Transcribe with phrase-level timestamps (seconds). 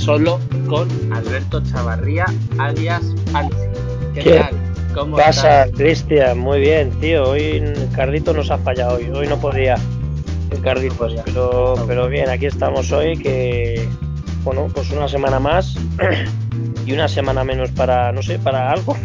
[0.00, 2.24] solo con Alberto Chavarría,
[2.58, 3.02] alias
[3.34, 3.56] Ansi.
[4.14, 4.54] ¿Qué, tal?
[4.94, 6.38] ¿Cómo pasa, Cristian?
[6.38, 7.30] Muy bien, tío.
[7.30, 7.62] Hoy
[7.94, 9.10] Cardito nos ha fallado hoy.
[9.10, 9.76] Hoy no podía.
[10.50, 13.88] El Cardito, pero, pero bien, aquí estamos hoy que,
[14.42, 15.76] bueno, pues una semana más
[16.86, 18.96] y una semana menos para, no sé, para algo.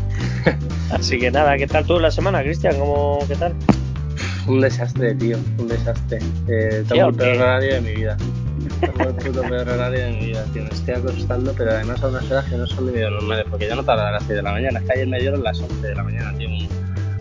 [0.90, 2.78] Así que nada, ¿qué tal tú la semana, Cristian?
[2.78, 3.54] ¿Cómo, qué tal?
[4.46, 6.18] Un desastre, tío, un desastre.
[6.46, 8.16] Eh, tengo el peor horario de mi vida.
[8.92, 10.62] Tengo el puto peor horario de mi vida, tío.
[10.62, 13.68] Me estoy acostando, pero además a unas horas que no son ni medio normales, porque
[13.68, 14.78] ya no tarda a las 6 de la mañana.
[14.80, 16.48] Es que ayer me dieron las 11 de la mañana, tío.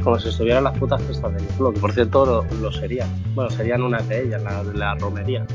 [0.03, 3.09] Como si estuvieran las putas fiestas de mi club, que por cierto lo, lo serían.
[3.35, 5.45] Bueno, serían una de ellas, la la romería.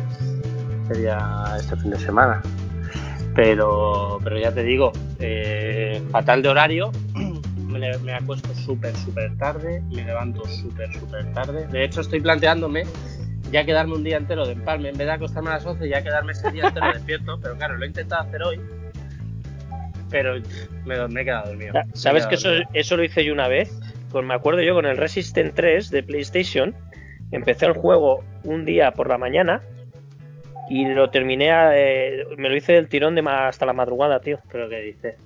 [0.88, 2.42] Sería este fin de semana.
[3.34, 6.90] Pero, pero ya te digo, eh, fatal de horario
[7.68, 11.66] me, acuesto súper, súper tarde, me levanto súper, súper tarde.
[11.68, 12.84] De hecho, estoy planteándome
[13.50, 16.02] ya quedarme un día entero de empalme, en vez de acostarme a las 11, ya
[16.02, 17.38] quedarme ese día entero despierto.
[17.40, 18.60] Pero claro, lo he intentado hacer hoy,
[20.10, 20.36] pero
[20.84, 21.74] me, he quedado dormido.
[21.94, 23.70] ¿Sabes que eso, eso lo hice yo una vez?
[24.10, 26.74] Pues me acuerdo yo con el Resistant 3 de PlayStation.
[27.30, 29.62] Empecé el juego un día por la mañana
[30.70, 34.40] y lo terminé, eh, me lo hice del tirón de hasta la madrugada, tío.
[34.50, 35.16] Pero ¿qué dices?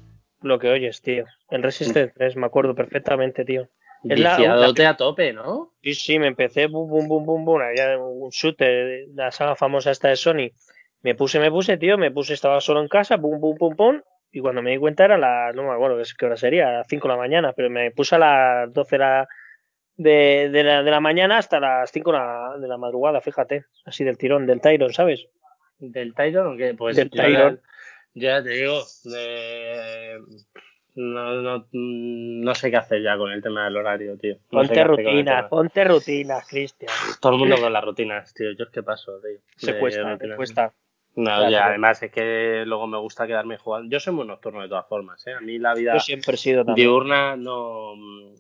[0.42, 1.24] lo que oyes, tío.
[1.50, 3.68] El Resistance 3, me acuerdo perfectamente, tío.
[4.04, 5.72] Es Viciadote a tope, ¿no?
[5.82, 9.90] Sí, sí, me empecé, bum, bum, bum, bum, bum, había un shooter, la saga famosa
[9.90, 10.50] esta de Sony.
[11.02, 14.02] Me puse, me puse, tío, me puse, estaba solo en casa, bum, bum, bum, bum,
[14.32, 16.86] y cuando me di cuenta era la, no me acuerdo qué hora sería, a las
[16.88, 19.28] 5 de la mañana, pero me puse a las 12 de la,
[19.96, 23.66] de, de la, de la mañana hasta las 5 de la, de la madrugada, fíjate,
[23.84, 25.28] así del tirón, del Tyron, ¿sabes?
[25.78, 26.74] ¿Del Tyron o qué?
[26.74, 27.60] Pues del Tyron.
[28.14, 28.82] Ya te digo,
[30.94, 34.36] no, no, no, sé qué hacer ya con el tema del horario, tío.
[34.50, 36.92] ponte rutinas, ponte rutinas, Cristian.
[37.20, 38.52] Todo el mundo con las rutinas, tío.
[38.52, 39.40] Yo es que paso, tío.
[39.56, 40.72] Se cuesta, se cuesta.
[41.14, 43.90] No, ya, además es que luego me gusta quedarme jugando.
[43.90, 45.34] Yo soy muy nocturno de todas formas, ¿eh?
[45.34, 47.94] A mí la vida Yo siempre he sido diurna no,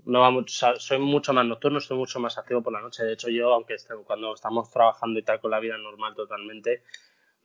[0.06, 0.74] no va mucho.
[0.78, 3.04] Soy mucho más nocturno, soy mucho más activo por la noche.
[3.04, 6.82] De hecho, yo, aunque cuando estamos trabajando y tal con la vida normal totalmente,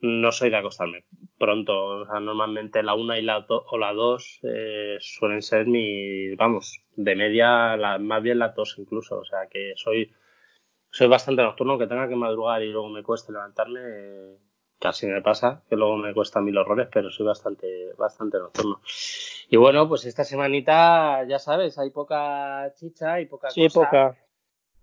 [0.00, 1.04] no soy de acostarme
[1.38, 2.00] pronto.
[2.00, 6.82] O sea, normalmente la una y la o la dos eh, suelen ser mi, vamos,
[6.96, 9.18] de media, la, más bien las dos incluso.
[9.20, 10.12] O sea, que soy,
[10.90, 13.80] soy bastante nocturno, que tenga que madrugar y luego me cueste levantarme.
[14.78, 18.80] casi me pasa, que luego me cuesta mil horrores, pero soy bastante, bastante nocturno.
[19.48, 24.16] Y bueno, pues esta semanita, ya sabes, hay poca chicha, hay poca sí, poca.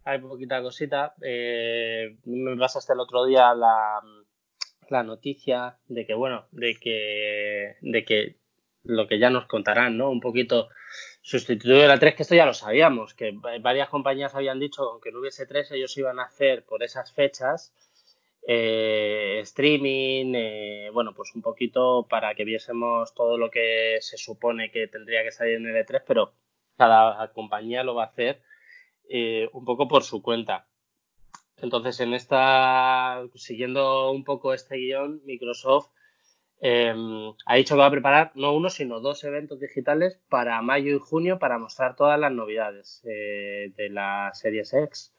[0.07, 1.15] Hay poquita cosita.
[1.21, 3.99] Eh, me pasaste el otro día la,
[4.89, 8.35] la noticia de que, bueno, de que, de que
[8.83, 10.09] lo que ya nos contarán, ¿no?
[10.09, 10.69] Un poquito
[11.21, 15.11] sustituir la 3, que esto ya lo sabíamos, que varias compañías habían dicho que aunque
[15.11, 17.73] no hubiese 3, ellos iban a hacer por esas fechas
[18.47, 24.69] eh, streaming, eh, bueno, pues un poquito para que viésemos todo lo que se supone
[24.71, 26.33] que tendría que salir en el E3, pero
[26.77, 28.41] cada compañía lo va a hacer
[29.09, 30.67] eh, un poco por su cuenta.
[31.61, 35.89] Entonces, en esta, siguiendo un poco este guion, Microsoft
[36.59, 40.95] em, ha dicho que va a preparar no uno, sino dos eventos digitales para mayo
[40.95, 45.13] y junio para mostrar todas las novedades eh, de la Series X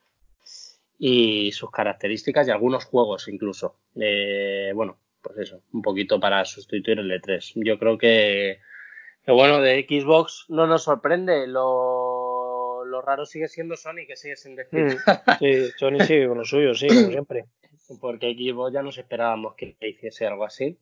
[0.98, 3.76] y sus características y algunos juegos incluso.
[3.94, 7.52] Eh, bueno, pues eso, un poquito para sustituir el E3.
[7.64, 8.60] Yo creo que,
[9.24, 12.15] que bueno, de Xbox no nos sorprende lo
[12.86, 14.84] lo raro sigue siendo Sony, que sigue sin decir.
[14.84, 17.46] Mm, sí, Sony sigue con lo suyo, sí, como siempre.
[18.00, 20.78] Porque Xbox ya nos esperábamos que hiciese algo así.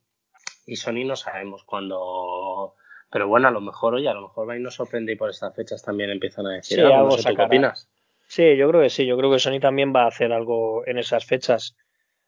[0.66, 2.74] Y Sony no sabemos cuándo.
[3.10, 5.30] Pero bueno, a lo mejor, oye, a lo mejor va y nos sorprende y por
[5.30, 7.16] estas fechas también empiezan a decir algo.
[7.16, 7.90] ¿Qué opinas?
[8.26, 9.06] Sí, yo creo que sí.
[9.06, 11.76] Yo creo que Sony también va a hacer algo en esas fechas.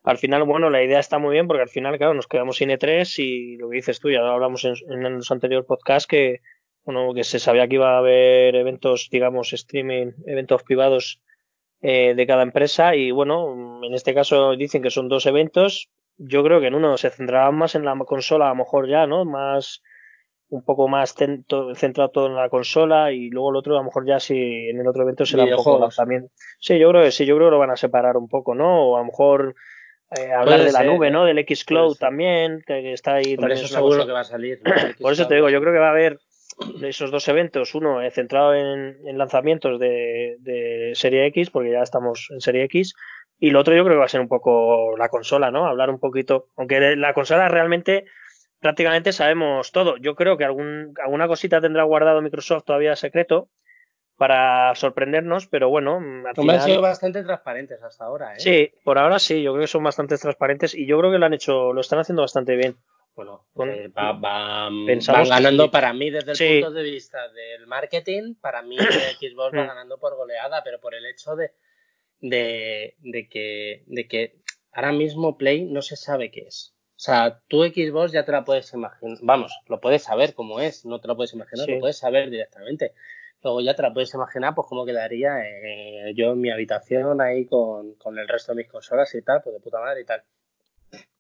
[0.02, 2.70] Al final, bueno, la idea está muy bien porque al final, claro, nos quedamos sin
[2.70, 6.42] E3 y lo que dices tú, ya lo hablamos en, en los anteriores podcasts, que
[6.86, 11.20] bueno, que se sabía que iba a haber eventos, digamos, streaming, eventos privados
[11.82, 15.90] eh, de cada empresa y bueno, en este caso dicen que son dos eventos.
[16.16, 19.06] Yo creo que en uno se centrará más en la consola, a lo mejor ya,
[19.06, 19.24] ¿no?
[19.24, 19.82] Más,
[20.48, 24.06] un poco más centrado todo en la consola y luego el otro a lo mejor
[24.06, 26.30] ya si en el otro evento será un poco también.
[26.60, 28.90] Sí, yo creo que sí, yo creo que lo van a separar un poco, ¿no?
[28.90, 29.56] O a lo mejor
[30.16, 31.24] eh, hablar de la nube, ¿no?
[31.24, 33.58] Del Xcloud también, que está ahí también.
[33.58, 34.62] Eso seguro que va a salir.
[35.00, 36.20] Por eso te digo, yo creo que va a haber
[36.82, 42.64] esos dos eventos, uno centrado en, lanzamientos de, Serie X, porque ya estamos en Serie
[42.64, 42.94] X,
[43.38, 45.66] y el otro yo creo que va a ser un poco la consola, ¿no?
[45.66, 48.06] Hablar un poquito, aunque la consola realmente
[48.60, 49.98] prácticamente sabemos todo.
[49.98, 53.50] Yo creo que algún, alguna cosita tendrá guardado Microsoft todavía secreto,
[54.16, 56.56] para sorprendernos, pero bueno, al final...
[56.56, 58.40] han sido bastante transparentes hasta ahora, ¿eh?
[58.40, 61.26] Sí, por ahora sí, yo creo que son bastante transparentes y yo creo que lo
[61.26, 62.76] han hecho, lo están haciendo bastante bien.
[63.16, 64.84] Bueno, eh, va, van
[65.26, 68.76] ganando para mí desde el punto de vista del marketing, para mí
[69.20, 69.68] Xbox va mm.
[69.68, 71.52] ganando por goleada, pero por el hecho de,
[72.20, 76.74] de, de, que, de que ahora mismo Play no se sabe qué es.
[76.90, 80.84] O sea, tú Xbox ya te la puedes imaginar, vamos, lo puedes saber cómo es,
[80.84, 82.92] no te lo puedes imaginar, lo puedes saber directamente.
[83.42, 87.46] Luego ya te la puedes imaginar, pues cómo quedaría eh, yo en mi habitación ahí
[87.46, 90.22] con, con, el resto de mis consolas y tal, pues de puta madre y tal.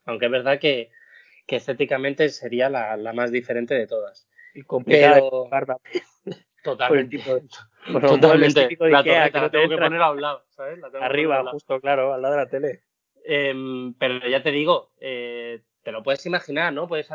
[0.04, 0.90] Aunque es verdad que,
[1.46, 4.28] que estéticamente sería la, la, más diferente de todas.
[4.54, 5.48] Y complicada Pero...
[6.62, 7.18] Totalmente.
[7.86, 8.76] Totalmente.
[8.80, 10.80] La torreta la tengo que poner a un lado, ¿sabes?
[11.00, 12.82] Arriba, justo, claro, al lado de la tele.
[13.24, 16.88] Em, pero ya te digo, eh, te lo puedes imaginar, ¿no?
[16.88, 17.08] Puedes,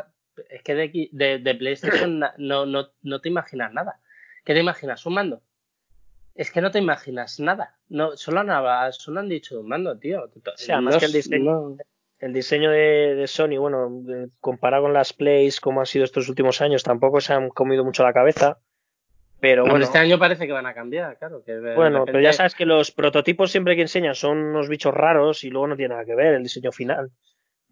[0.48, 4.00] es que de, de, de PlayStation no, no, no te imaginas nada.
[4.44, 5.04] ¿Qué te imaginas?
[5.04, 5.42] ¿Un mando?
[6.34, 7.76] Es que no te imaginas nada.
[7.88, 10.24] No, solo han, solo han dicho un mando, tío.
[10.24, 11.76] O sea, más que el diseño,
[12.22, 13.90] el diseño de, Sony, bueno,
[14.40, 18.04] comparado con las Plays como han sido estos últimos años, tampoco se han comido mucho
[18.04, 18.58] la cabeza.
[19.40, 21.42] Pero bueno, este año parece que van a cambiar, claro.
[21.74, 25.50] bueno, pero ya sabes que los prototipos siempre que enseñan son unos bichos raros y
[25.50, 27.10] luego no tiene nada que ver el diseño final.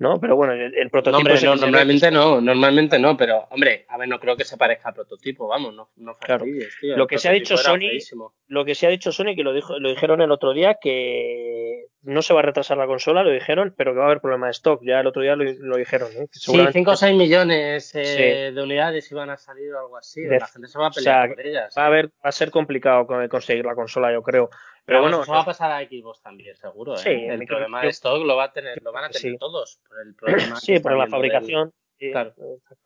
[0.00, 0.18] ¿no?
[0.18, 1.28] Pero bueno, el, prototipo.
[1.28, 4.94] No, normalmente no, normalmente no, pero hombre, a ver, no creo que se parezca al
[4.94, 6.46] prototipo, vamos, no, no claro.
[6.82, 8.00] Lo que se ha dicho Sony,
[8.48, 11.84] lo que se ha dicho Sony, que lo, dijo, lo dijeron el otro día, que
[12.02, 14.46] no se va a retrasar la consola, lo dijeron, pero que va a haber problema
[14.46, 14.80] de stock.
[14.82, 16.28] Ya el otro día lo, dijeron, ¿eh?
[16.32, 20.24] Sí, 5 o 6 millones eh, de unidades iban a salir o algo así.
[20.24, 21.74] la gente se va a pelear por ellas.
[21.76, 24.48] Va a, ver, va a ser complicado conseguir la consola, yo creo.
[24.86, 26.94] Pero, bueno, eso va a pasar a Xbox también, seguro.
[26.94, 26.98] ¿eh?
[26.98, 29.80] Sí, el problema de stock lo, va a tener, lo van a tener todos.
[29.86, 31.72] Por el problema sí, por la fabricación.
[31.98, 32.32] Claro,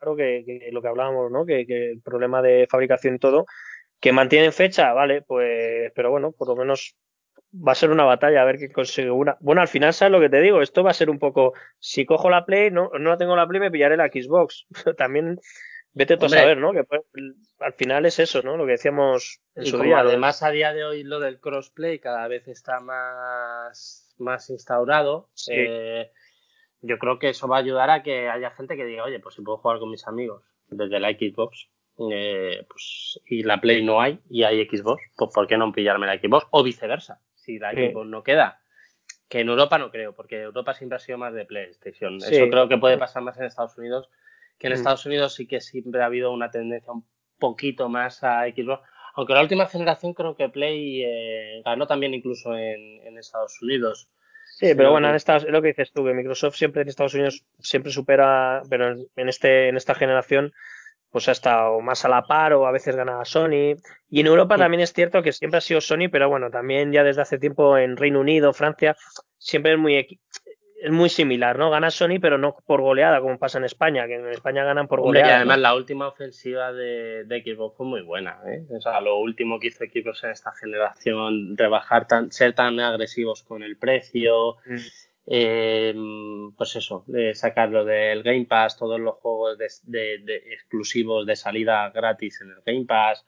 [0.00, 1.46] claro que, lo que hablábamos, ¿no?
[1.46, 3.46] Que, que, el problema de fabricación y todo,
[4.00, 6.96] que mantienen fecha, vale, pues, pero bueno, por lo menos
[7.54, 9.36] va a ser una batalla a ver quién consigue una.
[9.40, 10.60] Bueno, al final, ¿sabes lo que te digo?
[10.60, 13.46] Esto va a ser un poco, si cojo la Play, no, no la tengo la
[13.46, 14.66] Play, me pillaré la Xbox.
[14.98, 15.40] También
[15.92, 16.72] vete tú a saber, ¿no?
[16.72, 16.84] Que
[17.60, 18.56] al final es eso, ¿no?
[18.56, 20.00] Lo que decíamos en su día.
[20.00, 25.30] Además, a día de hoy lo del crossplay cada vez está más, más instaurado.
[25.48, 26.10] Eh,
[26.80, 29.36] yo creo que eso va a ayudar a que haya gente que diga, oye, pues
[29.36, 31.68] si puedo jugar con mis amigos desde la Xbox,
[32.10, 36.06] eh, pues, y la Play no hay y hay Xbox, pues ¿por qué no pillarme
[36.06, 36.48] la Xbox?
[36.50, 38.60] O viceversa si la Xbox no queda.
[39.28, 42.16] Que en Europa no creo, porque Europa siempre ha sido más de PlayStation.
[42.16, 44.08] Eso creo que puede pasar más en Estados Unidos,
[44.58, 44.76] que en mm.
[44.76, 47.04] Estados Unidos sí que siempre ha habido una tendencia un
[47.38, 48.82] poquito más a Xbox.
[49.14, 54.08] Aunque la última generación creo que Play eh, ganó también incluso en, Estados Unidos.
[54.56, 57.44] Sí, pero bueno, en es lo que dices tú, que Microsoft siempre en Estados Unidos
[57.60, 60.52] siempre supera, pero en, este, en esta generación
[61.14, 63.76] pues ha estado más a la par o a veces gana Sony.
[64.10, 67.04] Y en Europa también es cierto que siempre ha sido Sony, pero bueno, también ya
[67.04, 68.96] desde hace tiempo en Reino Unido, Francia,
[69.38, 71.70] siempre es muy es muy similar, ¿no?
[71.70, 75.02] Gana Sony, pero no por goleada, como pasa en España, que en España ganan por
[75.02, 75.28] goleada.
[75.28, 78.66] y además la última ofensiva de, de Xbox fue muy buena, ¿eh?
[78.76, 83.44] O sea, lo último que hizo Xbox en esta generación, rebajar tan, ser tan agresivos
[83.44, 84.56] con el precio.
[84.66, 84.78] Mm.
[85.26, 85.94] Eh,
[86.56, 92.40] pues eso, de sacarlo del Game Pass, todos los juegos de, exclusivos de salida gratis
[92.42, 93.26] en el Game Pass,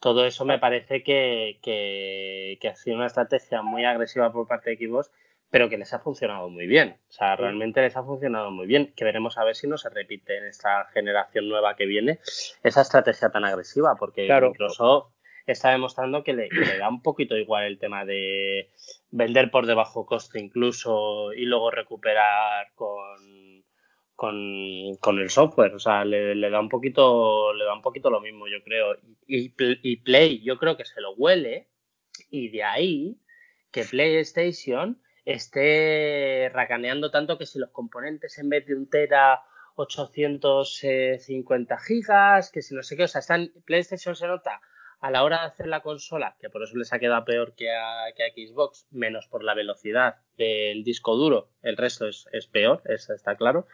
[0.00, 4.70] todo eso me parece que, que, que ha sido una estrategia muy agresiva por parte
[4.70, 5.10] de Xbox,
[5.50, 6.98] pero que les ha funcionado muy bien.
[7.08, 9.88] O sea, realmente les ha funcionado muy bien, que veremos a ver si no se
[9.88, 12.18] repite en esta generación nueva que viene
[12.62, 15.13] esa estrategia tan agresiva, porque Microsoft
[15.52, 16.48] está demostrando que le,
[16.78, 18.70] da un poquito igual el tema de
[19.10, 23.64] vender por debajo coste incluso y luego recuperar con,
[24.14, 25.74] con, el software.
[25.74, 28.96] O sea, le, da un poquito, le da un poquito lo mismo, yo creo.
[29.26, 31.68] Y, y Play, yo creo que se lo huele,
[32.30, 33.18] y de ahí
[33.70, 39.42] que PlayStation esté racaneando tanto que si los componentes en vez de un tera
[39.76, 44.60] 850 gigas, que si no sé qué, o sea, están, PlayStation se nota
[45.04, 47.70] a la hora de hacer la consola, que por eso les ha quedado peor que
[47.70, 52.80] a, que a Xbox, menos por la velocidad del disco duro, el resto es, peor,
[52.86, 53.66] eso está claro.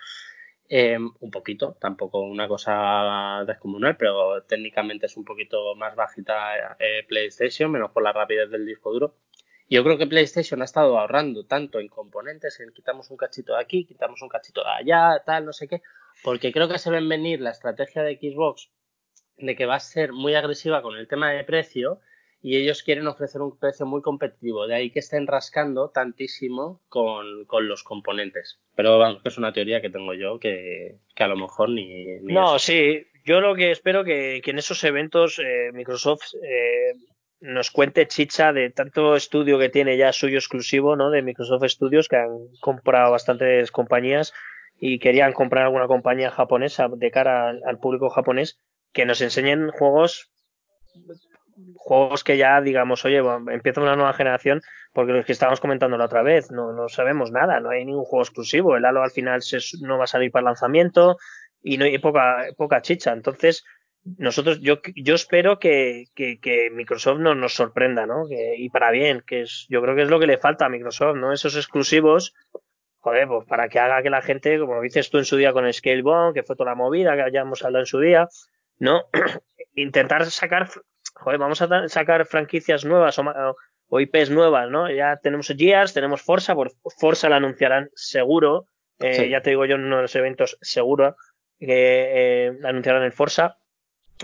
[0.68, 7.04] Em, un poquito, tampoco una cosa descomunal, pero técnicamente es un poquito más bajita eh,
[7.06, 9.14] PlayStation, menos por la rapidez del disco duro.
[9.68, 13.60] Yo creo que PlayStation ha estado ahorrando tanto en componentes, en quitamos un cachito de
[13.60, 15.80] aquí, quitamos un cachito de allá, tal, no sé qué,
[16.24, 18.68] porque creo que se ven venir la estrategia de Xbox
[19.40, 22.00] de que va a ser muy agresiva con el tema de precio
[22.42, 24.66] y ellos quieren ofrecer un precio muy competitivo.
[24.66, 28.58] De ahí que estén rascando tantísimo con, los componentes.
[28.74, 32.20] Pero vamos, que es una teoría que tengo yo que, a lo mejor ni.
[32.22, 33.06] no, sí.
[33.26, 36.94] Yo lo que espero que, que en esos eventos eh, Microsoft eh,
[37.40, 41.10] nos cuente chicha de tanto estudio que tiene ya suyo exclusivo, ¿no?
[41.10, 44.32] De Microsoft Studios, que han comprado bastantes compañías
[44.78, 48.58] y querían comprar alguna compañía japonesa de cara al, público japonés,
[48.92, 50.30] que nos enseñen juegos
[51.76, 54.60] juegos que ya digamos, oye, empieza una nueva generación,
[54.92, 58.04] porque los que estábamos comentando la otra vez, no, no sabemos nada, no hay ningún
[58.04, 61.16] juego exclusivo, el Halo al final se, no va a salir para lanzamiento
[61.62, 63.64] y no hay poca, poca chicha, entonces
[64.16, 68.26] nosotros, yo, yo espero que, que, Microsoft nos, nos sorprenda, ¿no?
[68.26, 70.70] Que, y para bien, que es, yo creo que es lo que le falta a
[70.70, 71.34] Microsoft, ¿no?
[71.34, 72.32] Esos exclusivos,
[73.00, 75.70] joder, pues para que haga que la gente, como dices tú en su día con
[75.70, 78.26] Scalebone, que fue toda la movida que hayamos hablado en su día,
[78.80, 79.04] ¿no?
[79.76, 80.68] Intentar sacar,
[81.14, 84.90] joder, vamos a sacar franquicias nuevas o, IPs nuevas, ¿no?
[84.90, 88.66] Ya tenemos Gears, tenemos Forza, por Forza la anunciarán seguro,
[88.98, 91.16] eh, ya te digo yo en uno de los eventos seguro
[91.58, 93.56] que eh, anunciarán el Forza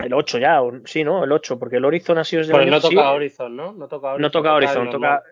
[0.05, 1.25] el 8 ya, sí, ¿no?
[1.25, 3.73] El 8, porque el Horizon ha sido desde Pues no toca Horizon, ¿no?
[3.73, 4.23] No toca Horizon.
[4.23, 5.23] No toca Horizon, toca,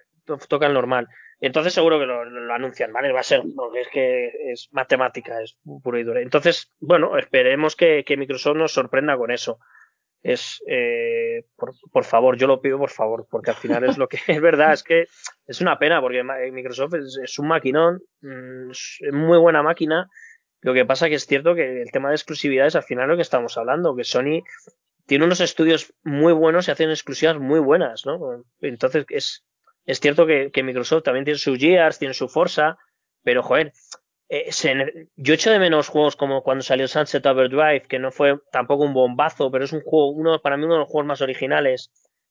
[0.48, 1.08] toca, el normal.
[1.44, 3.12] Entonces seguro que lo, anuncian, ¿vale?
[3.12, 6.18] Va a ser, porque es que es matemática, es puro y duro.
[6.18, 9.58] Entonces, bueno, esperemos que, Microsoft nos sorprenda con eso.
[10.22, 11.44] Es, eh,
[11.92, 14.72] por, favor, yo lo pido por favor, porque al final es lo que es verdad,
[14.72, 15.04] es que
[15.46, 20.08] es una pena, porque Microsoft es, es un maquinón, mm, es muy buena máquina,
[20.62, 23.16] lo que pasa que es cierto que el tema de exclusividades al final es lo
[23.16, 24.44] que estamos hablando, que Sony
[25.04, 28.46] tiene unos estudios muy buenos y hacen exclusivas muy buenas, ¿no?
[28.62, 29.44] Entonces es,
[29.86, 32.78] es cierto que, Microsoft también tiene su Gears, tiene su Forza,
[33.22, 33.72] pero joder,
[34.28, 34.50] eh,
[35.16, 38.94] yo echo de menos juegos como cuando salió Sunset Overdrive, que no fue tampoco un
[38.94, 41.90] bombazo, pero es un juego, uno, para mí uno de los juegos más originales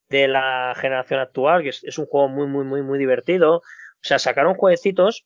[0.10, 3.58] de la generación actual, que es, es un juego muy, muy, muy, muy divertido.
[3.58, 3.62] O
[4.02, 5.26] sea, sacaron jueguecitos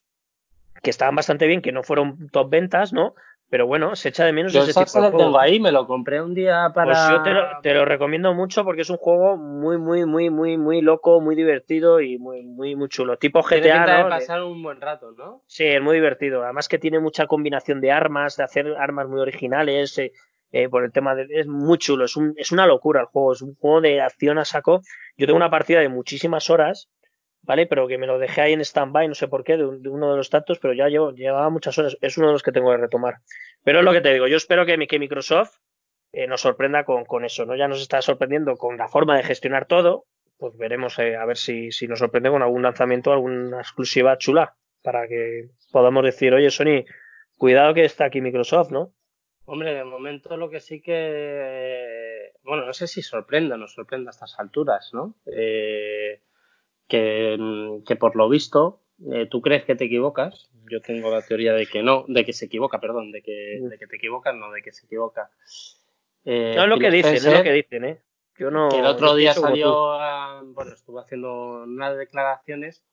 [0.82, 3.14] que estaban bastante bien, que no fueron top ventas, ¿no?
[3.50, 6.20] Pero bueno, se echa de menos yo ese tipo de tengo ahí, me lo compré
[6.20, 6.92] un día para.
[6.92, 10.28] Pues yo te lo, te lo, recomiendo mucho porque es un juego muy, muy, muy,
[10.28, 13.16] muy, muy loco, muy divertido y muy, muy, muy chulo.
[13.16, 13.60] Tipo GTA.
[13.60, 14.04] Tiene ¿no?
[14.04, 15.42] de pasar un buen rato, ¿no?
[15.46, 16.44] Sí, es muy divertido.
[16.44, 19.96] Además que tiene mucha combinación de armas, de hacer armas muy originales.
[19.98, 20.12] Eh,
[20.50, 21.26] eh, por el tema de.
[21.30, 23.32] Es muy chulo, es, un, es una locura el juego.
[23.32, 24.82] Es un juego de acción a saco.
[25.16, 26.90] Yo tengo una partida de muchísimas horas
[27.48, 27.66] ¿vale?
[27.66, 30.16] Pero que me lo dejé ahí en stand-by, no sé por qué, de, uno de
[30.18, 31.96] los tantos, pero ya llevo, llevaba muchas horas.
[32.02, 33.16] Es uno de los que tengo que retomar.
[33.64, 35.56] Pero es lo que te digo, yo espero que, que Microsoft
[36.12, 37.56] eh, nos sorprenda con, con, eso, ¿no?
[37.56, 40.04] Ya nos está sorprendiendo con la forma de gestionar todo,
[40.36, 44.54] pues veremos eh, a ver si, si nos sorprende con algún lanzamiento, alguna exclusiva chula,
[44.82, 46.84] para que podamos decir, oye, Sony,
[47.38, 48.92] cuidado que está aquí Microsoft, ¿no?
[49.46, 54.10] Hombre, de momento lo que sí que, bueno, no sé si sorprende o no sorprende
[54.10, 55.14] a estas alturas, ¿no?
[55.24, 56.20] Eh,
[56.88, 58.80] que, que por lo visto
[59.12, 60.50] eh, tú crees que te equivocas.
[60.70, 63.78] Yo tengo la teoría de que no, de que se equivoca, perdón, de que, de
[63.78, 65.30] que te equivocas, no, de que se equivoca.
[66.24, 68.02] Eh, no es lo que dicen, es lo que dicen, ¿eh?
[68.36, 69.98] Yo no, que el otro día salió,
[70.52, 72.84] bueno, estuvo haciendo unas declaraciones,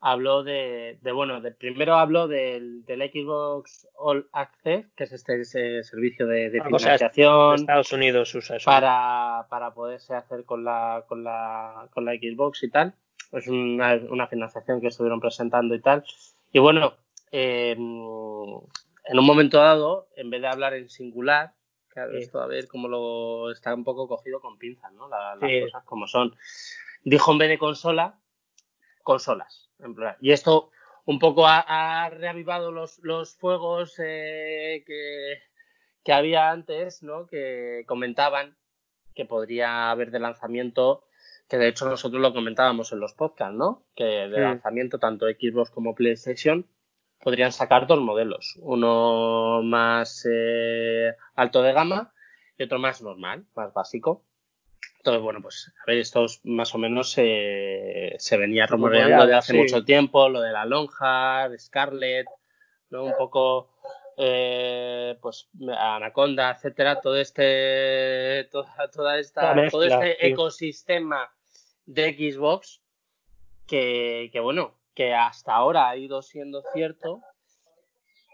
[0.00, 5.40] habló de, de bueno, de, primero habló del, del, Xbox All Access, que es este
[5.40, 7.56] ese servicio de, de financiación.
[7.56, 8.64] Estados Unidos usa eso.
[8.64, 12.94] Para, para poderse hacer con la, con la, con la Xbox y tal
[13.32, 16.04] es una, una financiación que estuvieron presentando y tal.
[16.52, 16.94] Y bueno,
[17.30, 21.54] eh, en un momento dado, en vez de hablar en singular,
[21.88, 25.08] claro, esto a ver cómo lo está un poco cogido con pinzas, ¿no?
[25.08, 26.36] las cosas como son.
[27.04, 28.20] Dijo en vez de consola,
[29.02, 29.70] consolas.
[29.78, 30.70] En Y esto
[31.04, 35.42] un poco ha, reavivado los, los fuegos eh, que,
[36.04, 37.26] que había antes, ¿no?
[37.26, 38.56] Que comentaban
[39.14, 41.04] que podría haber de lanzamiento
[41.48, 43.84] que de hecho nosotros lo comentábamos en los podcasts, ¿no?
[43.94, 46.66] Que de lanzamiento tanto Xbox como PlayStation
[47.22, 52.12] podrían sacar dos modelos, uno más eh, alto de gama
[52.58, 54.24] y otro más normal, más básico.
[54.98, 59.52] Entonces, bueno, pues a ver, esto más o menos eh, se venía rumoreando de hace
[59.52, 62.26] mucho tiempo, lo de la Longhard, Scarlett,
[62.90, 63.04] ¿no?
[63.04, 63.70] Un poco
[64.16, 71.32] eh, pues Anaconda, etcétera, todo este, toda, toda esta, todo este ecosistema
[71.86, 72.80] de Xbox
[73.66, 77.20] que, que, bueno, que hasta ahora ha ido siendo cierto,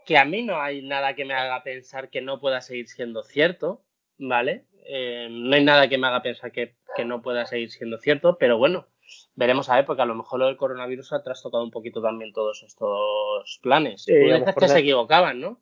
[0.04, 3.22] que a mí no hay nada que me haga pensar que no pueda seguir siendo
[3.22, 3.82] cierto,
[4.18, 4.64] ¿vale?
[4.84, 8.38] Eh, no hay nada que me haga pensar que, que, no pueda seguir siendo cierto,
[8.38, 8.86] pero bueno,
[9.34, 12.32] veremos a ver, porque a lo mejor lo del coronavirus ha trastocado un poquito también
[12.32, 14.02] todos estos planes.
[14.04, 14.14] Sí,
[14.58, 15.60] que se equivocaban, ¿no?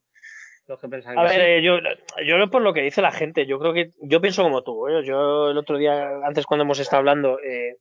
[0.69, 1.79] Los que a ver, eh, yo,
[2.27, 4.89] yo por lo que dice la gente, yo creo que yo pienso como tú.
[4.89, 5.05] ¿eh?
[5.05, 7.77] Yo el otro día, antes cuando hemos estado hablando, eh,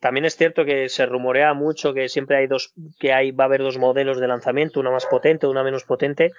[0.00, 3.46] también es cierto que se rumorea mucho que siempre hay dos, que hay va a
[3.46, 6.30] haber dos modelos de lanzamiento, una más potente, una menos potente.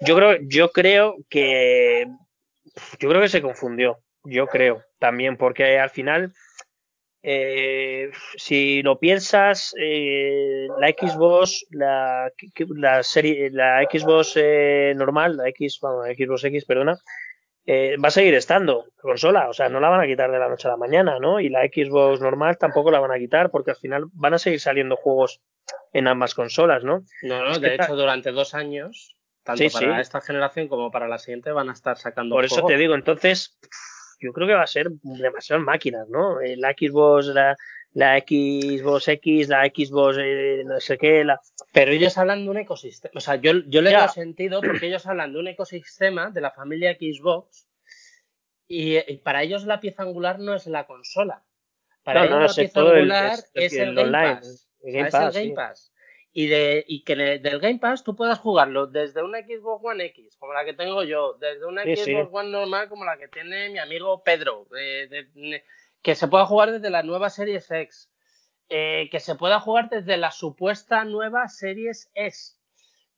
[0.00, 2.06] Yo creo, yo creo que
[2.98, 3.98] yo creo que se confundió.
[4.24, 6.32] Yo creo también, porque al final
[7.22, 12.32] eh, si lo piensas, eh, la Xbox, la,
[12.76, 16.98] la serie, la Xbox eh, normal, la X, la Xbox X, perdona,
[17.64, 20.38] eh, va a seguir estando la consola, o sea, no la van a quitar de
[20.40, 21.38] la noche a la mañana, ¿no?
[21.38, 24.58] Y la Xbox normal tampoco la van a quitar porque al final van a seguir
[24.58, 25.40] saliendo juegos
[25.92, 27.04] en ambas consolas, ¿no?
[27.22, 29.14] No, no, de hecho, durante dos años,
[29.44, 32.76] tanto para esta generación como para la siguiente, van a estar sacando Por eso te
[32.76, 33.56] digo, entonces,
[34.22, 36.40] yo creo que va a ser demasiadas máquinas, ¿no?
[36.40, 37.56] Eh, la Xbox, la,
[37.92, 41.40] la Xbox X, la Xbox eh, no sé qué, la...
[41.72, 45.06] Pero ellos hablan de un ecosistema, o sea, yo, yo le he sentido porque ellos
[45.06, 47.66] hablan de un ecosistema de la familia Xbox
[48.68, 51.44] y, para ellos la pieza angular no es la consola.
[52.02, 54.68] Para ellos la pieza angular es, el, Game Pass.
[54.80, 55.91] es el Game Pass.
[56.34, 60.36] Y, de, y que del Game Pass tú puedas jugarlo desde una Xbox One X,
[60.38, 63.78] como la que tengo yo, desde una Xbox One normal, como la que tiene mi
[63.78, 64.66] amigo Pedro,
[66.00, 68.10] que se pueda jugar desde la nueva Series X,
[68.74, 72.54] eh, que se pueda jugar desde la supuesta nueva Series S,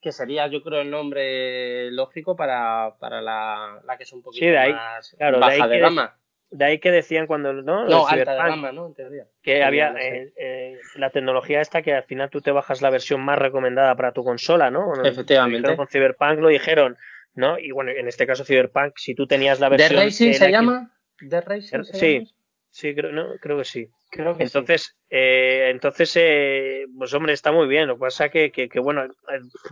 [0.00, 4.46] que sería, yo creo, el nombre lógico para, para la, la que es un poquito
[4.46, 6.18] más baja de, gama.
[6.50, 7.84] De ahí que decían cuando, ¿no?
[7.86, 8.86] No, alta de gama, ¿no?
[8.86, 9.26] En teoría.
[9.42, 13.20] Que había eh, eh, la tecnología esta que al final tú te bajas la versión
[13.22, 14.92] más recomendada para tu consola, ¿no?
[15.02, 15.74] Efectivamente.
[15.74, 16.96] Con Cyberpunk lo dijeron,
[17.34, 17.58] ¿no?
[17.58, 19.98] Y bueno, en este caso Cyberpunk, si tú tenías la versión...
[19.98, 20.92] ¿The Racing se llama?
[21.28, 22.34] ¿The Racing Sí,
[22.70, 23.88] sí, creo, no, creo que sí.
[24.10, 27.88] Creo que entonces, eh, entonces eh, pues hombre, está muy bien.
[27.88, 29.08] Lo que pasa que, que, que bueno,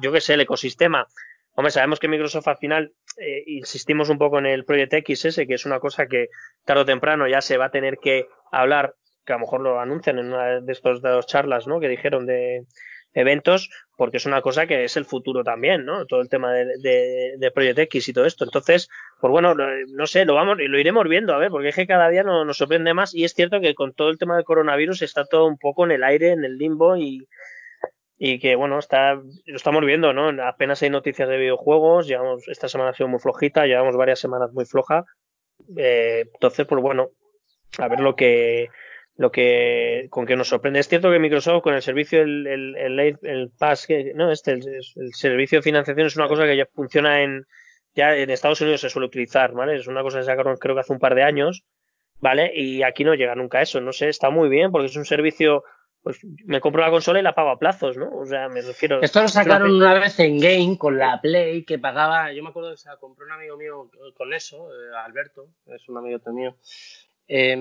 [0.01, 1.07] yo qué sé, el ecosistema
[1.55, 5.47] Hombre, sabemos que Microsoft al final, eh, insistimos un poco en el Project X ese,
[5.47, 6.29] que es una cosa que
[6.65, 8.95] tarde o temprano ya se va a tener que hablar,
[9.27, 11.79] que a lo mejor lo anuncian en una de estas dos charlas, ¿no?
[11.79, 12.65] Que dijeron de
[13.15, 16.07] eventos, porque es una cosa que es el futuro también, ¿no?
[16.07, 18.45] Todo el tema de, de, Project X y todo esto.
[18.45, 18.89] Entonces,
[19.21, 22.09] pues bueno, no sé, lo vamos, lo iremos viendo, a ver, porque es que cada
[22.09, 25.27] día nos sorprende más y es cierto que con todo el tema del coronavirus está
[25.27, 27.29] todo un poco en el aire, en el limbo y,
[28.25, 30.29] y que bueno, está, lo estamos viendo, ¿no?
[30.45, 34.53] Apenas hay noticias de videojuegos, llevamos, esta semana ha sido muy flojita, llevamos varias semanas
[34.53, 35.05] muy floja,
[35.77, 37.09] eh, entonces, pues bueno,
[37.79, 38.69] a ver lo que,
[39.17, 40.79] lo que, con qué nos sorprende.
[40.79, 44.53] Es cierto que Microsoft con el servicio, el, el, el, el Pass, que, no, este,
[44.53, 47.45] el, servicio de financiación es una cosa que ya funciona en,
[47.97, 49.75] ya en Estados Unidos se suele utilizar, ¿vale?
[49.75, 51.65] Es una cosa que sacaron creo que hace un par de años,
[52.21, 52.53] ¿vale?
[52.55, 55.65] Y aquí no llega nunca eso, no sé, está muy bien porque es un servicio
[56.03, 58.11] pues me compro la consola y la pago a plazos, ¿no?
[58.13, 59.01] O sea, me refiero.
[59.01, 62.33] Esto lo sacaron una vez en Game con la Play que pagaba.
[62.33, 65.89] Yo me acuerdo que se la compró un amigo mío con eso, eh, Alberto, es
[65.89, 66.57] un amigo mío.
[67.29, 67.57] Eh,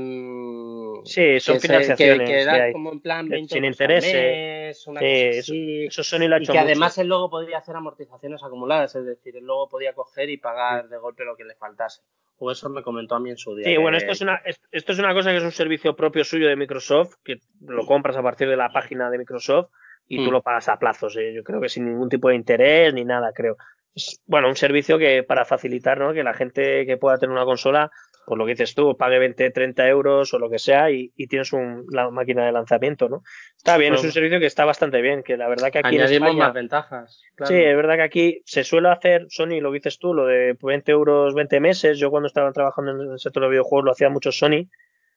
[1.05, 2.27] sí, son financiaciones.
[2.27, 4.87] que, que como en plan 20 sin intereses.
[4.87, 8.43] Una sí, eso, Sony lo ha hecho y que además el logo podía hacer amortizaciones
[8.43, 12.01] acumuladas, es decir, el logo podía coger y pagar de golpe lo que le faltase.
[12.43, 13.65] O eso me comentó a mí en su día.
[13.65, 16.47] Sí, bueno, esto es, una, esto es una cosa que es un servicio propio suyo
[16.47, 19.69] de Microsoft, que lo compras a partir de la página de Microsoft
[20.07, 20.33] y tú mm.
[20.33, 21.15] lo pagas a plazos.
[21.17, 21.33] ¿eh?
[21.35, 23.57] Yo creo que sin ningún tipo de interés ni nada, creo.
[23.93, 26.13] Es, bueno, un servicio que para facilitar ¿no?
[26.13, 27.91] que la gente que pueda tener una consola
[28.25, 31.53] por lo que dices tú, pague 20, 30 euros o lo que sea y, tienes
[31.53, 33.23] un, la máquina de lanzamiento, ¿no?
[33.57, 36.35] Está bien, es un servicio que está bastante bien, que la verdad que aquí Añadimos
[36.35, 37.21] más ventajas.
[37.43, 40.91] Sí, es verdad que aquí se suele hacer, Sony, lo dices tú, lo de 20
[40.91, 41.99] euros, 20 meses.
[41.99, 44.69] Yo cuando estaba trabajando en el sector de videojuegos lo hacía mucho Sony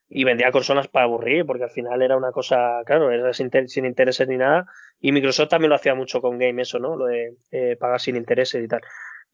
[0.08, 3.84] y vendía consolas para aburrir, porque al final era una cosa, claro, era sin, sin
[3.84, 4.66] intereses ni nada.
[5.00, 6.96] Y Microsoft también lo hacía mucho con Game, eso, ¿no?
[6.96, 8.80] Lo de eh, pagar sin intereses y tal.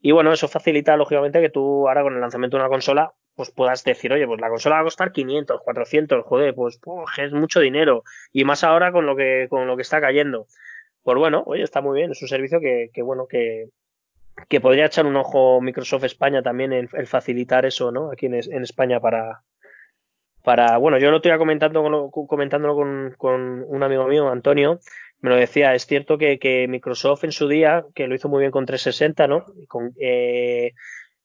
[0.00, 3.50] Y bueno, eso facilita, lógicamente, que tú ahora con el lanzamiento de una consola pues
[3.50, 7.32] puedas decir, oye, pues la consola va a costar 500, 400, joder, pues, pues es
[7.32, 8.02] mucho dinero.
[8.32, 10.46] Y más ahora con lo que, con lo que está cayendo.
[11.02, 13.68] Pues bueno, oye, está muy bien, es un servicio que, que bueno, que,
[14.48, 18.10] que podría echar un ojo Microsoft España también el, facilitar eso, ¿no?
[18.10, 19.42] Aquí en, en, España para,
[20.42, 24.80] para, bueno, yo lo estoy comentando, comentándolo con, con un amigo mío, Antonio,
[25.20, 28.40] me lo decía, es cierto que, que, Microsoft en su día, que lo hizo muy
[28.40, 29.44] bien con 360, ¿no?
[29.68, 30.72] Con, eh,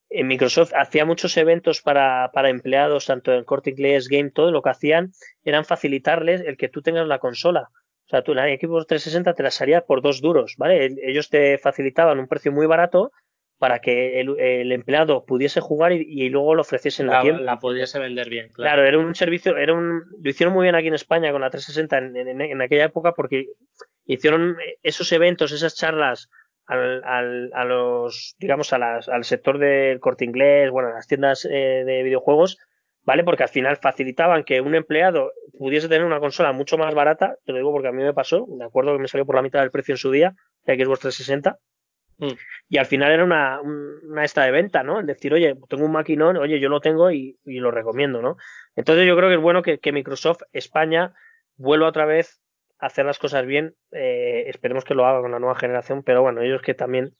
[0.10, 4.62] en Microsoft hacía muchos eventos para, para empleados, tanto en Corte Inglés, Game, todo lo
[4.62, 5.12] que hacían
[5.44, 7.70] eran facilitarles el que tú tengas la consola.
[8.06, 10.96] O sea, tú la Xbox 360 te la salía por dos duros, ¿vale?
[11.04, 13.12] Ellos te facilitaban un precio muy barato
[13.58, 17.42] para que el, empleado pudiese jugar y, luego lo ofreciesen la, tiempo.
[17.42, 18.76] La pudiese vender bien, claro.
[18.76, 21.50] Claro, era un servicio, era un, lo hicieron muy bien aquí en España con la
[21.50, 23.48] 360 en, en aquella época porque
[24.06, 26.30] hicieron esos eventos, esas charlas
[26.66, 31.46] al, al, a los, digamos, a las, al sector del corte inglés, bueno, las tiendas
[31.46, 32.58] eh, de videojuegos,
[33.04, 33.24] ¿vale?
[33.24, 37.52] Porque al final facilitaban que un empleado pudiese tener una consola mucho más barata, te
[37.52, 39.62] lo digo porque a mí me pasó, me acuerdo que me salió por la mitad
[39.62, 41.60] del precio en su día, de Xbox 360,
[42.18, 42.32] Mm.
[42.70, 45.00] Y al final era una, una esta de venta, ¿no?
[45.00, 48.38] Es decir, oye, tengo un maquinón, oye, yo lo tengo y, y lo recomiendo, ¿no?
[48.76, 51.14] Entonces yo creo que es bueno que, que Microsoft España
[51.58, 52.45] vuelva otra vez a
[52.80, 53.76] hacer las cosas bien.
[53.92, 57.14] Eh, esperemos que lo haga con la nueva generación, pero bueno, ellos que también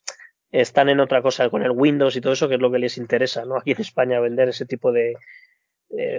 [0.52, 2.98] están en otra cosa con el Windows y todo eso, que es lo que les
[2.98, 3.58] interesa, ¿no?
[3.58, 5.18] Aquí en España vender ese tipo de,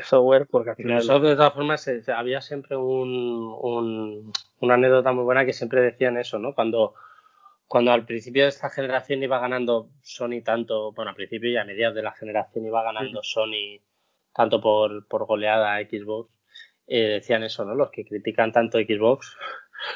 [0.02, 1.00] software, porque al final.
[1.02, 6.38] de todas formas, había siempre un, un, una anécdota muy buena que siempre decían eso,
[6.38, 6.54] ¿no?
[6.54, 6.94] Cuando
[7.66, 11.64] cuando al principio de esta generación iba ganando Sony tanto, bueno, al principio y a
[11.64, 13.80] mediados de la generación iba ganando Sony
[14.32, 16.30] tanto por, por goleada a Xbox,
[16.86, 17.74] eh, decían eso, ¿no?
[17.74, 19.36] Los que critican tanto Xbox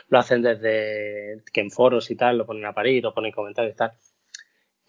[0.09, 3.75] lo hacen desde que en foros y tal lo ponen a parir o ponen comentarios
[3.75, 3.93] y tal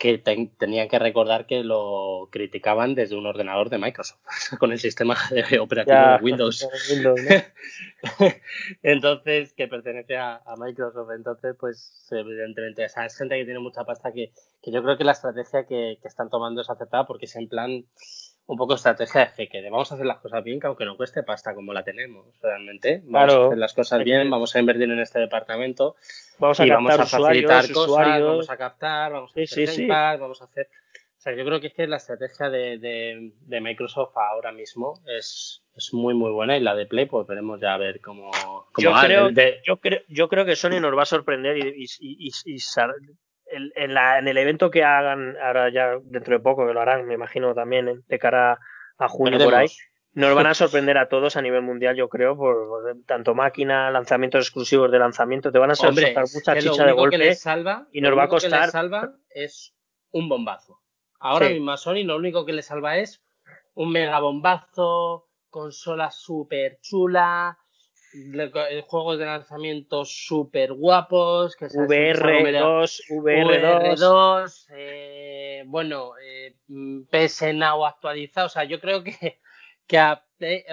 [0.01, 0.17] que
[0.57, 4.19] tenían que recordar que lo criticaban desde un ordenador de Microsoft,
[4.59, 6.67] con el sistema de operativo de Windows.
[8.81, 11.11] entonces, que pertenece a, Microsoft.
[11.15, 14.33] Entonces, pues, evidentemente, esa es gente que tiene mucha pasta que,
[14.63, 17.47] que yo creo que la estrategia que, que, están tomando es aceptada porque es en
[17.47, 17.85] plan
[18.47, 20.97] un poco estrategia de fe, que vamos a hacer las cosas bien, que aunque no
[20.97, 24.91] cueste pasta como la tenemos realmente, vamos a hacer las cosas bien, vamos a invertir
[24.91, 25.95] en este departamento
[26.39, 30.45] vamos a, y vamos a facilitar cosas, vamos a captar, vamos a hacer vamos a
[30.45, 30.67] hacer...
[31.17, 35.63] O sea, yo creo que es que la estrategia de, de, Microsoft ahora mismo es,
[35.75, 38.65] es, muy, muy buena y la de Play, pues veremos ya a ver cómo, cómo
[38.79, 39.29] yo, creo,
[39.63, 42.59] yo, creo, yo creo que Sony nos va a sorprender y, y, y,
[43.51, 47.05] en, la, en, el evento que hagan ahora ya dentro de poco, que lo harán,
[47.05, 48.59] me imagino también de cara
[48.97, 49.67] a junio por ahí,
[50.13, 54.45] nos van a sorprender a todos a nivel mundial, yo creo, por, tanto máquina, lanzamientos
[54.45, 58.23] exclusivos de lanzamiento, te van a soltar mucha chicha de golpe salva, y nos va
[58.23, 58.65] a costar.
[58.65, 59.73] Que salva es
[60.11, 60.79] un bombazo.
[61.19, 63.23] Ahora mismo a Sony lo único que le salva es
[63.75, 67.57] un mega bombazo, consola súper chula,
[68.87, 76.55] juegos de lanzamiento súper guapos, que VR2, VR2, eh, bueno, eh,
[77.09, 79.39] PS Now actualizado, o sea, yo creo que
[79.87, 80.23] que a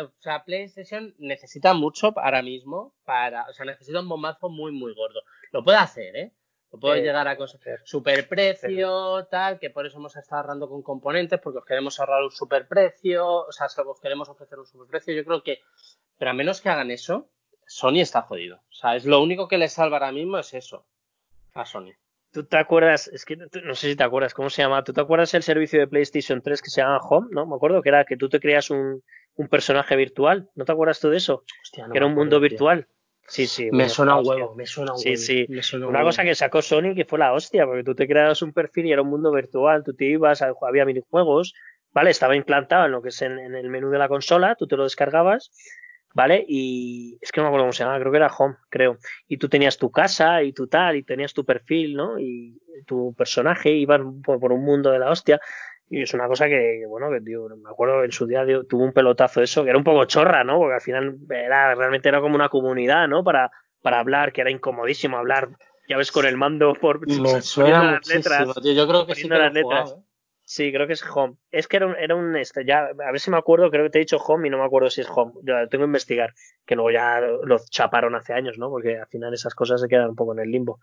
[0.01, 4.95] o sea, PlayStation necesita mucho ahora mismo para, o sea, necesita un bombazo muy, muy
[4.95, 5.21] gordo.
[5.53, 6.33] Lo puede hacer, ¿eh?
[6.71, 7.61] Lo puede llegar a cosas.
[7.85, 12.23] Super precio, tal, que por eso hemos estado ahorrando con componentes, porque os queremos ahorrar
[12.23, 15.15] un super precio, o sea, os queremos ofrecer un super precio.
[15.15, 15.61] Yo creo que,
[16.19, 17.31] pero a menos que hagan eso,
[17.67, 18.57] Sony está jodido.
[18.57, 20.87] O sea, es lo único que le salva ahora mismo es eso
[21.55, 21.93] a Sony.
[22.33, 23.09] ¿Tú te acuerdas?
[23.09, 24.85] Es que no sé si te acuerdas cómo se llama.
[24.85, 27.29] ¿Tú te acuerdas el servicio de PlayStation 3 que se llama Home?
[27.31, 27.47] ¿No?
[27.47, 29.03] Me acuerdo que era que tú te creas un,
[29.37, 30.51] un personaje virtual.
[30.55, 31.45] ¿No te acuerdas tú de eso?
[31.73, 32.87] que era un mundo virtual.
[33.27, 33.71] Sí, sí.
[33.71, 37.05] Me suena un huevo, me suena un sí, Sí, Una cosa que sacó Sony que
[37.05, 39.83] fue la hostia, porque tú te creabas un perfil y era un mundo virtual.
[39.85, 41.55] Tú te ibas, había minijuegos,
[41.93, 42.11] ¿vale?
[42.11, 44.85] Estaba implantado en lo que es en el menú de la consola, tú te lo
[44.85, 45.51] descargabas
[46.19, 46.45] ¿vale?
[46.49, 48.99] Y es que no me acuerdo cómo se llama, creo que era Home, creo.
[49.29, 52.19] Y tú tenías tu casa y tu tal, y tenías tu perfil, ¿no?
[52.19, 55.41] Y tu personaje iba por, un mundo de la hostia.
[55.89, 58.93] Y es una cosa que, bueno, que tío, me acuerdo en su día tuvo un
[58.93, 60.59] pelotazo eso, que era un poco chorra, ¿no?
[60.59, 63.23] Porque al final era, realmente era como una comunidad, ¿no?
[63.23, 65.51] Para, para hablar, que era incomodísimo hablar,
[65.89, 68.49] ya ves, con el mando por me suena las letras.
[68.65, 69.93] Yo creo que sí que las letras.
[69.93, 70.03] ¿eh?
[70.49, 71.35] Sí, creo que es Home.
[71.51, 73.91] Es que era un, era un este, ya, a ver si me acuerdo, creo que
[73.91, 75.35] te he dicho Home y no me acuerdo si es Home.
[75.43, 76.33] Yo tengo que investigar,
[76.65, 78.71] que luego ya lo chaparon hace años, ¿no?
[78.71, 80.81] Porque al final esas cosas se quedan un poco en el limbo.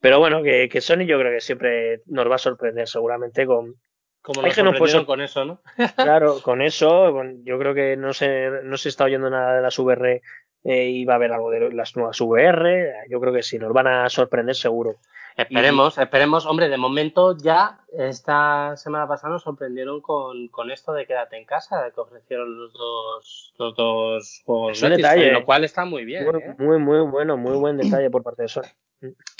[0.00, 3.76] Pero bueno, que, que Sony yo creo que siempre nos va a sorprender seguramente con...
[4.20, 5.62] Como nos sorprendieron con eso, ¿no?
[5.94, 9.78] claro, con eso, yo creo que no se, no se está oyendo nada de las
[9.78, 10.22] VR
[10.64, 12.94] eh, y va a haber algo de las nuevas VR.
[13.08, 14.96] Yo creo que sí, nos van a sorprender seguro.
[15.36, 16.46] Esperemos, esperemos.
[16.46, 21.44] Hombre, de momento ya esta semana pasada nos sorprendieron con, con esto de quédate en
[21.44, 26.24] casa, de que ofrecieron los dos, los dos juegos detalle, lo cual está muy bien.
[26.24, 26.54] Muy, ¿eh?
[26.58, 28.62] muy, muy, bueno, muy buen detalle por parte de Sony.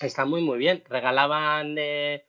[0.03, 0.83] Está muy, muy bien.
[0.89, 2.25] Regalaban eh,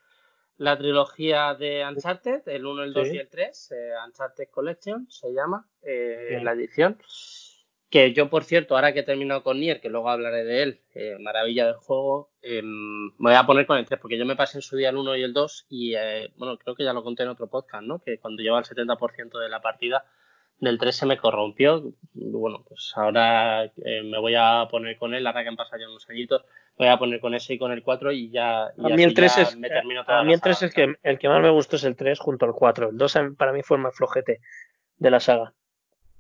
[0.58, 5.34] la trilogía de Uncharted, el 1, el 2 y el 3, eh, Uncharted Collection se
[5.34, 6.98] llama eh, la edición.
[7.90, 10.82] Que yo, por cierto, ahora que he terminado con Nier, que luego hablaré de él,
[10.96, 14.36] eh, maravilla del juego, em, me voy a poner con el 3, porque yo me
[14.36, 16.94] pasé en su día el 1 y el 2 y, eh, bueno, creo que ya
[16.94, 18.00] lo conté en otro podcast, ¿no?
[18.00, 20.06] Que cuando lleva el 70% de la partida,
[20.60, 21.94] del 3 se me corrompió.
[22.14, 25.90] Bueno, pues ahora eh, me voy a poner con él, ahora que han pasado ya
[25.90, 26.44] unos añitos,
[26.78, 29.14] voy a poner con ese y con el 4 y ya, y a mí el
[29.14, 31.76] 3 es, me termino A mí el 3 es que el que más me gustó
[31.76, 32.90] es el 3 junto al 4.
[32.90, 34.40] El 2 para mí fue el más flojete
[34.98, 35.54] de la saga.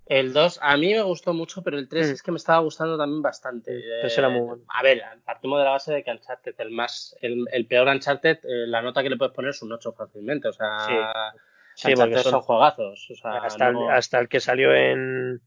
[0.07, 2.13] El 2 a mí me gustó mucho, pero el 3 mm.
[2.13, 3.81] es que me estaba gustando también bastante.
[4.03, 4.63] era muy bueno.
[4.67, 8.37] A ver, partimos de la base de que Uncharted, el más, el, el peor Uncharted,
[8.43, 10.49] eh, la nota que le puedes poner es un 8 fácilmente.
[10.49, 11.33] O sea,
[11.73, 11.93] sí.
[11.95, 13.07] porque son, juegazos.
[13.09, 15.41] O sea, hasta, el, hasta el que salió en,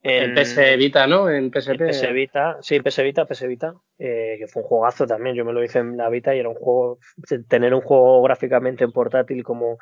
[0.00, 1.28] En, PS Vita, ¿no?
[1.28, 1.82] En PSP.
[1.82, 5.36] En PS Vita, sí, PS Vita, PS Vita, eh, que fue un juegazo también.
[5.36, 6.98] Yo me lo hice en la Vita y era un juego,
[7.46, 9.76] tener un juego gráficamente en portátil como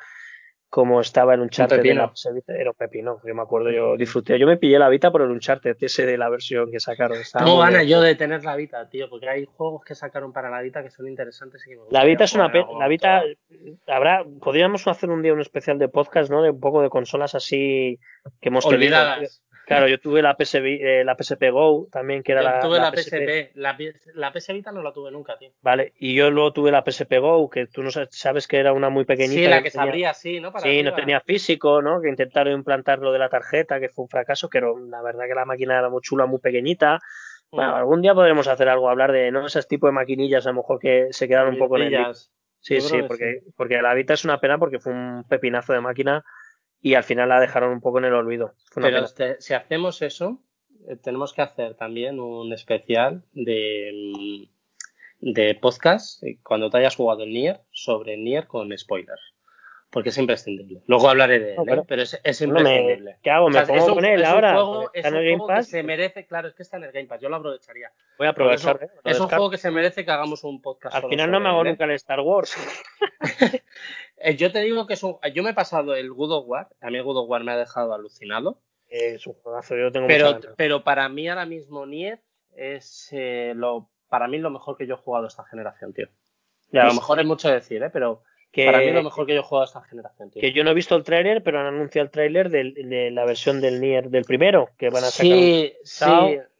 [0.71, 2.13] como estaba en un charter de la
[2.47, 5.29] era un pepino, yo me acuerdo, yo disfruté, yo me pillé la Vita por el
[5.29, 7.17] Uncharted, ese de la versión que sacaron.
[7.33, 9.09] ¿Cómo gana yo de tener la Vita, tío?
[9.09, 12.33] Porque hay juegos que sacaron para la Vita que son interesantes y La Vita es
[12.35, 13.21] una la Vita
[13.85, 16.41] habrá podríamos hacer un día un especial de podcast, ¿no?
[16.41, 17.99] De un poco de consolas así
[18.39, 19.43] que hemos Olvidadas.
[19.71, 22.59] Claro, yo tuve la, PS, eh, la PSP Go también, que era la.
[22.59, 23.55] Tuve la, PSP.
[23.55, 23.77] La,
[24.15, 25.51] la PS Vita no la tuve nunca, tío.
[25.61, 28.89] Vale, y yo luego tuve la PSP Go, que tú no sabes que era una
[28.89, 29.41] muy pequeñita.
[29.41, 30.51] Sí, la que, se abría así, ¿no?
[30.57, 32.01] sí, no tenía físico, ¿no?
[32.01, 35.35] Que intentaron implantar lo de la tarjeta, que fue un fracaso, pero la verdad que
[35.35, 36.99] la máquina era muy chula, muy pequeñita.
[37.49, 37.75] Bueno, mm.
[37.75, 39.45] algún día podremos hacer algo, hablar de, ¿no?
[39.45, 42.15] Ese tipo de maquinillas, a lo mejor que se quedaron un poco en el.
[42.59, 46.23] Sí, sí, porque, porque la Vita es una pena porque fue un pepinazo de máquina
[46.81, 48.55] y al final la dejaron un poco en el olvido.
[48.73, 49.05] Pero
[49.39, 50.41] si hacemos eso,
[50.87, 56.95] eh, tenemos que hacer también un especial de, mm, de podcast eh, cuando te hayas
[56.95, 59.30] jugado el Nier sobre Nier con spoilers.
[59.91, 60.81] Porque es imprescindible.
[60.87, 61.83] Luego hablaré de él, ¿eh?
[61.85, 63.17] pero es, es imprescindible.
[63.21, 63.49] ¿Qué hago?
[63.49, 64.53] ¿Me pongo con él ahora?
[64.53, 65.67] Juego, ¿Está en el Game Pass?
[65.67, 67.19] se merece, claro, es que está en el Game Pass.
[67.19, 67.91] Yo lo aprovecharía.
[68.17, 68.89] Voy a aprovechar.
[69.03, 70.95] Es un juego que se merece que hagamos un podcast.
[70.95, 72.55] Al final no me hago nunca el Star Wars.
[74.23, 75.17] Eh, yo te digo que es un.
[75.33, 76.67] Yo me he pasado el Good of War.
[76.79, 78.59] A mí el Good of War me ha dejado alucinado.
[78.87, 82.19] Es un juegazo, yo tengo pero, pero para mí ahora mismo Nier
[82.55, 83.89] es eh, lo.
[84.09, 86.07] Para mí lo mejor que yo he jugado esta generación, tío.
[86.71, 87.89] Y a lo mejor es mucho decir, ¿eh?
[87.89, 88.21] Pero
[88.53, 90.41] para mí lo mejor que yo he jugado esta generación, tío.
[90.41, 93.61] Que yo no he visto el tráiler, pero han anunciado el tráiler de, la versión
[93.61, 95.31] del Nier del primero, que van a sacar.
[95.31, 96.05] Sí, sí.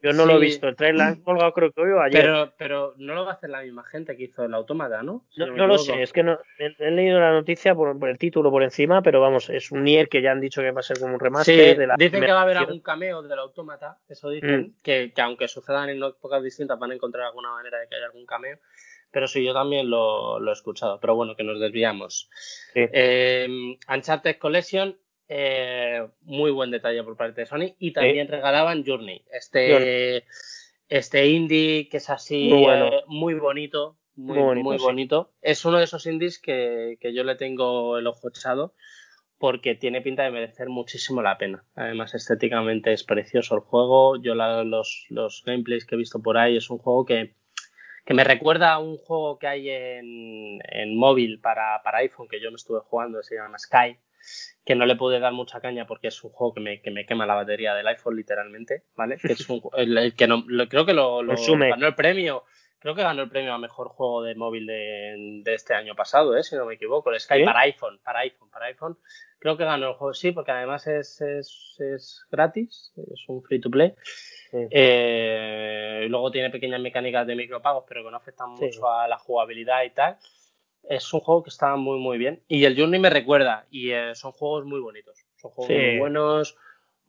[0.03, 0.67] Yo no lo he visto.
[0.67, 2.21] El trailer han colgado creo que hoy o ayer.
[2.21, 5.25] Pero, pero no lo va a hacer la misma gente que hizo el autómata, ¿no?
[5.37, 9.01] no, lo sé, es que no, he, leído la noticia por, el título por encima,
[9.01, 11.19] pero vamos, es un Nier que ya han dicho que va a ser como un
[11.19, 11.77] remaster.
[11.77, 14.73] de la dicen que va a haber algún cameo del autómata, eso dicen, mm.
[14.81, 18.05] que, que aunque sucedan en épocas distintas van a encontrar alguna manera de que haya
[18.05, 18.57] algún cameo.
[19.11, 20.99] Pero sí, yo también lo, he escuchado.
[20.99, 22.29] Pero bueno, que nos desviamos.
[22.73, 23.47] Eh,
[23.89, 24.97] Uncharted Collection,
[25.27, 27.75] eh, muy buen detalle por parte de Sony.
[27.77, 30.25] Y también regalaban Journey, este,
[30.87, 32.49] este indie que es así
[33.07, 33.97] muy, eh, bonito.
[34.15, 35.33] Muy, muy bonito.
[35.41, 38.73] Es uno de esos indies que, yo le tengo el ojo echado
[39.37, 41.65] porque tiene pinta de merecer muchísimo la pena.
[41.75, 44.21] Además, estéticamente es precioso el juego.
[44.21, 47.33] Yo los, los gameplays que he visto por ahí es un juego que,
[48.05, 52.55] que me recuerda a un juego que hay en, móvil para, iPhone que yo me
[52.55, 53.97] estuve jugando, se llama Sky,
[54.65, 57.05] que no le pude dar mucha caña porque es un juego que me, que me
[57.05, 59.17] quema la batería del iPhone literalmente, ¿vale?
[59.17, 62.43] Que es un, el, que no, creo que lo, ganó el premio,
[62.79, 66.43] creo que ganó el premio a mejor juego de móvil de, este año pasado, ¿eh?
[66.43, 68.97] si no me equivoco, el Sky para iPhone, para iPhone, para iPhone.
[69.41, 73.59] Creo que ganó el juego, sí, porque además es, es, es gratis, es un free
[73.59, 73.95] to play.
[74.53, 79.83] Eh, luego tiene pequeñas mecánicas de micropagos, pero que no afectan mucho a la jugabilidad
[79.83, 80.17] y tal.
[80.83, 82.43] Es un juego que está muy, muy bien.
[82.47, 85.25] Y el Journey me recuerda, y eh, son juegos muy bonitos.
[85.37, 86.55] Son juegos muy buenos.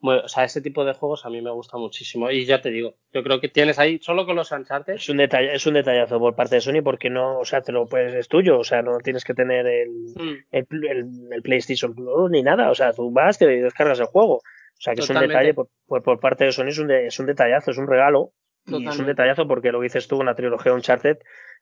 [0.03, 2.29] O sea, ese tipo de juegos a mí me gusta muchísimo.
[2.29, 4.95] Y ya te digo, yo creo que tienes ahí, solo con los Uncharted.
[4.95, 7.71] Es un, detalle, es un detallazo por parte de Sony porque no, o sea, te
[7.71, 8.59] lo puedes, es tuyo.
[8.59, 10.45] O sea, no tienes que tener el, mm.
[10.51, 12.69] el, PlayStation Plus ni nada.
[12.69, 14.35] O sea, tú vas, te descargas el juego.
[14.35, 17.25] O sea que es un detalle por, por, parte de Sony, es un, es un
[17.25, 18.33] detallazo, es un regalo.
[18.65, 21.17] Y es un detallazo porque lo dices tú, una trilogía Uncharted,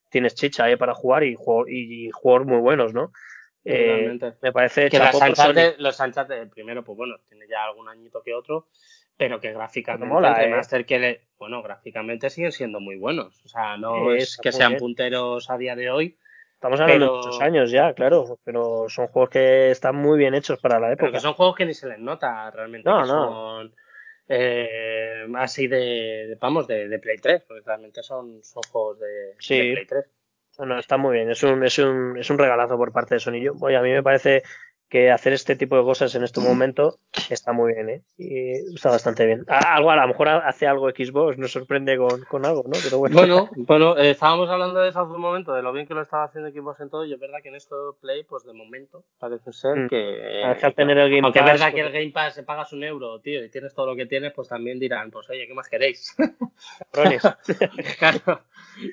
[0.10, 1.36] tienes chicha ahí para jugar y,
[1.68, 3.12] y, juegos muy buenos, ¿no?
[3.64, 7.88] Eh, me parece que los Uncharted, los Uncharted, el primero, pues bueno, tiene ya algún
[7.90, 8.68] añito que otro,
[9.18, 10.86] pero que gráficamente, mola, eh.
[10.86, 13.40] que bueno, gráficamente siguen siendo muy buenos.
[13.46, 16.18] O sea, no es, que sean punteros a día de hoy,
[16.62, 20.60] Estamos hablando de muchos años ya, claro, pero son juegos que están muy bien hechos
[20.60, 21.06] para la época.
[21.06, 22.88] Pero que son juegos que ni se les nota realmente.
[22.88, 23.06] No, no.
[23.08, 23.74] Son
[24.28, 30.06] eh, así de, vamos, de, Play 3, porque realmente son, son juegos de, Play 3.
[30.62, 33.50] No, está muy bien, es un, es, un, es un regalazo por parte de Sony.
[33.60, 34.44] Oye, a mí me parece
[34.92, 37.00] que hacer este tipo de cosas en este momento
[37.30, 38.02] está muy bien, ¿eh?
[38.18, 39.46] Y está bastante bien.
[39.48, 42.78] Algo, a lo mejor hace algo Xbox, nos sorprende con, con algo, ¿no?
[42.84, 43.50] Pero bueno.
[43.72, 46.26] Bueno, eh, estábamos hablando de eso hace un momento, de lo bien que lo estaba
[46.26, 49.54] haciendo Xbox en todo, y es verdad que en esto Play, pues de momento, parece
[49.54, 49.88] ser mm.
[49.88, 50.44] que...
[50.44, 53.22] Al tener el Game aunque es verdad que el Game Pass se pagas un euro,
[53.22, 56.18] tío, y tienes todo lo que tienes, pues también dirán, pues oye, ¿qué más queréis?
[57.98, 58.42] claro.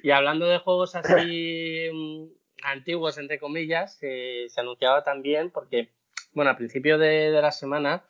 [0.04, 5.90] Y hablando de juegos así mm, antiguos, entre comillas, eh, se anunciaba también porque,
[6.32, 8.04] bueno, al principio de, la semana,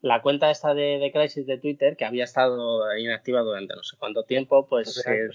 [0.00, 3.96] la cuenta esta de, de, Crisis de Twitter, que había estado inactiva durante no sé
[3.98, 5.28] cuánto tiempo, pues eh,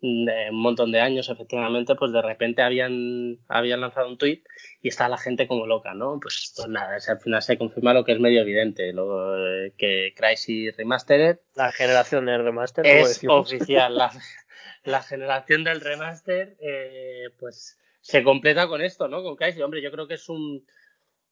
[0.00, 4.42] un montón de años, efectivamente, pues de repente habían, habían lanzado un tweet
[4.80, 6.20] y está la gente como loca, ¿no?
[6.20, 10.14] Pues, pues nada, al final se confirma lo que es medio evidente, lo, eh, que
[10.16, 11.38] Crysis Remastered.
[11.56, 12.86] La generación del remaster.
[12.86, 14.12] Es oficial, la,
[14.84, 19.22] la, generación del remaster, eh, pues se completa con esto, ¿no?
[19.22, 19.62] Con Crysis.
[19.62, 20.66] Hombre, yo creo que es un.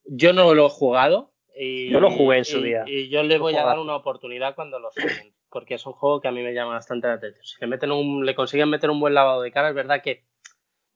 [0.05, 1.33] Yo no lo he jugado.
[1.59, 2.85] Y, yo lo jugué en su día.
[2.87, 6.21] Y yo le voy a dar una oportunidad cuando lo saquen porque es un juego
[6.21, 7.43] que a mí me llama bastante la atención.
[7.43, 10.27] Si le, meten un, le consiguen meter un buen lavado de cara, es verdad que,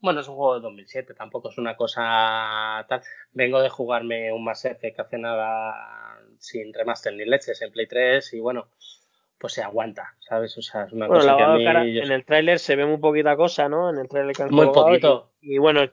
[0.01, 3.01] bueno, es un juego de 2007, tampoco es una cosa tal.
[3.33, 5.75] Vengo de jugarme un Mass Effect hace nada
[6.39, 8.69] sin remaster ni leches en Play 3 y bueno,
[9.41, 10.57] pues se aguanta, ¿sabes?
[10.59, 12.99] O sea, es una cosa que a mí, cara, En el tráiler se ve muy
[12.99, 13.89] poquita cosa, ¿no?
[13.89, 15.31] En el tráiler que Muy poquito.
[15.41, 15.91] Y, bueno, el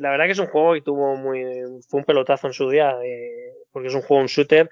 [0.00, 1.42] la verdad que es un juego que tuvo muy...
[1.88, 4.70] fue un pelotazo en su día, eh, porque es un juego, un shooter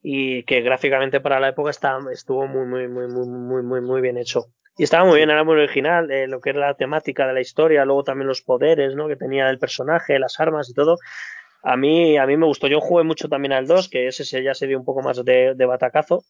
[0.00, 4.00] y que gráficamente para la época está, estuvo muy, muy, muy, muy, muy, muy, muy
[4.00, 4.46] bien hecho.
[4.76, 7.40] Y estaba muy bien, era muy original, eh, lo que era la temática de la
[7.40, 9.08] historia, luego también los poderes, ¿no?
[9.08, 10.98] Que tenía el personaje, las armas y todo.
[11.64, 12.68] A mí, a mí me gustó.
[12.68, 15.54] Yo jugué mucho también al 2, que ese ya se dio un poco más de,
[15.56, 16.22] de batacazo.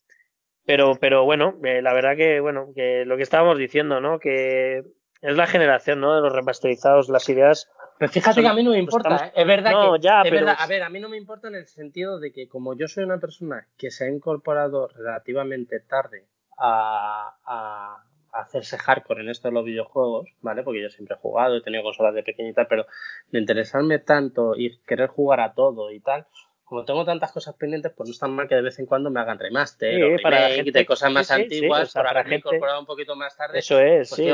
[0.69, 4.19] Pero, pero bueno, eh, la verdad que, bueno, que lo que estábamos diciendo, ¿no?
[4.19, 4.85] Que
[5.23, 6.15] es la generación, ¿no?
[6.15, 9.33] De los remasterizados, las ideas pero fíjate que a mí no me importa, ¿eh?
[9.35, 10.01] es verdad que.
[10.01, 12.49] Ya, es verdad, a ver, a mí no me importa en el sentido de que,
[12.49, 16.29] como yo soy una persona que se ha incorporado relativamente tarde
[16.59, 20.63] a, a, hacerse hardcore en esto de los videojuegos, ¿vale?
[20.63, 22.87] Porque yo siempre he jugado, he tenido consolas de pequeñita, pero
[23.33, 26.27] de interesarme tanto y querer jugar a todo y tal,
[26.69, 29.11] como tengo tantas cosas pendientes, pues no es tan mal que de vez en cuando
[29.11, 32.87] me hagan remaster sí, o para gente, de cosas más antiguas, para haberme incorporado un
[32.87, 33.59] poquito más tarde.
[33.59, 34.31] Eso es, pues, sí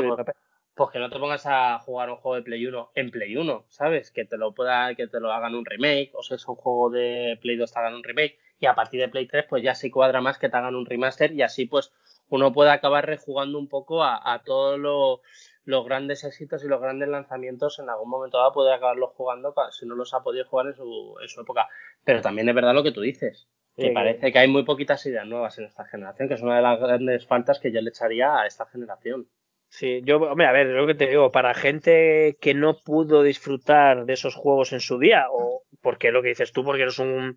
[0.74, 3.66] pues que no te pongas a jugar un juego de Play 1 en Play 1,
[3.68, 4.10] ¿sabes?
[4.10, 6.90] Que te lo pueda, que te lo hagan un remake, o si es un juego
[6.90, 9.74] de Play 2 te hagan un remake, y a partir de Play 3 pues ya
[9.76, 11.92] sí cuadra más que te hagan un remaster y así pues
[12.28, 15.20] uno puede acabar rejugando un poco a, todos
[15.64, 19.86] los grandes éxitos y los grandes lanzamientos en algún momento dado puede acabarlos jugando si
[19.86, 21.68] no los ha podido jugar en su, en su época.
[22.04, 25.26] Pero también es verdad lo que tú dices, que parece que hay muy poquitas ideas
[25.26, 28.40] nuevas en esta generación, que es una de las grandes faltas que yo le echaría
[28.40, 29.28] a esta generación.
[29.68, 34.04] Sí, yo, hombre, a ver, lo que te digo, para gente que no pudo disfrutar
[34.04, 37.36] de esos juegos en su día, o porque lo que dices tú, porque eres un,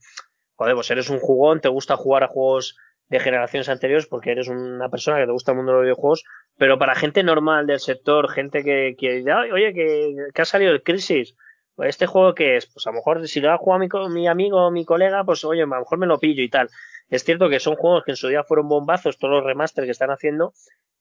[0.56, 2.78] joder, pues eres un jugón, te gusta jugar a juegos
[3.10, 6.24] de generaciones anteriores porque eres una persona que te gusta el mundo de los videojuegos,
[6.58, 10.84] pero para gente normal del sector, gente que, que oye, que, que ha salido el
[10.84, 11.36] Crisis,
[11.76, 14.28] pues este juego que es, pues a lo mejor si lo ha jugado mi, mi
[14.28, 16.70] amigo o mi colega, pues oye, a lo mejor me lo pillo y tal.
[17.10, 19.92] Es cierto que son juegos que en su día fueron bombazos, todos los remaster que
[19.92, 20.54] están haciendo,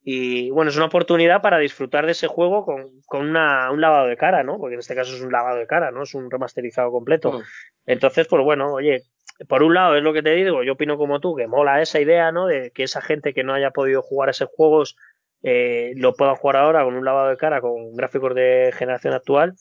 [0.08, 4.06] y bueno, es una oportunidad para disfrutar de ese juego con, con una, un lavado
[4.06, 4.56] de cara, ¿no?
[4.56, 6.04] Porque en este caso es un lavado de cara, ¿no?
[6.04, 7.32] Es un remasterizado completo.
[7.32, 7.42] Mm.
[7.86, 9.02] Entonces, pues bueno, oye,
[9.48, 12.00] por un lado es lo que te digo, yo opino como tú, que mola esa
[12.00, 12.46] idea, ¿no?
[12.46, 14.96] De que esa gente que no haya podido jugar esos juegos
[15.42, 19.54] eh, lo pueda jugar ahora con un lavado de cara, con gráficos de generación actual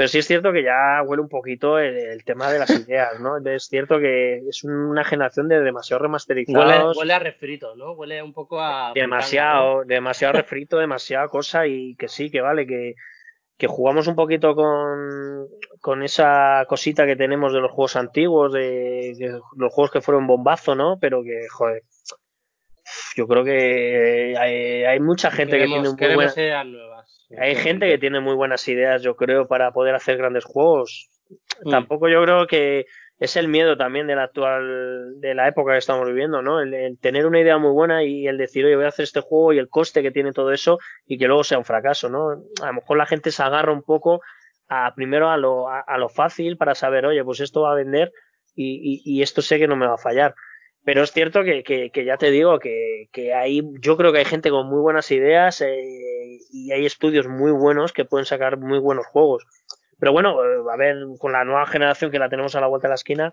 [0.00, 3.36] pero sí es cierto que ya huele un poquito el, tema de las ideas, ¿no?
[3.36, 6.96] Es cierto que es una generación de demasiado remasterizados.
[6.96, 7.92] Huele, a refrito, ¿no?
[7.92, 8.92] Huele un poco a...
[8.94, 12.94] Demasiado, demasiado refrito, demasiada cosa y que sí, que vale, que,
[13.60, 15.46] que jugamos un poquito con,
[15.82, 20.74] con esa cosita que tenemos de los juegos antiguos, de, los juegos que fueron bombazo,
[20.74, 20.98] ¿no?
[20.98, 21.82] Pero que, joder,
[23.16, 27.28] yo creo que hay, hay mucha gente que tiene muy buenas nuevas.
[27.38, 31.10] Hay gente que tiene muy buenas ideas, yo creo, para poder hacer grandes juegos.
[31.62, 31.70] Mm.
[31.70, 32.86] Tampoco yo creo que
[33.20, 36.60] es el miedo también de la actual, de la época que estamos viviendo, ¿no?
[36.60, 39.52] El, tener una idea muy buena y el decir, oye, voy a hacer este juego
[39.52, 42.30] y el coste que tiene todo eso y que luego sea un fracaso, ¿no?
[42.62, 44.22] A lo mejor la gente se agarra un poco
[44.68, 48.10] a primero a lo, a, lo fácil para saber, oye, pues esto va a vender
[48.54, 50.34] y, y, y esto sé que no me va a fallar.
[50.82, 54.24] Pero es cierto que, que, ya te digo que, que, hay, yo creo que hay
[54.24, 58.78] gente con muy buenas ideas eh, y hay estudios muy buenos que pueden sacar muy
[58.78, 59.44] buenos juegos.
[60.00, 62.88] Pero bueno, eh, a ver, con la nueva generación que la tenemos a la vuelta
[62.88, 63.32] de la esquina,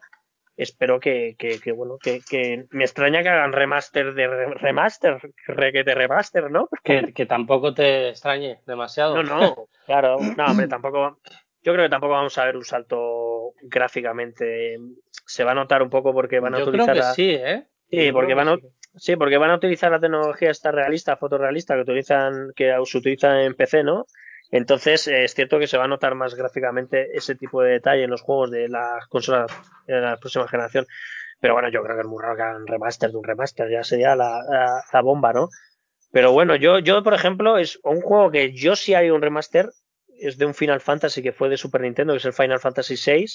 [0.58, 5.96] espero que, que, bueno, que, que, me extraña que hagan remaster de remaster, que te
[5.96, 6.68] remaster, ¿no?
[6.84, 9.24] Que, que tampoco te extrañe demasiado.
[9.24, 11.20] No, no, claro, no, hombre, tampoco,
[11.64, 14.78] yo creo que tampoco vamos a ver un salto gráficamente
[15.26, 16.92] se va a notar un poco porque van a utilizar.
[16.92, 17.66] Creo que sí, ¿eh?
[17.90, 18.58] Sí, porque van a,
[18.96, 19.16] sí.
[19.16, 23.54] porque van a utilizar la tecnología esta realista, fotorrealista, que utilizan, que se utiliza en
[23.54, 24.06] PC, ¿no?
[24.52, 28.04] Entonces, eh, es cierto que se va a notar más gráficamente ese tipo de detalle
[28.04, 29.52] en los juegos de las consolas
[29.86, 30.86] de la próxima generación.
[31.40, 33.84] Pero bueno, yo creo que es muy raro que hagan remaster de un remaster, ya
[33.84, 35.50] sería la, bomba, ¿no?
[36.12, 39.70] Pero bueno, yo, yo, por ejemplo, es un juego que yo sí haría un remaster,
[40.20, 42.96] es de un Final Fantasy que fue de Super Nintendo, que es el Final Fantasy
[42.96, 43.26] VI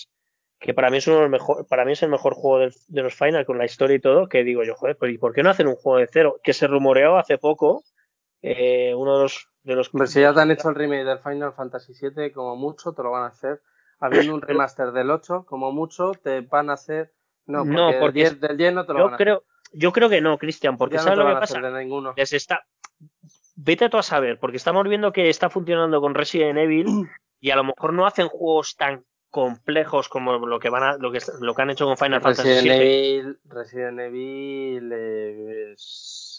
[0.63, 3.03] que para mí es uno de los mejor, para mí es el mejor juego de,
[3.03, 5.43] los Final con la historia y todo, que digo yo, joder, pues ¿y por qué
[5.43, 6.41] no hacen un juego de cero?
[6.43, 7.83] Que se rumoreó hace poco
[8.43, 9.49] eh, uno de los...
[9.63, 12.93] De los si ya te han hecho el remake del Final Fantasy VII, como mucho
[12.93, 13.63] te lo van a hacer.
[14.01, 17.13] Habiendo un remaster del 8, como mucho te van a hacer...
[17.47, 17.65] No,
[18.01, 19.49] porque, del 10 no te lo yo van a creo, hacer.
[19.73, 21.61] Yo creo que no, Cristian, porque ¿sabes lo que pasa?
[21.61, 22.13] ninguno.
[22.17, 22.67] Les está...
[23.55, 27.57] Vete tú a saber, porque estamos viendo que está funcionando con Resident Evil y a
[27.57, 31.55] lo mejor no hacen juegos tan complejos como lo que van a, lo que lo
[31.55, 35.75] que han hecho con Final Resident Fantasy Evil, Resident Evil eh,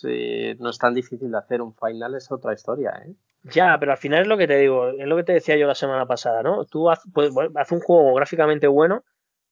[0.08, 3.14] eh, no es tan difícil de hacer un final es otra historia ¿eh?
[3.43, 5.68] ya pero al final es lo que te digo es lo que te decía yo
[5.68, 9.04] la semana pasada no tú haces pues, haz un juego gráficamente bueno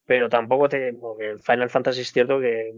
[0.06, 2.74] pero tampoco te porque el Final Fantasy es cierto que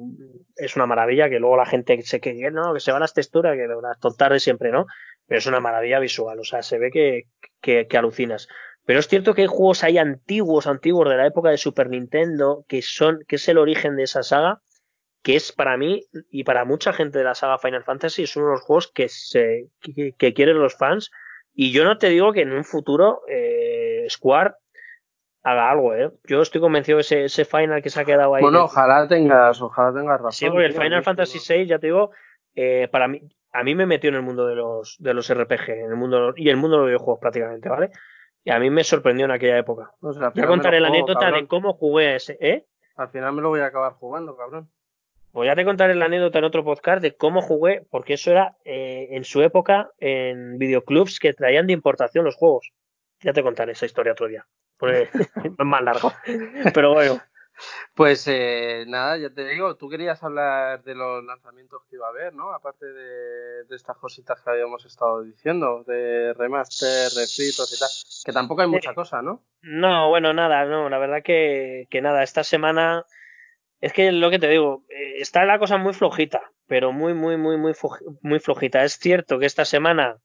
[0.55, 3.55] es una maravilla que luego la gente se que no que se van las texturas
[3.55, 4.86] que las tontas siempre no
[5.26, 7.28] pero es una maravilla visual o sea se ve que,
[7.61, 8.47] que, que alucinas.
[8.86, 12.65] Pero es cierto que hay juegos ahí antiguos, antiguos de la época de Super Nintendo,
[12.67, 14.61] que son, que es el origen de esa saga,
[15.24, 18.47] que es para mí y para mucha gente de la saga Final Fantasy, es uno
[18.47, 21.11] de los juegos que se, que, quieren los fans.
[21.53, 24.55] Y yo no te digo que en un futuro eh, Square
[25.43, 26.11] haga algo, ¿eh?
[26.26, 28.41] Yo estoy convencido que ese, ese final que se ha quedado ahí.
[28.41, 30.32] Bueno, ojalá tengas, ojalá tengas razón.
[30.32, 32.11] Sí, porque el Final Fantasy VI, ya te digo,
[32.55, 33.21] eh, para mí,
[33.53, 36.34] a mí me metió en el mundo de los, de los RPG, en el mundo
[36.36, 37.91] y el mundo de los videojuegos prácticamente, ¿vale?
[38.43, 39.91] Y a mí me sorprendió en aquella época.
[40.01, 42.65] voy a contaré la anécdota de cómo jugué ese, ¿eh?
[42.95, 44.69] Al final me lo voy a acabar jugando, cabrón.
[45.34, 48.55] Pues ya te contaré la anécdota en otro podcast de cómo jugué, porque eso era
[48.65, 52.71] eh, en su época en videoclubs que traían de importación los juegos.
[53.19, 54.45] Ya te contaré esa historia otro día.
[54.79, 56.11] Es más largo.
[56.73, 57.19] Pero bueno.
[57.95, 62.09] Pues eh, nada, ya te digo, tú querías hablar de los lanzamientos que iba a
[62.09, 62.51] haber, ¿no?
[62.51, 67.89] Aparte de, estas cositas que habíamos estado diciendo, de remaster, refritos y tal,
[68.25, 69.43] que tampoco hay mucha cosa, ¿no?
[69.61, 73.05] No, bueno, nada, no, la verdad que, que nada, esta semana
[73.84, 77.36] es que lo que te digo, eh, está la cosa muy flojita, pero muy, muy,
[77.36, 77.73] muy, muy,
[78.21, 78.86] muy flojita.
[78.86, 80.19] Es cierto que esta semana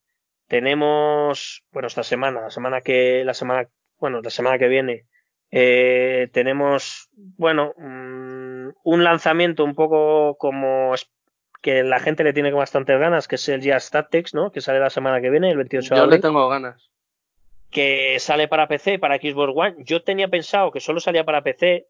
[0.47, 5.07] tenemos, bueno, esta semana, la semana que, la semana, bueno, la semana que viene,
[5.51, 10.95] eh, tenemos, bueno, mm, un lanzamiento un poco como
[11.61, 14.53] que la gente le tiene bastantes ganas, que es el Jazz Tactics, ¿no?
[14.53, 16.11] Que sale la semana que viene, el 28 de abril.
[16.13, 16.93] Yo le tengo ganas.
[17.73, 19.75] Que sale para PC y para Xbox One.
[19.81, 21.89] Yo tenía pensado que solo salía para PC,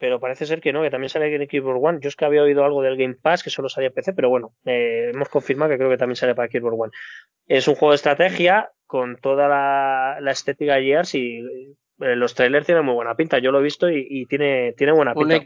[0.00, 1.98] pero parece ser que no, que también sale en Xbox One.
[2.00, 4.54] Yo es que había oído algo del Game Pass que solo salía PC, pero bueno,
[4.64, 6.92] eh, hemos confirmado que creo que también sale para Xbox One.
[7.46, 12.34] Es un juego de estrategia con toda la, la estética de Gears y eh, los
[12.34, 15.36] trailers tienen muy buena pinta, yo lo he visto y, tiene, tiene buena pinta.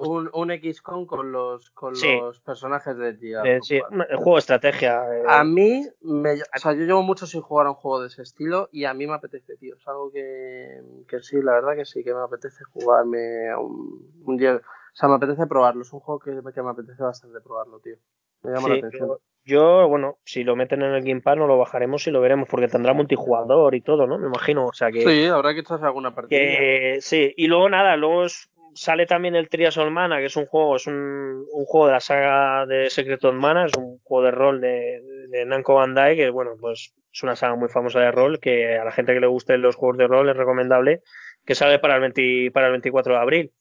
[0.00, 3.60] Un, un, XCOM con los, con los personajes de Gear.
[3.62, 5.02] sí, el juego de estrategia.
[5.12, 5.24] Eh.
[5.26, 8.22] A mí, me, o sea, yo llevo mucho sin jugar a un juego de ese
[8.22, 9.74] estilo y a mí me apetece, tío.
[9.74, 14.36] Es algo que, que sí, la verdad que sí, que me apetece jugarme un, un
[14.36, 14.54] día.
[14.54, 17.96] O sea, me apetece probarlo, es un juego que, que me apetece bastante probarlo, tío.
[18.42, 19.18] Me llama la atención.
[19.44, 22.48] Yo, bueno, si lo meten en el Game Pass no lo bajaremos y lo veremos
[22.48, 24.18] porque tendrá multijugador y todo, ¿no?
[24.18, 25.02] Me imagino, o sea que...
[25.02, 26.40] Sí, habrá que echarse alguna partida.
[27.00, 28.26] sí, y luego nada, luego
[28.74, 32.00] sale también el Trias Mana, que es un juego, es un, un, juego de la
[32.00, 36.30] saga de Secret of Mana, es un juego de rol de, de Namco Bandai, que
[36.30, 39.26] bueno, pues es una saga muy famosa de rol, que a la gente que le
[39.26, 41.02] gusten los juegos de rol es recomendable,
[41.44, 43.52] que sale para el, 20, para el 24 de abril.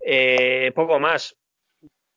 [0.00, 1.36] Eh, poco más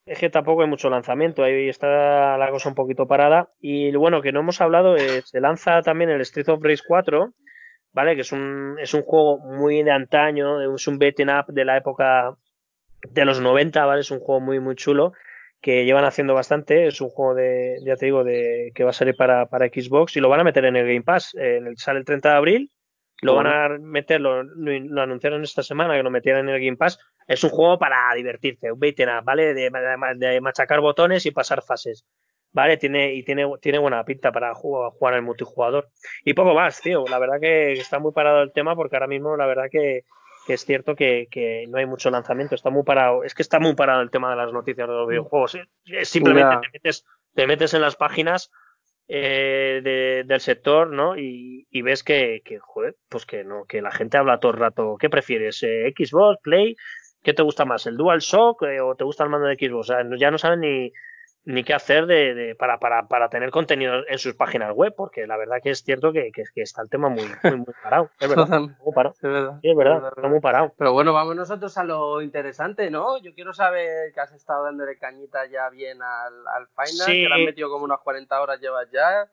[0.06, 3.52] es que tampoco hay mucho lanzamiento, ahí está la cosa un poquito parada.
[3.60, 7.34] Y bueno, que no hemos hablado, eh, se lanza también el Street of Rage 4,
[7.94, 8.16] ¿vale?
[8.16, 11.78] Que es un, es un juego muy de antaño, es un beating up de la
[11.78, 12.36] época
[13.10, 14.02] de los 90, ¿vale?
[14.02, 15.14] Es un juego muy, muy chulo
[15.62, 16.88] que llevan haciendo bastante.
[16.88, 20.18] Es un juego de, ya te digo, de que va a salir para, para Xbox
[20.18, 21.36] y lo van a meter en el Game Pass.
[21.76, 22.72] sale el 30 de abril
[23.22, 24.40] lo van a meter, lo,
[25.02, 27.00] anunciaron esta semana que lo metieran en el Game Pass.
[27.28, 29.54] Es un juego para divertirte, un beat'em ¿vale?
[29.54, 32.06] De, machacar botones y pasar fases.
[32.54, 32.76] ¿Vale?
[32.76, 35.90] Tiene, y tiene, tiene buena pinta para jugar, jugar el multijugador.
[36.26, 37.06] Y poco más, tío.
[37.10, 40.04] La verdad que está muy parado el tema porque ahora mismo la verdad que,
[40.50, 42.56] es cierto que, no hay mucho lanzamiento.
[42.56, 43.24] Está muy parado.
[43.24, 45.58] Es que está muy parado el tema de las noticias de los videojuegos.
[46.04, 48.52] Simplemente te metes, te metes en las páginas
[49.14, 51.18] eh, del sector, ¿no?
[51.18, 54.96] Y, ves que, que, joder, pues que no, que la gente habla todo el rato.
[54.98, 55.62] ¿Qué prefieres?
[55.64, 56.78] Eh, ¿Xbox, Play?
[57.24, 57.86] ¿Qué te gusta más?
[57.86, 59.90] ¿El DualShock eh, o te gusta el mando de Xbox?
[59.90, 60.92] O sea, ya no saben ni,
[61.46, 65.38] ni qué hacer de, para, para, para, tener contenido en sus páginas web, porque la
[65.38, 68.10] verdad que es cierto que, que, está el tema muy, muy, parado.
[68.20, 69.16] Es verdad, muy parado.
[69.16, 70.74] Es verdad, es verdad, está muy parado.
[70.78, 73.18] Pero bueno, vamos nosotros a lo interesante, ¿no?
[73.20, 77.34] Yo quiero saber que has estado dándole cañita ya bien al, al final, que le
[77.34, 79.30] han metido como unas 40 horas llevas ya.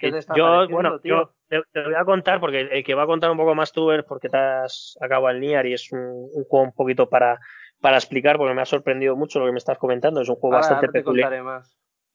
[0.00, 3.06] ¿Qué te está yo, bueno, yo te, voy a contar, porque el, que va a
[3.06, 6.00] contar un poco más tú es porque te has acabado el Niar y es un,
[6.00, 7.38] un juego un poquito para
[7.80, 10.20] para explicar, porque me ha sorprendido mucho lo que me estás comentando.
[10.20, 11.42] Es un juego bastante peculiar.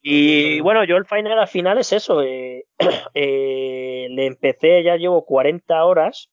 [0.01, 2.21] Y bueno, yo el final al final es eso.
[2.21, 2.65] Eh,
[3.15, 6.29] eh, le empecé, ya llevo 40 horas.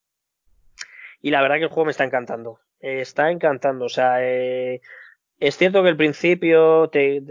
[1.22, 2.58] Y la verdad que el juego me está encantando.
[2.80, 3.86] está encantando.
[3.86, 7.22] O sea, es cierto que al principio te,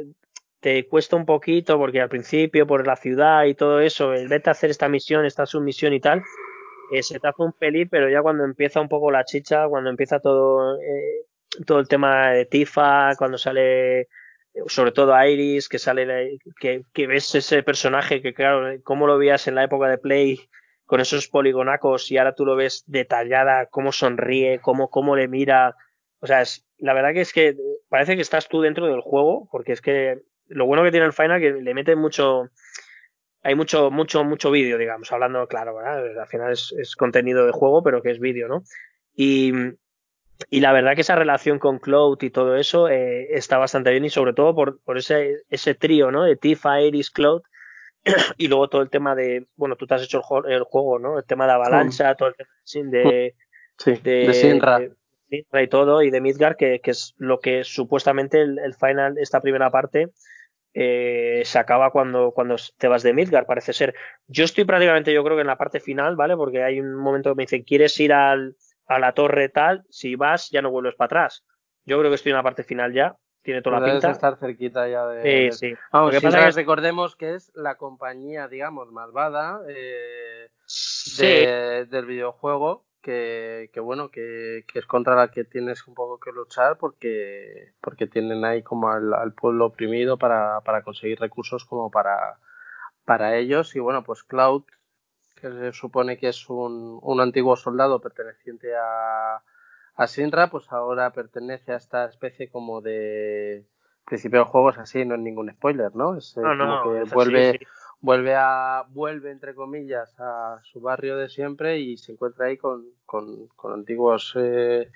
[0.62, 4.50] te cuesta un poquito porque al principio por la ciudad y todo eso, el vete
[4.50, 6.24] a hacer esta misión, esta submisión y tal,
[6.94, 9.90] eh, se te hace un pelín, pero ya cuando empieza un poco la chicha, cuando
[9.90, 11.26] empieza todo, eh,
[11.66, 14.08] todo el tema de Tifa, cuando sale
[14.68, 19.48] sobre todo Iris, que sale, que, que ves ese personaje que claro, cómo lo veías
[19.48, 20.50] en la época de Play
[20.86, 25.76] con esos poligonacos y ahora tú lo ves detallada, cómo sonríe, cómo, cómo le mira.
[26.20, 27.56] O sea, es, la verdad que es que
[27.88, 31.14] parece que estás tú dentro del juego, porque es que lo bueno que tiene el
[31.14, 32.50] Final que le mete mucho
[33.44, 36.20] hay mucho mucho mucho vídeo digamos hablando claro ¿verdad?
[36.20, 38.64] al final es, es, contenido de juego pero que es vídeo no
[39.16, 39.52] y,
[40.50, 44.06] y la verdad que esa relación con Cloud y todo eso eh, está bastante bien
[44.06, 47.44] y sobre todo por, por ese ese trío no de Tifa Iris Cloud.
[48.38, 50.98] Y luego todo el tema de bueno tú te has hecho el, juego, el juego
[50.98, 53.36] no el tema de avalancha todo el tema de
[53.78, 54.80] sí, de, de Sinra.
[54.80, 59.18] de, y todo y de Midgar que, que, es lo que supuestamente el, el final
[59.20, 60.10] esta primera parte
[60.74, 63.94] eh, se acaba cuando, cuando te vas de Midgar, parece ser.
[64.28, 66.36] Yo estoy prácticamente, yo creo que en la parte final, ¿vale?
[66.36, 68.56] Porque hay un momento que me dicen, ¿quieres ir al,
[68.88, 69.84] a la torre tal?
[69.90, 71.44] Si vas, ya no vuelves para atrás.
[71.86, 73.18] Yo creo que estoy en la parte final ya.
[73.44, 74.12] Tiene toda la pinta.
[74.12, 75.52] estar cerquita ya de.
[75.52, 75.76] Sí, sí.
[75.92, 81.26] Vamos, que pasa es que recordemos que es la compañía, digamos, malvada eh, sí.
[81.26, 86.32] del videojuego que, que bueno, que, que, es contra la que tienes un poco que
[86.32, 91.92] luchar porque, porque tienen ahí como al, al pueblo oprimido para, para, conseguir recursos como
[91.92, 92.38] para,
[93.06, 93.76] para ellos.
[93.76, 94.64] Y bueno, pues Cloud,
[95.36, 99.42] que se supone que es un, un antiguo soldado perteneciente a,
[99.96, 103.66] a Sinra, pues ahora pertenece a esta especie como de
[104.06, 106.18] principio del juego es así, no es ningún spoiler, ¿no?
[106.18, 107.66] Es no, no, como que es vuelve, así, sí
[108.02, 112.86] vuelve a vuelve entre comillas a su barrio de siempre y se encuentra ahí con,
[113.06, 114.90] con, con antiguos eh,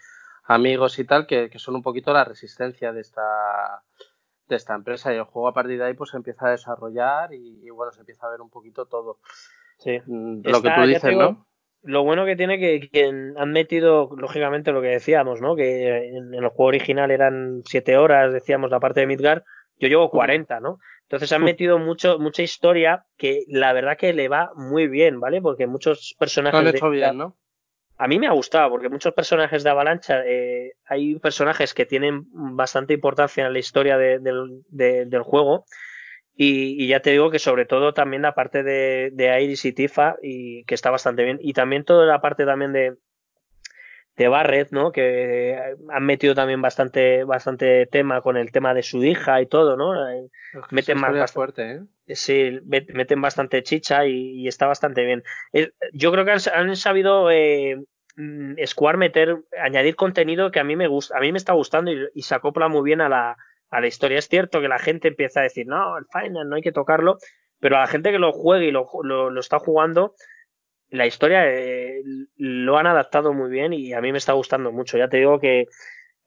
[0.43, 3.83] amigos y tal que, que, son un poquito la resistencia de esta
[4.47, 5.13] de esta empresa.
[5.13, 7.91] Y el juego a partir de ahí pues se empieza a desarrollar y, y bueno
[7.91, 9.19] se empieza a ver un poquito todo.
[9.77, 10.01] Sí.
[10.05, 11.47] Mm, lo Está, que tú dices digo, no
[11.83, 16.33] lo bueno que tiene que, que, han metido lógicamente lo que decíamos no que en,
[16.33, 19.43] en el juego original eran siete horas decíamos la parte de Midgar.
[19.77, 24.27] Yo llevo 40 no entonces han metido mucho, mucha historia que la verdad que le
[24.27, 25.39] va muy bien, ¿vale?
[25.39, 26.59] Porque muchos personajes.
[26.59, 27.37] Lo han hecho de, bien, ¿no?
[27.97, 32.25] A mí me ha gustado, porque muchos personajes de Avalancha, eh, hay personajes que tienen
[32.31, 34.33] bastante importancia en la historia de, de,
[34.67, 35.65] de, del juego.
[36.35, 39.73] Y, y, ya te digo que sobre todo también la parte de, de Iris y
[39.73, 41.37] Tifa, y que está bastante bien.
[41.39, 42.95] Y también toda la parte también de,
[44.17, 44.91] de Barrett, ¿no?
[44.91, 49.75] Que han metido también bastante, bastante tema con el tema de su hija y todo,
[49.75, 49.93] ¿no?
[50.71, 52.15] Meten más bastante, fuerte, ¿eh?
[52.15, 55.23] Sí, meten bastante chicha y, y está bastante bien.
[55.91, 57.83] Yo creo que han, han sabido eh,
[58.65, 62.07] Square meter, añadir contenido que a mí me gusta, a mí me está gustando y,
[62.13, 63.37] y, se acopla muy bien a la,
[63.69, 64.19] a la historia.
[64.19, 67.17] Es cierto que la gente empieza a decir, no, el final no hay que tocarlo,
[67.59, 70.15] pero a la gente que lo juegue y lo, lo, lo está jugando,
[70.95, 72.01] la historia eh,
[72.37, 74.97] lo han adaptado muy bien y a mí me está gustando mucho.
[74.97, 75.67] Ya te digo que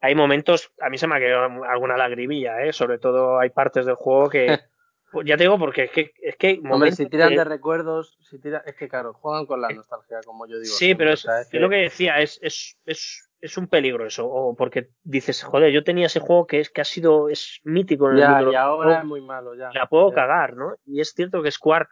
[0.00, 2.72] hay momentos, a mí se me ha quedado alguna lagrimilla, ¿eh?
[2.72, 4.58] sobre todo hay partes del juego que...
[5.10, 6.12] Pues ya te digo porque es que...
[6.20, 7.36] Es que Hombre, si tiran que...
[7.36, 10.74] de recuerdos, si tira, es que claro, juegan con la nostalgia, como yo digo.
[10.74, 11.58] Sí, pero es, que...
[11.58, 15.82] lo que decía, es, es, es, es un peligro eso, o porque dices, joder, yo
[15.82, 18.52] tenía ese juego que es que ha sido, es mítico en ya, el mundo.
[18.52, 19.70] Y ahora es muy malo, ya.
[19.72, 20.16] La puedo ya.
[20.16, 20.76] cagar, ¿no?
[20.84, 21.86] Y es cierto que Square...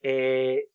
[0.00, 0.68] Eh,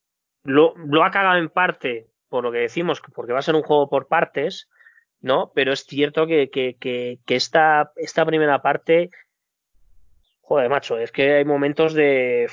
[0.50, 3.64] lo, lo, ha cagado en parte por lo que decimos, porque va a ser un
[3.64, 4.70] juego por partes,
[5.20, 5.52] ¿no?
[5.54, 9.10] Pero es cierto que, que, que, que esta, esta primera parte,
[10.42, 12.48] joder, macho, es que hay momentos de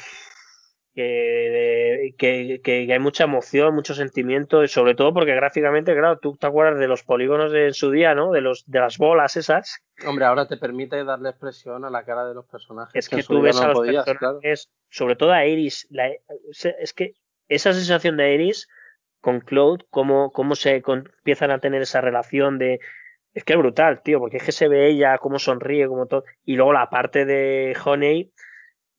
[0.95, 6.37] que, que, que, hay mucha emoción, mucho sentimiento, y sobre todo porque gráficamente, claro, tú
[6.37, 8.33] te acuerdas de los polígonos de su día, ¿no?
[8.33, 9.83] De los de las bolas esas.
[10.07, 12.95] Hombre, ahora te permite darle expresión a la cara de los personajes.
[12.95, 14.87] Es que, que tú ves no a los podías, personajes, claro.
[14.89, 17.15] sobre todo a Iris, la, es que
[17.49, 18.69] esa sensación de Iris
[19.21, 22.81] con Cloud, cómo, cómo se con, empiezan a tener esa relación de...
[23.35, 26.25] Es que es brutal, tío, porque es que se ve ella, cómo sonríe, como todo.
[26.45, 28.33] Y luego la parte de Honey,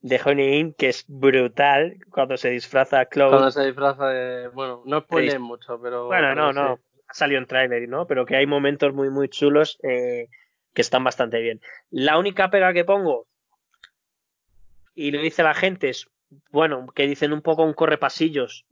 [0.01, 3.31] de Honey que es brutal cuando se disfraza Cloud.
[3.31, 4.49] Cuando se disfraza de...
[4.49, 6.05] Bueno, no spoilen mucho, pero...
[6.05, 6.55] Bueno, pero no, sí.
[6.55, 6.79] no.
[7.09, 8.05] Ha salido en trailer, ¿no?
[8.05, 10.27] Pero que hay momentos muy, muy chulos eh,
[10.73, 11.61] que están bastante bien.
[11.89, 13.27] La única pega que pongo,
[14.93, 16.09] y lo dice la gente, es,
[16.51, 18.65] bueno, que dicen un poco un correpasillos.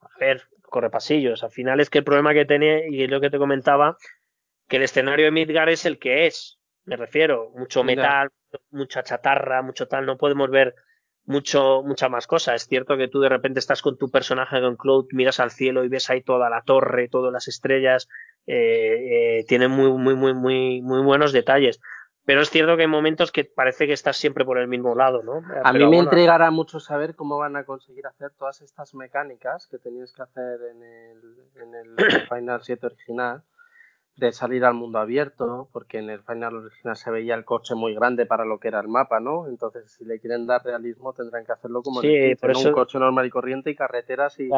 [0.00, 1.42] A ver, correpasillos.
[1.44, 3.96] Al final es que el problema que tenía, y es lo que te comentaba,
[4.68, 6.58] que el escenario de Midgar es el que es.
[6.84, 8.30] Me refiero, mucho metal,
[8.70, 10.06] mucha chatarra, mucho tal.
[10.06, 10.74] No podemos ver
[11.24, 12.54] mucho, mucha más cosa.
[12.54, 15.84] Es cierto que tú de repente estás con tu personaje con Cloud, miras al cielo
[15.84, 18.08] y ves ahí toda la torre, todas las estrellas,
[18.46, 21.80] eh, eh, tiene muy, muy, muy, muy, muy buenos detalles.
[22.24, 25.22] Pero es cierto que hay momentos que parece que estás siempre por el mismo lado,
[25.22, 25.42] ¿no?
[25.64, 29.78] A mí me intrigará mucho saber cómo van a conseguir hacer todas estas mecánicas que
[29.78, 31.96] tenías que hacer en el, en el
[32.28, 33.42] Final 7 original
[34.16, 37.94] de salir al mundo abierto, porque en el Final original se veía el coche muy
[37.94, 39.48] grande para lo que era el mapa, ¿no?
[39.48, 43.30] Entonces, si le quieren dar realismo, tendrán que hacerlo como en un coche normal y
[43.30, 44.50] corriente y carreteras y,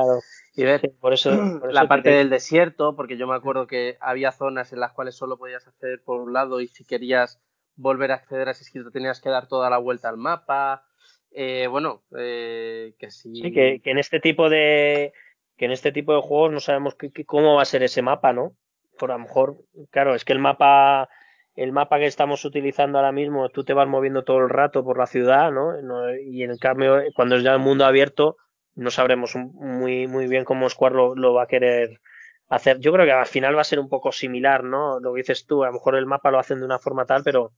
[0.57, 1.31] y ver por eso,
[1.71, 5.39] la parte del desierto, porque yo me acuerdo que había zonas en las cuales solo
[5.39, 7.41] podías acceder por un lado y si querías
[7.77, 10.85] volver a acceder a ese sitio tenías que dar toda la vuelta al mapa.
[11.31, 13.53] Eh, bueno, eh, que sí.
[13.53, 15.13] Que, en este tipo de
[15.57, 16.97] que en este tipo de juegos no sabemos
[17.27, 18.57] cómo va a ser ese mapa, ¿no?
[18.99, 19.57] por a lo mejor,
[19.91, 21.09] claro, es que el mapa,
[21.55, 24.99] el mapa que estamos utilizando ahora mismo, tú te vas moviendo todo el rato por
[24.99, 25.73] la ciudad, ¿no?
[26.17, 28.37] y en cambio, cuando es ya el mundo abierto,
[28.75, 32.01] no sabremos muy, muy bien cómo Square lo, va a querer
[32.49, 32.79] hacer.
[32.81, 35.01] Yo creo que al final va a ser un poco similar, ¿no?
[35.01, 37.23] Lo que dices tú, a lo mejor el mapa lo hacen de una forma tal,
[37.25, 37.53] pero,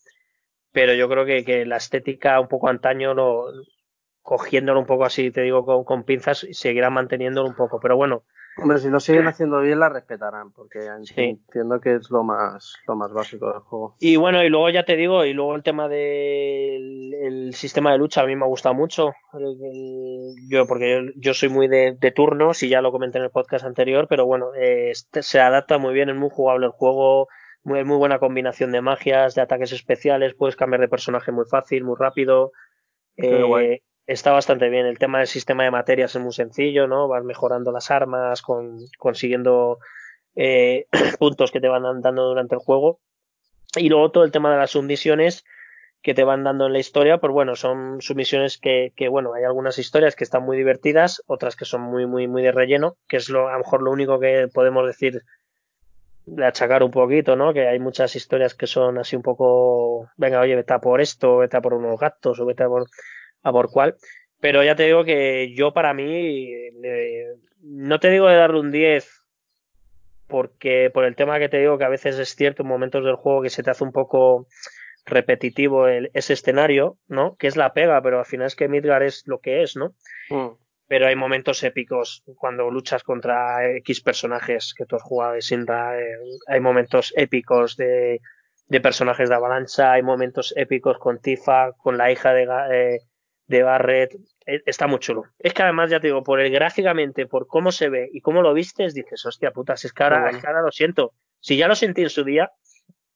[0.72, 3.47] pero yo creo que, que la estética un poco antaño lo,
[4.22, 7.80] cogiéndolo un poco así, te digo, con, con pinzas, seguirá manteniéndolo un poco.
[7.80, 8.24] Pero bueno,
[8.59, 12.96] Hombre, si lo siguen haciendo bien, la respetarán, porque entiendo que es lo más, lo
[12.96, 13.96] más básico del juego.
[14.00, 18.22] Y bueno, y luego ya te digo, y luego el tema del sistema de lucha
[18.22, 19.12] a mí me ha gustado mucho.
[20.48, 24.07] yo, porque yo, soy muy de, turnos y ya lo comenté en el podcast anterior,
[24.09, 27.28] pero bueno, este se adapta muy bien, es muy jugable el juego,
[27.62, 31.84] muy, muy buena combinación de magias, de ataques especiales, puedes cambiar de personaje muy fácil,
[31.84, 32.52] muy rápido.
[33.18, 34.86] Eh, está bastante bien.
[34.86, 37.09] El tema del sistema de materias es muy sencillo, ¿no?
[37.09, 39.78] Vas mejorando las armas, con, consiguiendo
[40.34, 40.86] eh,
[41.18, 43.00] puntos que te van dando durante el juego.
[43.76, 45.44] Y luego todo el tema de las submisiones
[46.02, 49.42] que te van dando en la historia, pues bueno, son submisiones que, que, bueno, hay
[49.42, 53.16] algunas historias que están muy divertidas, otras que son muy, muy, muy de relleno, que
[53.16, 55.24] es lo, a lo mejor lo único que podemos decir
[56.26, 57.52] de achacar un poquito, ¿no?
[57.52, 61.38] Que hay muchas historias que son así un poco, venga, oye, vete a por esto,
[61.38, 62.86] vete a por unos gatos, o vete a por
[63.43, 63.97] a por cuál.
[64.41, 66.51] Pero ya te digo que yo para mí,
[67.62, 69.09] no te digo de darle un 10,
[70.26, 73.16] porque por el tema que te digo que a veces es cierto en momentos del
[73.16, 74.47] juego que se te hace un poco
[75.05, 77.37] repetitivo el, ese escenario, ¿no?
[77.37, 79.95] Que es la pega, pero al final es que Midgar es lo que es, ¿no?
[80.30, 80.57] Mm.
[80.89, 85.99] Pero hay momentos épicos cuando luchas contra X personajes que tú has jugado de Sinra,
[86.01, 86.16] eh,
[86.49, 88.20] hay momentos épicos de,
[88.68, 93.01] de, personajes de Avalancha, hay momentos épicos con Tifa, con la hija de, eh,
[93.47, 95.24] de Barrett, e, está muy chulo.
[95.38, 98.42] Es que además, ya te digo, por el gráficamente, por cómo se ve y cómo
[98.42, 100.30] lo vistes, dices, hostia puta, es que ahora,
[100.62, 101.12] lo siento.
[101.40, 102.53] Si ya lo sentí en su día,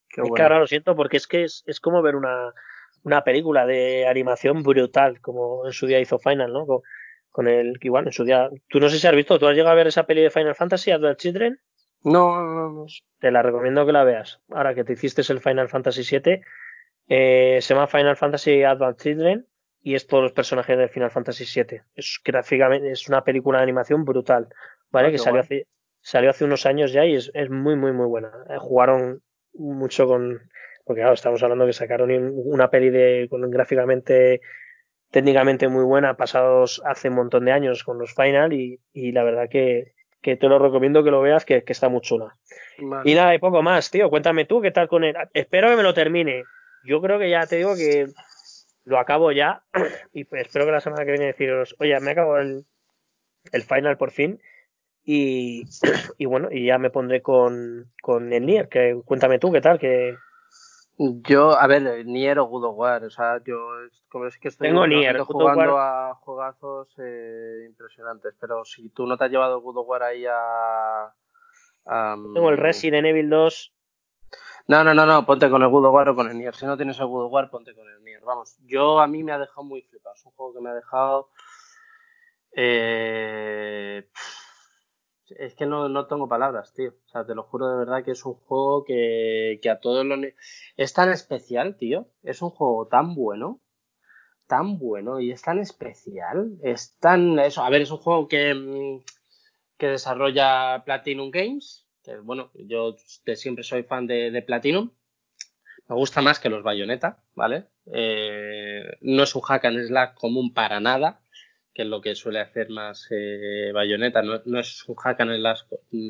[0.09, 2.53] es que ahora lo siento porque es que es, es como ver una,
[3.03, 6.67] una película de animación brutal, como en su día hizo Final, ¿no?
[7.31, 8.51] Con, el que igual en su día.
[8.69, 10.55] Tú no sé si has visto, ¿tú has llegado a ver esa peli de Final
[10.55, 11.61] Fantasy, Adult Children?
[12.03, 12.87] No, no, no.
[13.19, 14.41] Te la recomiendo que la veas.
[14.51, 16.41] Ahora que te hiciste el Final Fantasy VII,
[17.09, 19.47] eh, se llama Final Fantasy Advent Children
[19.83, 21.81] y es todos los personajes de Final Fantasy VII.
[21.95, 24.49] Es gráficamente es una película de animación brutal,
[24.91, 25.09] ¿vale?
[25.09, 25.67] Ah, que salió hace,
[26.01, 28.33] salió hace unos años ya y es, es muy, muy, muy buena.
[28.49, 29.23] Eh, jugaron
[29.55, 30.41] mucho con.
[30.85, 34.41] Porque claro, estamos hablando que sacaron una peli de con, gráficamente,
[35.11, 39.23] técnicamente muy buena, pasados hace un montón de años con los Final, y, y la
[39.23, 42.37] verdad que, que te lo recomiendo que lo veas, que, que está muy chula.
[43.05, 44.11] Y nada, y poco más, tío.
[44.11, 45.15] Cuéntame tú qué tal con él.
[45.33, 46.45] Espero que me lo termine.
[46.83, 48.07] Yo creo que ya te digo que
[48.91, 49.63] lo acabo ya
[50.13, 52.67] y pues espero que la semana que viene deciros, oye, me acabo el,
[53.53, 54.41] el final por fin
[55.05, 55.65] y,
[56.19, 59.79] y, bueno, y ya me pondré con, con el Nier, que cuéntame tú qué tal,
[59.79, 60.17] que...
[60.99, 63.57] Yo, a ver, Nier o God of War, o sea, yo
[64.11, 69.17] como es que estoy Tengo Nier, jugando a jugazos eh, impresionantes, pero si tú no
[69.17, 71.15] te has llevado God of War ahí a...
[72.35, 73.73] Tengo el Resident Evil 2
[74.69, 76.55] no, no, no, no, ponte con el Good of War o con el Nier.
[76.55, 78.23] Si no tienes el Good of War, ponte con el Nier.
[78.23, 80.15] Vamos, yo a mí me ha dejado muy flipado.
[80.15, 81.31] Es un juego que me ha dejado.
[82.53, 84.09] Eh,
[85.39, 86.91] es que no, no, tengo palabras, tío.
[86.91, 90.05] O sea, te lo juro de verdad que es un juego que, que a todos
[90.05, 90.19] los.
[90.77, 92.09] Es tan especial, tío.
[92.23, 93.61] Es un juego tan bueno.
[94.47, 96.59] Tan bueno y es tan especial.
[96.63, 97.39] Es tan.
[97.39, 99.05] Eso, a ver, es un juego que, mm,
[99.79, 101.87] que desarrolla Platinum Games
[102.23, 102.97] bueno, yo
[103.35, 104.91] siempre soy fan de, Platinum.
[105.89, 107.67] Me gusta más que los Bayonetta, ¿vale?
[107.93, 111.23] Eh, no es un hack and slash común para nada,
[111.75, 114.23] que es lo que suele hacer más eh, Bayonetta.
[114.23, 115.63] No, es un hack and slash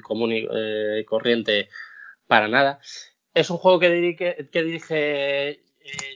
[0.02, 1.68] común y eh, corriente
[2.26, 2.80] para nada.
[3.32, 5.64] Es un juego que dirige, que dirige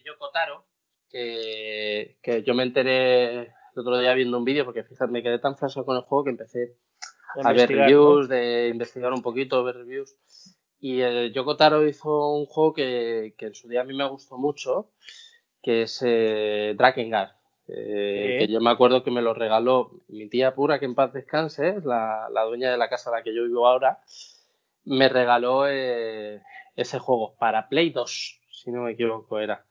[0.05, 0.67] Yoko Taro,
[1.09, 5.57] que, yo me enteré el otro día viendo un vídeo, porque fíjate, me quedé tan
[5.57, 6.77] flasheado con el juego que empecé
[7.43, 10.17] a ver reviews, de investigar un poquito, ver reviews.
[10.81, 14.09] Y el Yoko Taro hizo un juego que, que, en su día a mí me
[14.09, 14.91] gustó mucho,
[15.63, 17.31] que es eh, Drakengard.
[17.67, 21.15] Eh, que yo me acuerdo que me lo regaló mi tía pura, que en paz
[21.15, 24.01] descanse, la, la dueña de la casa en la que yo vivo ahora,
[24.85, 26.43] me regaló eh,
[26.77, 29.65] ese juego para Play 2, si no me equivoco, era.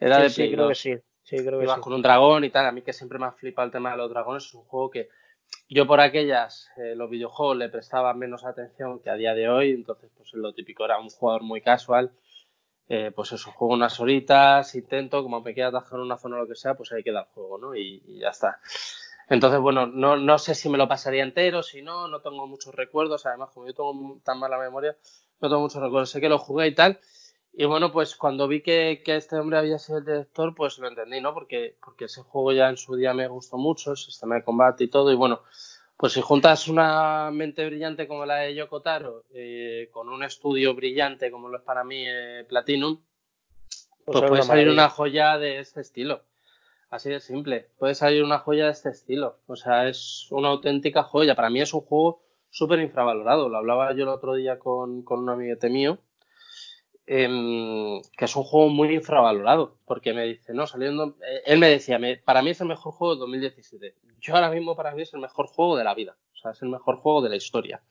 [0.00, 0.96] Era de Play sí, creo que sí.
[1.24, 2.66] Sí, creo que Ibas con un dragón y tal.
[2.66, 4.44] A mí que siempre me ha flipado el tema de los dragones.
[4.44, 5.08] Es un juego que
[5.68, 9.72] yo por aquellas, eh, los videojuegos le prestaba menos atención que a día de hoy.
[9.72, 12.12] Entonces, pues lo típico era un jugador muy casual.
[12.88, 16.48] Eh, pues eso, juego unas horitas, intento, como me queda atajar una zona o lo
[16.48, 17.74] que sea, pues ahí queda el juego, ¿no?
[17.74, 18.60] Y, y ya está.
[19.28, 22.74] Entonces, bueno, no, no, sé si me lo pasaría entero, si no, no tengo muchos
[22.74, 23.24] recuerdos.
[23.26, 24.96] Además, como yo tengo tan mala memoria,
[25.40, 26.10] no tengo muchos recuerdos.
[26.10, 27.00] Sé que lo jugué y tal.
[27.56, 30.88] Y bueno, pues cuando vi que, que, este hombre había sido el director, pues lo
[30.88, 31.32] entendí, ¿no?
[31.32, 34.84] Porque, porque ese juego ya en su día me gustó mucho, el sistema de combate
[34.84, 35.12] y todo.
[35.12, 35.40] Y bueno,
[35.96, 40.74] pues si juntas una mente brillante como la de Yoko Taro, eh, con un estudio
[40.74, 42.98] brillante como lo es para mí eh, Platinum,
[44.04, 46.22] pues, pues puede salir una joya de este estilo.
[46.90, 47.68] Así de simple.
[47.78, 49.38] Puede salir una joya de este estilo.
[49.46, 51.36] O sea, es una auténtica joya.
[51.36, 53.48] Para mí es un juego súper infravalorado.
[53.48, 55.98] Lo hablaba yo el otro día con, con un amiguete mío
[57.06, 61.68] eh, que es un juego muy infravalorado, porque me dice, no, saliendo, eh, él me
[61.68, 63.94] decía, me, para mí es el mejor juego de 2017.
[64.20, 66.62] Yo ahora mismo para mí es el mejor juego de la vida, o sea, es
[66.62, 67.82] el mejor juego de la historia.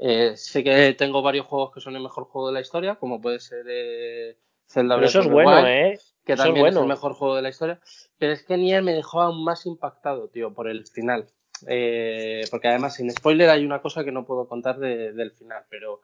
[0.00, 3.20] Eh, sé que tengo varios juegos que son el mejor juego de la historia, como
[3.20, 5.98] puede ser eh, Zelda Breath of the bueno, ¿eh?
[6.24, 6.78] que también es, bueno.
[6.78, 7.80] es, el mejor juego de la historia,
[8.18, 11.28] pero es que Nier me dejó aún más impactado, tío, por el final.
[11.66, 15.64] Eh, porque además, sin spoiler, hay una cosa que no puedo contar de, del final,
[15.68, 16.02] pero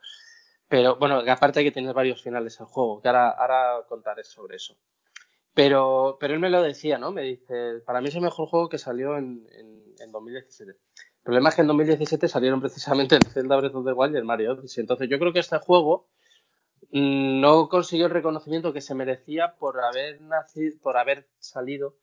[0.68, 4.56] pero bueno, aparte hay que tener varios finales el juego, que ahora, ahora contaré sobre
[4.56, 4.76] eso.
[5.54, 7.12] Pero, pero él me lo decía, ¿no?
[7.12, 10.72] Me dice, para mí es el mejor juego que salió en, en, en 2017.
[10.72, 10.78] El
[11.22, 14.24] problema es que en 2017 salieron precisamente el Zelda Breath of the Wild y el
[14.24, 14.82] Mario Odyssey.
[14.82, 16.08] Entonces yo creo que este juego
[16.90, 21.96] no consiguió el reconocimiento que se merecía por haber nacido, por haber salido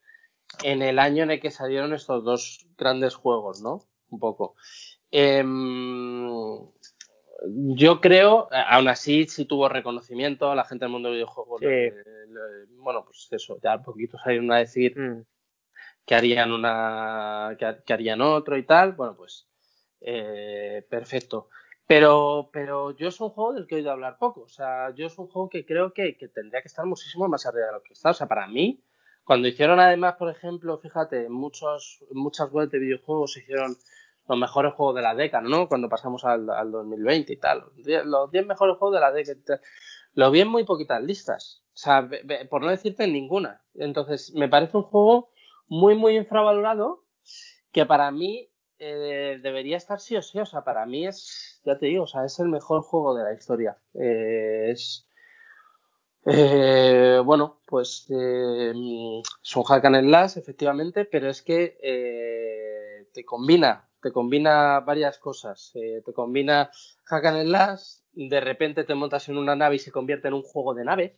[0.64, 3.86] en el año en el que salieron estos dos grandes juegos, ¿no?
[4.10, 4.56] Un poco.
[5.12, 5.44] Eh,
[7.44, 11.58] yo creo, aún así, sí tuvo reconocimiento, la gente del mundo del videojuego.
[11.58, 11.66] Sí.
[11.66, 15.26] Le, le, bueno, pues eso, ya poquito salieron a decir mm.
[16.06, 17.56] que harían una.
[17.58, 18.94] Que, que, harían otro y tal.
[18.94, 19.48] Bueno, pues.
[20.02, 21.50] Eh, perfecto.
[21.88, 24.42] Pero, pero yo es un juego del que he oído hablar poco.
[24.42, 27.46] O sea, yo es un juego que creo que, que tendría que estar muchísimo más
[27.46, 28.12] arriba de lo que está.
[28.12, 28.82] O sea, para mí,
[29.24, 33.76] cuando hicieron además, por ejemplo, fíjate, muchos, muchas webs de videojuegos hicieron
[34.32, 35.68] los mejores juegos de la década, ¿no?
[35.68, 37.66] Cuando pasamos al, al 2020 y tal.
[38.06, 39.60] Los 10 mejores juegos de la década.
[40.14, 41.64] Lo vi en muy poquitas listas.
[41.74, 42.10] O sea,
[42.50, 43.62] por no decirte ninguna.
[43.76, 45.32] Entonces, me parece un juego
[45.68, 47.04] muy, muy infravalorado
[47.74, 50.40] que para mí eh, debería estar sí o sí.
[50.40, 53.26] O sea, para mí es, ya te digo, o sea, es el mejor juego de
[53.26, 53.78] la historia.
[53.94, 55.08] Eh, es.
[56.26, 58.72] Eh, bueno, pues eh,
[59.44, 65.18] es un hack and slash, efectivamente, pero es que eh, te combina te combina varias
[65.18, 65.72] cosas.
[65.76, 66.72] Eh, te combina
[67.06, 67.82] hack and slash,
[68.14, 71.14] de repente te montas en una nave y se convierte en un juego de naves.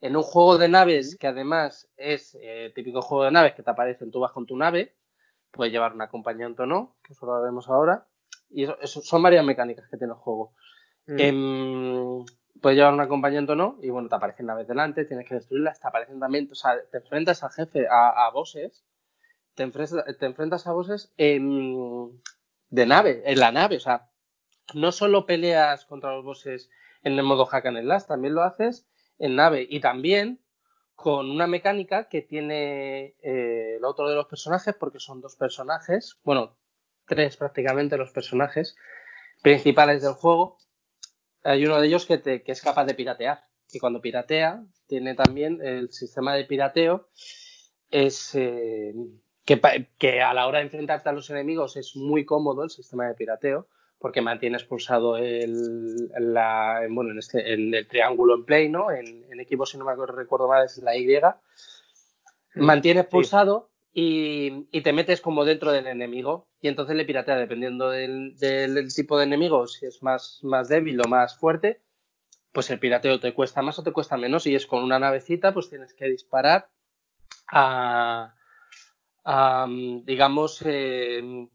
[0.00, 3.70] En un juego de naves que además es eh, típico juego de naves que te
[3.70, 4.96] aparecen, tú vas con tu nave,
[5.52, 8.06] puedes llevar un acompañante o no, que eso lo veremos ahora.
[8.50, 10.52] Y eso, eso, son varias mecánicas que tiene el juego.
[11.06, 11.16] Mm.
[11.18, 12.24] Eh,
[12.60, 15.80] puedes llevar un acompañante o no, y bueno, te aparecen naves delante, tienes que destruirlas,
[15.80, 18.84] te aparecen también, o sea, te enfrentas al jefe, a, a bosses,
[19.54, 22.20] te enfrentas, a bosses en,
[22.70, 23.76] de nave, en la nave.
[23.76, 24.10] O sea,
[24.74, 26.70] no solo peleas contra los bosses
[27.02, 28.86] en el modo hack and slash, también lo haces
[29.18, 29.66] en nave.
[29.68, 30.40] Y también
[30.94, 36.18] con una mecánica que tiene eh, el otro de los personajes, porque son dos personajes,
[36.22, 36.56] bueno,
[37.06, 38.76] tres prácticamente los personajes
[39.42, 40.58] principales del juego.
[41.42, 43.44] Hay uno de ellos que, te, es capaz de piratear.
[43.72, 47.08] Y cuando piratea, tiene también el sistema de pirateo.
[47.90, 48.94] Es, eh,
[49.44, 49.60] que,
[49.98, 53.14] que, a la hora de enfrentarte a los enemigos es muy cómodo el sistema de
[53.14, 53.66] pirateo,
[53.98, 58.90] porque mantienes pulsado el, la, bueno, en, este, en el triángulo en play, ¿no?
[58.90, 61.08] En, en equipo, si no me recuerdo mal, es la Y.
[62.54, 64.00] Mantienes pulsado sí.
[64.72, 68.74] y, y, te metes como dentro del enemigo y entonces le piratea dependiendo del, del,
[68.74, 71.80] del, tipo de enemigo, si es más, más débil o más fuerte,
[72.52, 75.54] pues el pirateo te cuesta más o te cuesta menos y es con una navecita,
[75.54, 76.68] pues tienes que disparar
[77.50, 78.34] a
[79.24, 81.48] um, digamos, eh,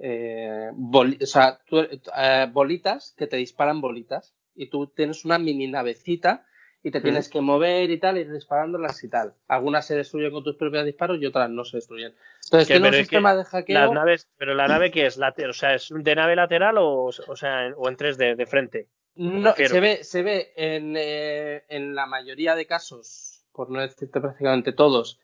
[0.00, 5.38] eh, bol o sea, tú, eh, bolitas que te disparan bolitas y tú tienes una
[5.38, 6.46] mini navecita
[6.82, 9.34] y te tienes que mover y tal, ir disparándolas y tal.
[9.48, 12.14] Algunas se destruyen con tus propios disparos y otras no se destruyen.
[12.44, 13.78] Entonces, tiene un sistema de hackeo.
[13.78, 17.04] Las naves, pero la nave que es lateral, o sea, es de nave lateral o,
[17.04, 18.88] o sea, o en 3D de frente.
[19.14, 24.20] No, se ve, se ve en, eh, en, la mayoría de casos, por no decirte
[24.20, 25.20] prácticamente todos,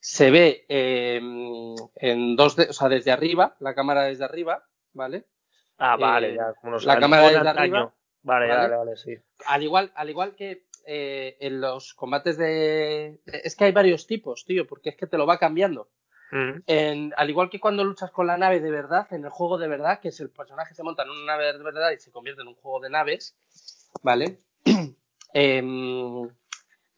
[0.00, 1.20] se ve eh,
[1.96, 5.26] en dos, o sea, desde arriba, la cámara desde arriba, ¿vale?
[5.78, 6.54] Ah, vale, eh, ya.
[6.84, 7.94] la cámara desde arriba.
[8.22, 9.16] Vale, vale, vale, sí.
[9.46, 13.20] Al igual, al igual que eh, en los combates de...
[13.26, 15.88] Es que hay varios tipos, tío, porque es que te lo va cambiando.
[16.32, 17.10] Mm.
[17.16, 19.98] al igual que cuando luchas con la nave de verdad, en el juego de verdad,
[19.98, 22.46] que es el personaje se monta en una nave de verdad y se convierte en
[22.46, 23.36] un juego de naves,
[24.02, 24.38] ¿vale?
[25.32, 26.28] Em,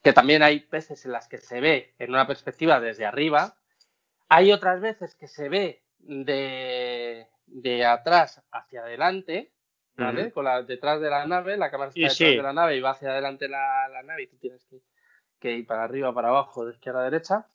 [0.03, 3.57] que también hay veces en las que se ve en una perspectiva desde arriba.
[4.29, 9.53] Hay otras veces que se ve de, de atrás hacia adelante,
[9.97, 10.33] ¿vale?
[10.33, 12.91] Con la, detrás de la nave, la cámara está detrás de la nave y va
[12.91, 14.81] hacia adelante la, la nave y tú tienes que,
[15.39, 17.47] que, ir para arriba, para abajo, de izquierda a derecha.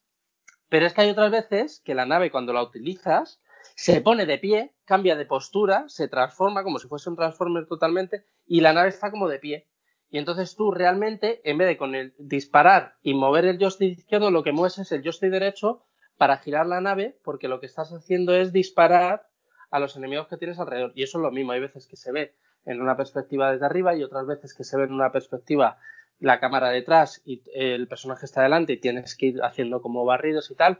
[0.69, 3.41] Pero es que hay otras veces que la nave cuando la utilizas
[3.75, 8.25] se pone de pie, cambia de postura, se transforma como si fuese un transformer totalmente
[8.45, 9.67] y la nave está como de pie.
[10.09, 14.31] Y entonces tú realmente, en vez de con el disparar y mover el joystick izquierdo,
[14.31, 15.83] lo que mueves es el joystick derecho
[16.17, 19.27] para girar la nave, porque lo que estás haciendo es disparar
[19.69, 20.93] a los enemigos que tienes alrededor.
[20.95, 22.33] Y eso es lo mismo, hay veces que se ve
[22.65, 25.77] en una perspectiva desde arriba y otras veces que se ve en una perspectiva
[26.19, 30.49] la cámara detrás y el personaje está delante y tienes que ir haciendo como barridos
[30.51, 30.79] y tal.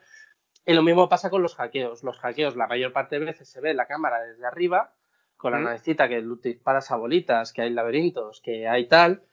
[0.66, 2.04] Y lo mismo pasa con los hackeos.
[2.04, 4.96] Los hackeos la mayor parte de veces se ve la cámara desde arriba
[5.38, 9.24] con la navecita que disparas a bolitas, que hay laberintos, que hay tal.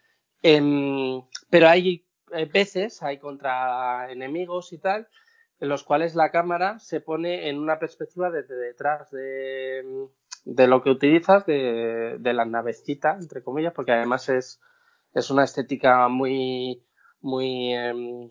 [0.42, 2.04] Em, pero hay
[2.52, 5.08] veces, hay contra enemigos y tal,
[5.60, 10.08] en los cuales la cámara se pone en una perspectiva desde detrás de,
[10.44, 14.60] de lo que utilizas, de, de, la navecita, entre comillas, porque además es,
[15.14, 16.84] es una estética muy,
[17.20, 18.30] muy, em,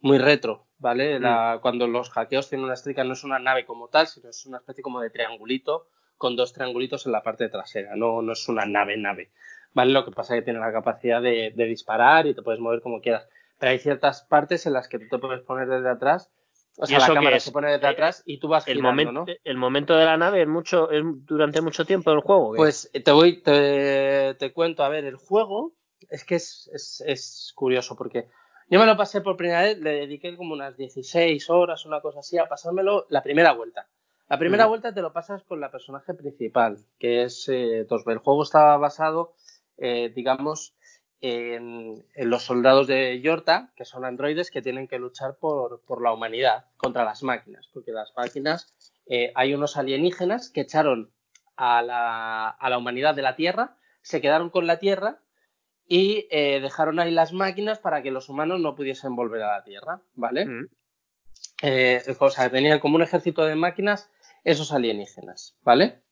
[0.00, 1.18] muy retro, ¿vale?
[1.18, 1.60] Mm.
[1.60, 4.58] cuando los hackeos tienen una estética, no es una nave como tal, sino es una
[4.58, 5.88] especie como de triangulito
[6.24, 9.30] con dos triangulitos en la parte trasera, no, no es una nave nave,
[9.74, 9.92] ¿vale?
[9.92, 12.80] Lo que pasa es que tiene la capacidad de, de disparar y te puedes mover
[12.80, 13.28] como quieras.
[13.58, 16.30] Pero hay ciertas partes en las que tú te puedes poner desde atrás
[16.78, 19.26] o sea, la cámara se pone desde atrás y tú vas el girando, momento, ¿no?
[19.44, 22.54] El momento de la nave es mucho, es durante mucho tiempo el juego.
[22.56, 25.74] Pues te voy, te, te, cuento, a ver, el juego
[26.08, 28.28] es que es, es, es, curioso porque
[28.70, 32.20] yo me lo pasé por primera vez, le dediqué como unas 16 horas, una cosa
[32.20, 33.86] así, a pasármelo la primera vuelta.
[34.28, 38.42] La primera vuelta te lo pasas con la personaje principal, que es eh, El juego
[38.42, 39.34] estaba basado,
[39.76, 40.74] eh, digamos,
[41.20, 46.66] en, los soldados de Yorta, que son androides que tienen que luchar por, la humanidad
[46.76, 48.74] contra las máquinas, porque las máquinas,
[49.06, 51.10] eh, hay unos alienígenas que echaron
[51.56, 55.20] a la, a la, humanidad de la Tierra, se quedaron con la Tierra
[55.86, 59.64] y eh, dejaron ahí las máquinas para que los humanos no pudiesen volver a la
[59.64, 60.46] Tierra, ¿vale?
[60.46, 60.68] Mm.
[61.62, 64.10] Eh, o sea, tenían como un ejército de máquinas
[64.44, 66.02] esos alienígenas, ¿vale?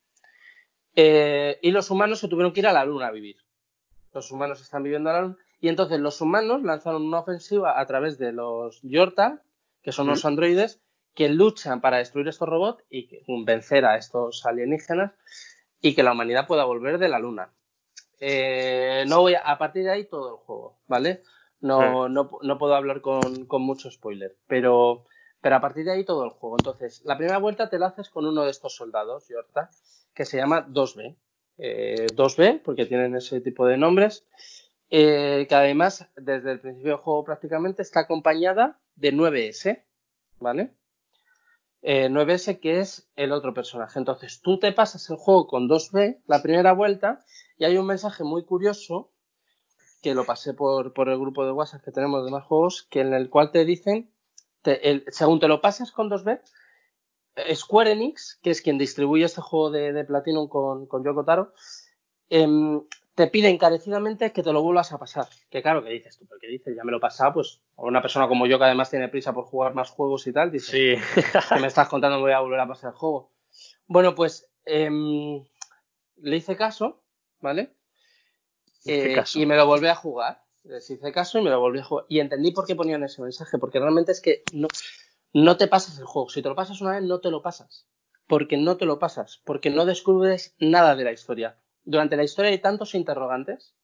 [0.95, 3.37] y los humanos se tuvieron que ir a la Luna a vivir
[4.13, 7.85] los humanos están viviendo a la luna, y entonces los humanos lanzaron una ofensiva a
[7.85, 9.41] través de los Yorta,
[9.81, 10.81] que son los androides,
[11.13, 13.09] que luchan para destruir estos robots y
[13.45, 15.11] vencer a estos alienígenas
[15.79, 17.53] y que la humanidad pueda volver de la luna.
[18.19, 21.23] Eh, no voy a, partir de ahí todo el juego, ¿vale?
[21.59, 25.05] No, no, no puedo hablar con, con, mucho spoiler, pero,
[25.43, 26.55] pero a partir de ahí todo el juego.
[26.57, 29.69] Entonces, la primera vuelta te la haces con uno de estos soldados, Yorta,
[30.13, 31.17] que se llama 2B.
[31.57, 34.25] 2B, eh, porque tienen ese tipo de nombres,
[34.89, 39.83] eh, que además desde el principio del juego prácticamente está acompañada de 9S,
[40.39, 40.73] ¿vale?
[41.81, 43.99] 9S eh, que es el otro personaje.
[43.99, 47.19] Entonces tú te pasas el juego con 2B la primera vuelta
[47.57, 49.11] y hay un mensaje muy curioso
[50.01, 53.01] que lo pasé por, por el grupo de WhatsApp que tenemos de más juegos, que
[53.01, 54.12] en el cual te dicen,
[55.09, 56.41] según te lo pasas con 2B,
[57.53, 61.53] Square Enix, que es quien distribuye este juego de, Platinum con, con Yoko Taro,
[62.29, 62.81] em,
[63.15, 65.27] te pide encarecidamente que te lo vuelvas a pasar.
[65.49, 68.27] Que claro, que dices tú, porque dices, ya me lo he pasado, pues una persona
[68.27, 71.21] como yo que además tiene prisa por jugar más juegos y tal, dice, sí.
[71.49, 73.31] que me estás contando me voy a volver a pasar el juego.
[73.87, 75.43] Bueno, pues em,
[76.17, 77.03] le hice caso,
[77.39, 77.73] ¿vale?
[78.85, 80.42] Eh, y me lo volví a jugar.
[80.63, 82.05] Les hice caso y me lo volví a jugar.
[82.07, 84.67] Y entendí por qué ponían ese mensaje, porque realmente es que no,
[85.33, 86.29] no te pasas el juego.
[86.29, 87.87] Si te lo pasas una vez, no te lo pasas.
[88.27, 89.41] Porque no te lo pasas.
[89.43, 91.59] Porque no descubres nada de la historia.
[91.83, 93.75] Durante la historia hay tantos interrogantes,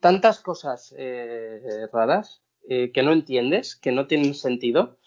[0.00, 4.98] tantas cosas eh, raras eh, que no entiendes, que no tienen sentido.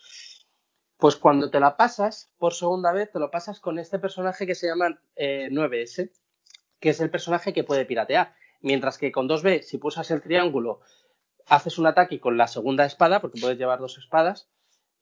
[0.97, 4.55] Pues cuando te la pasas por segunda vez, te lo pasas con este personaje que
[4.55, 6.11] se llama 9S, eh,
[6.79, 8.33] que es el personaje que puede piratear.
[8.61, 10.81] Mientras que con 2B, si pulsas el triángulo
[11.51, 14.49] haces un ataque con la segunda espada, porque puedes llevar dos espadas,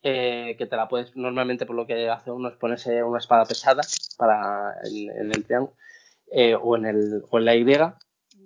[0.01, 3.45] eh, que te la puedes, normalmente por lo que hace uno es ponerse una espada
[3.45, 3.83] pesada
[4.17, 5.75] para en, el triángulo
[6.31, 7.65] eh, o, en el, o en la Y.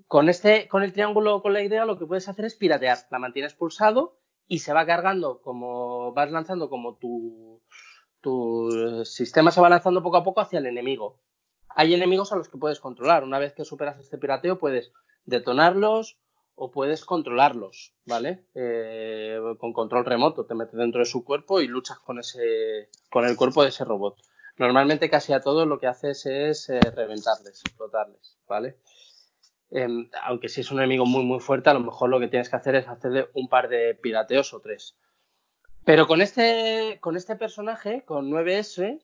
[0.06, 2.98] Con, este, con el triángulo o con la Y lo que puedes hacer es piratear,
[3.10, 7.62] la mantienes pulsado y se va cargando como vas lanzando como tu,
[8.20, 11.22] tu sistema se va lanzando poco a poco hacia el enemigo.
[11.70, 13.24] Hay enemigos a los que puedes controlar.
[13.24, 14.92] Una vez que superas este pirateo puedes
[15.24, 16.18] detonarlos
[16.56, 18.46] o puedes controlarlos, ¿vale?
[18.54, 23.26] Eh, con control remoto, te metes dentro de su cuerpo y luchas con ese, con
[23.26, 24.18] el cuerpo de ese robot.
[24.58, 28.78] Normalmente casi a todos lo que haces es eh, reventarles, explotarles, ¿vale?
[29.72, 32.50] Em, aunque si es un enemigo muy muy fuerte, a lo mejor lo que tienes
[32.50, 34.96] que hacer es hacerle un par de pirateos o tres.
[35.84, 39.02] Pero con este, con este personaje, con 9S,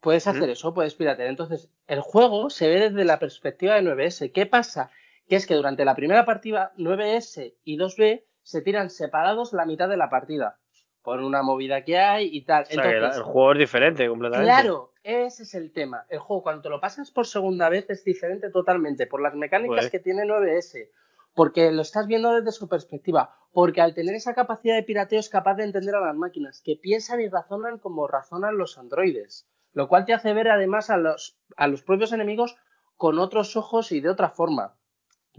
[0.00, 1.28] puedes hacer eso, puedes piratear.
[1.28, 4.30] Entonces, el juego se ve desde la perspectiva de 9S.
[4.32, 4.90] ¿Qué pasa?
[5.32, 9.88] Que es que durante la primera partida, 9S y 2B se tiran separados la mitad
[9.88, 10.58] de la partida.
[11.00, 12.66] Por una movida que hay y tal.
[12.68, 14.52] Entonces, el juego es diferente completamente.
[14.52, 16.04] Claro, ese es el tema.
[16.10, 19.06] El juego, cuando lo pasas por segunda vez, es diferente totalmente.
[19.06, 20.90] Por las mecánicas que tiene 9S
[21.34, 25.30] porque lo estás viendo desde su perspectiva, porque al tener esa capacidad de pirateo es
[25.30, 29.88] capaz de entender a las máquinas, que piensan y razonan como razonan los androides, lo
[29.88, 32.54] cual te hace ver además a los, a los propios enemigos
[32.98, 34.76] con otros ojos y de otra forma.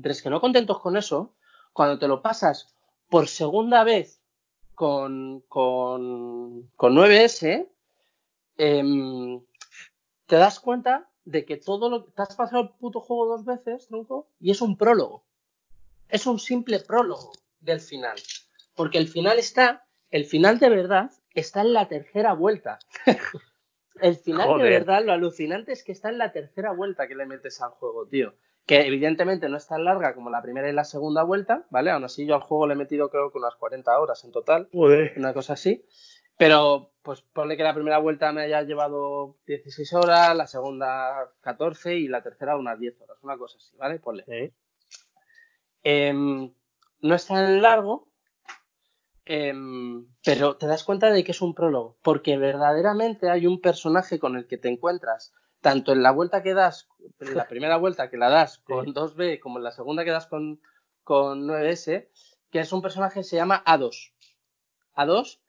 [0.01, 1.33] Pero es que no contentos con eso,
[1.71, 2.75] cuando te lo pasas
[3.09, 4.21] por segunda vez
[4.75, 7.67] con, con, con 9S,
[8.57, 9.41] em,
[10.25, 13.87] te das cuenta de que todo lo te has pasado el puto juego dos veces,
[13.87, 15.23] tronco, y es un prólogo
[16.13, 18.17] es un simple prólogo del final.
[18.75, 22.77] Porque el final está, el final de verdad está en la tercera vuelta.
[23.99, 27.25] el final de verdad, lo alucinante es que está en la tercera vuelta que le
[27.25, 28.35] metes al juego, tío.
[28.65, 31.91] Que evidentemente no es tan larga como la primera y la segunda vuelta, ¿vale?
[31.91, 34.69] Aún así yo al juego le he metido creo que unas 40 horas en total.
[35.17, 35.85] Una cosa así.
[36.37, 41.95] Pero pues ponle que la primera vuelta me haya llevado 16 horas, la segunda 14
[41.97, 43.99] y la tercera unas 10 horas, una cosa así, ¿vale?
[43.99, 44.53] Ponle.
[45.83, 46.53] Em,
[47.01, 48.07] no es tan largo,
[49.25, 54.17] em, pero te das cuenta de que es un prólogo, porque verdaderamente hay un personaje
[54.17, 55.33] con el que te encuentras,
[55.63, 56.87] tanto en la vuelta que das,
[57.19, 60.27] en la primera vuelta que la das con 2B, como en la segunda que das
[60.27, 60.61] con,
[61.03, 62.07] con 9S,
[62.51, 64.13] que es un personaje que se llama A2.
[64.95, 65.39] A2,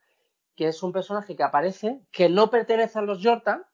[0.56, 3.68] que es un personaje que aparece, que no pertenece a los Yorta,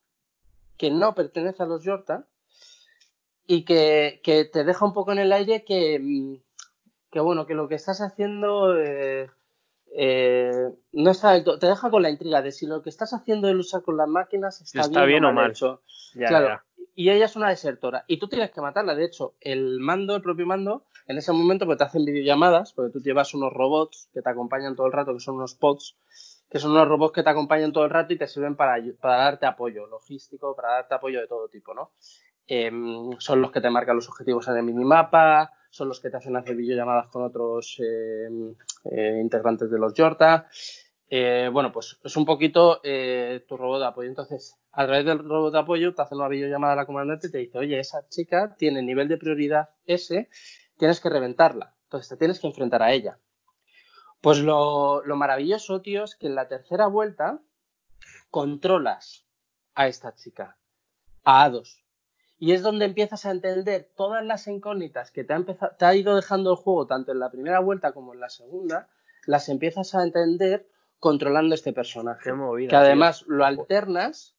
[0.77, 2.27] que no pertenece a los Yorta,
[3.47, 6.37] y que, que te deja un poco en el aire que mm,
[7.11, 9.31] que bueno, que lo que estás haciendo eh,
[9.97, 13.55] eh, no está te deja con la intriga de si lo que estás haciendo de
[13.55, 15.51] luchar con las máquinas está, bien, o mal.
[15.51, 15.83] Hecho.
[16.15, 16.61] claro.
[16.95, 18.05] Y ella es una desertora.
[18.09, 18.95] Y tú tienes que matarla.
[18.95, 22.93] De hecho, el mando, el propio mando, en ese momento pues, te hacen videollamadas, porque
[22.93, 25.97] tú llevas unos robots que te acompañan todo el rato, que son unos pods,
[26.51, 29.17] que son unos robots que te acompañan todo el rato y te sirven para, para
[29.17, 31.93] darte apoyo logístico, para darte apoyo de todo tipo, ¿no?
[32.53, 36.17] Em, son los que te marcan los objetivos en el minimapa, son los que te
[36.17, 38.29] hacen hacer videollamadas con otros eh,
[38.91, 40.49] eh, integrantes de los Yorta.
[41.09, 44.09] Eh, bueno, pues es un poquito tu robot de apoyo.
[44.09, 47.31] Entonces, a través del robot de apoyo te hacen una videollamada a la comandante y
[47.31, 50.29] te dice, oye, esa chica tiene nivel de prioridad S,
[50.77, 51.77] tienes que reventarla.
[51.85, 53.21] Entonces te tienes que enfrentar a ella.
[54.21, 57.39] Pues lo, lo maravilloso, tío, es que en la tercera vuelta
[58.29, 59.25] controlas
[59.77, 60.57] a esta chica,
[61.23, 61.81] a A2.
[62.41, 66.17] Y es donde empiezas a entender todas las incógnitas que te ha, te ha ido
[66.17, 68.89] dejando el juego, tanto en la primera vuelta como en la segunda,
[69.27, 70.67] las empiezas a entender
[70.99, 72.31] controlando este personaje.
[72.67, 74.37] que además lo alternas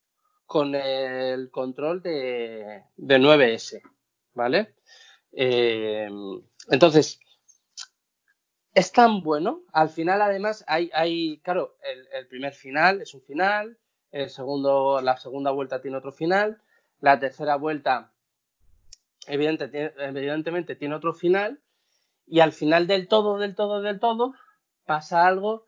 [0.48, 3.82] con el control de, de 9S,
[4.34, 4.76] ¿vale?
[5.32, 6.10] Eh,
[6.70, 7.20] entonces,
[8.74, 9.62] es tan bueno.
[9.72, 13.78] Al final, además, hay, hay claro, el, el, primer final es un final,
[14.12, 16.62] el segundo, la segunda vuelta tiene otro final,
[17.02, 18.14] la tercera vuelta,
[19.28, 21.60] evidentemente, tiene otro final.
[22.26, 24.34] Y al final del todo, del todo, del todo,
[24.86, 25.68] pasa algo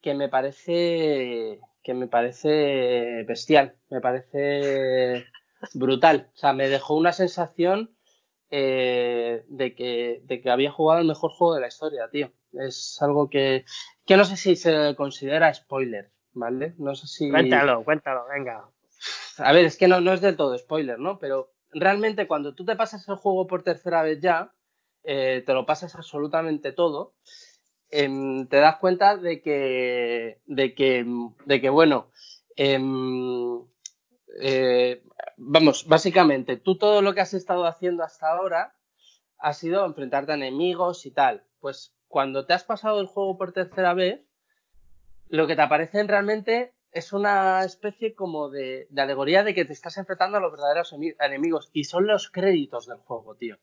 [0.00, 5.26] que me parece que me parece bestial, me parece
[5.74, 6.30] brutal.
[6.34, 7.90] O sea, me dejó una sensación
[8.50, 12.32] eh, de, que, de que había jugado el mejor juego de la historia, tío.
[12.52, 13.64] Es algo que,
[14.06, 16.74] que no sé si se considera spoiler, ¿vale?
[16.78, 17.30] No sé si.
[17.30, 18.68] Cuéntalo, cuéntalo, venga
[19.40, 21.18] a ver, es que no, es del todo spoiler, ¿no?
[21.18, 24.52] Pero realmente cuando tú te pasas el juego por tercera vez ya,
[25.04, 27.14] eh, te lo pasas absolutamente todo,
[27.90, 31.06] em, te das cuenta de que, de que,
[31.46, 32.10] de que bueno,
[32.56, 33.62] em,
[34.40, 35.02] eh,
[35.36, 38.74] vamos, básicamente, tú todo lo que has estado haciendo hasta ahora
[39.38, 41.44] ha sido enfrentarte a enemigos y tal.
[41.60, 44.20] Pues cuando te has pasado el juego por tercera vez,
[45.28, 49.72] lo que te aparecen realmente es una especie como de, de alegoría de que te
[49.72, 53.58] estás enfrentando a los verdaderos enemigos y son los créditos del juego, tío.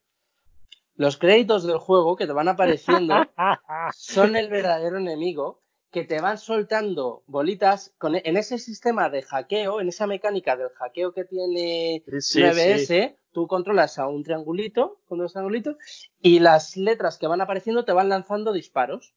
[0.95, 3.15] Los créditos del juego que te van apareciendo
[3.93, 5.61] son el verdadero enemigo
[5.91, 10.55] que te van soltando bolitas con, e, en ese sistema de hackeo, en esa mecánica
[10.55, 15.78] del hackeo que tiene 9S, tú controlas a un triangulito, con dos triangulitos,
[16.21, 19.13] y las letras que van apareciendo te van lanzando disparos.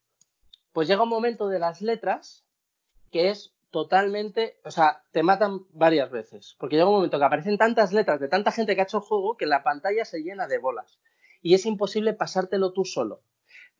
[0.73, 2.45] Pues llega un momento de las letras
[3.11, 7.57] que es totalmente, o sea, te matan varias veces, porque llega un momento que aparecen
[7.57, 10.47] tantas letras de tanta gente que ha hecho el juego que la pantalla se llena
[10.47, 10.99] de bolas
[11.43, 13.23] y es imposible pasártelo tú solo.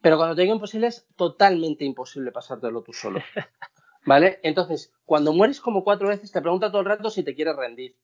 [0.01, 3.21] Pero cuando te digo imposible es totalmente imposible pasártelo tú solo.
[4.07, 4.41] ¿Vale?
[4.43, 7.97] Entonces, cuando mueres como cuatro veces, te pregunta todo el rato si te quieres rendir.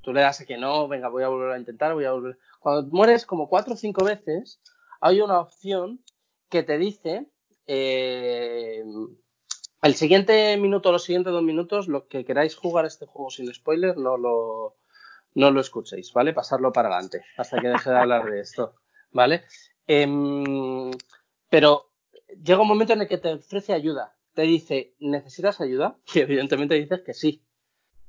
[0.00, 2.38] Tú le das a que no, venga, voy a volver a intentar, voy a volver.
[2.58, 4.60] Cuando mueres como cuatro o cinco veces,
[5.00, 6.00] hay una opción
[6.48, 7.28] que te dice
[7.66, 8.82] eh,
[9.82, 13.96] el siguiente minuto, los siguientes dos minutos, lo que queráis jugar este juego sin spoiler,
[13.96, 14.76] no lo,
[15.34, 16.32] no lo escuchéis, ¿vale?
[16.32, 18.74] Pasarlo para adelante hasta que deje de hablar de esto,
[19.12, 19.44] ¿vale?
[19.86, 20.90] Em,
[21.48, 21.92] pero
[22.42, 24.16] llega un momento en el que te ofrece ayuda.
[24.34, 25.96] Te dice, ¿necesitas ayuda?
[26.14, 27.44] Y evidentemente dices que sí,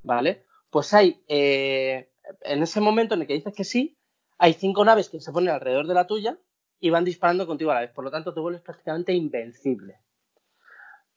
[0.02, 0.44] ¿vale?
[0.70, 2.10] Pues hay, eh,
[2.42, 3.98] en ese momento en el que dices que sí,
[4.38, 6.38] hay cinco naves que se ponen alrededor de la tuya
[6.80, 7.90] y van disparando contigo a la vez.
[7.92, 10.00] Por lo tanto, te vuelves prácticamente invencible.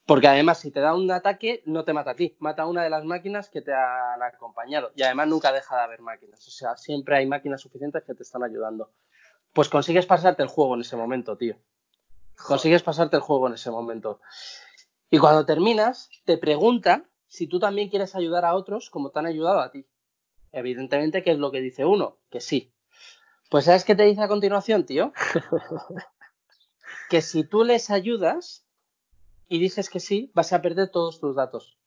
[0.06, 2.82] Porque además, si te da un ataque, no te mata a ti, mata a una
[2.82, 4.92] de las máquinas que te han acompañado.
[4.94, 6.46] Y además nunca deja de haber máquinas.
[6.46, 8.90] O sea, siempre hay máquinas suficientes que te están ayudando.
[9.54, 11.56] Pues consigues pasarte el juego en ese momento, tío.
[12.36, 14.20] Consigues pasarte el juego en ese momento.
[15.08, 19.26] Y cuando terminas, te pregunta si tú también quieres ayudar a otros como te han
[19.26, 19.86] ayudado a ti.
[20.52, 22.18] Evidentemente, ¿qué es lo que dice uno?
[22.30, 22.74] Que sí.
[23.48, 25.12] Pues ¿sabes qué te dice a continuación, tío?
[27.08, 28.66] que si tú les ayudas,
[29.48, 31.78] y dices que sí, vas a perder todos tus datos.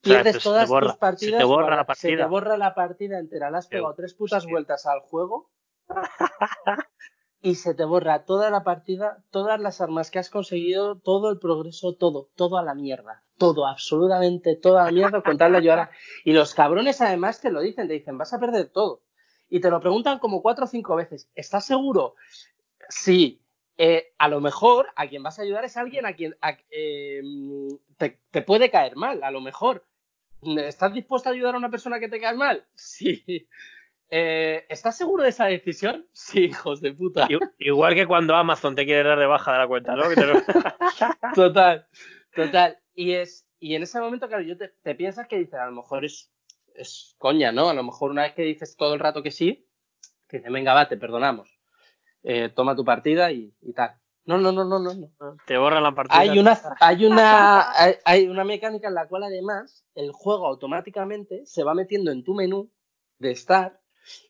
[0.00, 1.34] Pierdes todas tus partidas.
[1.34, 2.10] Se te borra la partida.
[2.10, 3.50] Se te borra la partida entera.
[3.50, 5.50] Le has pegado tres putas vueltas al juego
[7.40, 11.38] y se te borra toda la partida, todas las armas que has conseguido, todo el
[11.38, 13.22] progreso, todo, todo a la mierda.
[13.38, 15.90] Todo, absolutamente toda la mierda con tal de ayudar.
[16.24, 19.02] Y los cabrones además te lo dicen, te dicen, vas a perder todo.
[19.48, 21.30] Y te lo preguntan como cuatro o cinco veces.
[21.34, 22.14] ¿Estás seguro?
[22.88, 23.43] Sí.
[23.76, 26.36] Eh, a lo mejor a quien vas a ayudar es alguien a quien
[26.70, 27.20] eh,
[27.96, 29.84] te, te, puede caer mal, a lo mejor.
[30.42, 32.64] ¿Estás dispuesto a ayudar a una persona que te cae mal?
[32.74, 33.48] Sí.
[34.10, 36.06] Eh, ¿Estás seguro de esa decisión?
[36.12, 37.26] Sí, hijos de puta.
[37.58, 40.04] Igual que cuando Amazon te quiere dar de baja de la cuenta, ¿no?
[41.34, 41.88] total,
[42.34, 42.78] total.
[42.94, 46.04] Y es y en ese momento, claro, yo te, piensas que dices, a lo mejor
[46.04, 46.30] es,
[46.74, 47.70] es coña, ¿no?
[47.70, 49.66] A lo mejor una vez que dices todo el rato que sí,
[50.28, 51.53] que dice, venga, va, te perdonamos.
[52.24, 53.96] Eh, toma tu partida y, tal.
[54.24, 55.36] No, no, no, no, no, no.
[55.46, 56.18] Te borran la partida.
[56.18, 57.72] Hay una, hay una,
[58.04, 62.34] hay, una mecánica en la cual además el juego automáticamente se va metiendo en tu
[62.34, 62.70] menú
[63.18, 63.78] de estar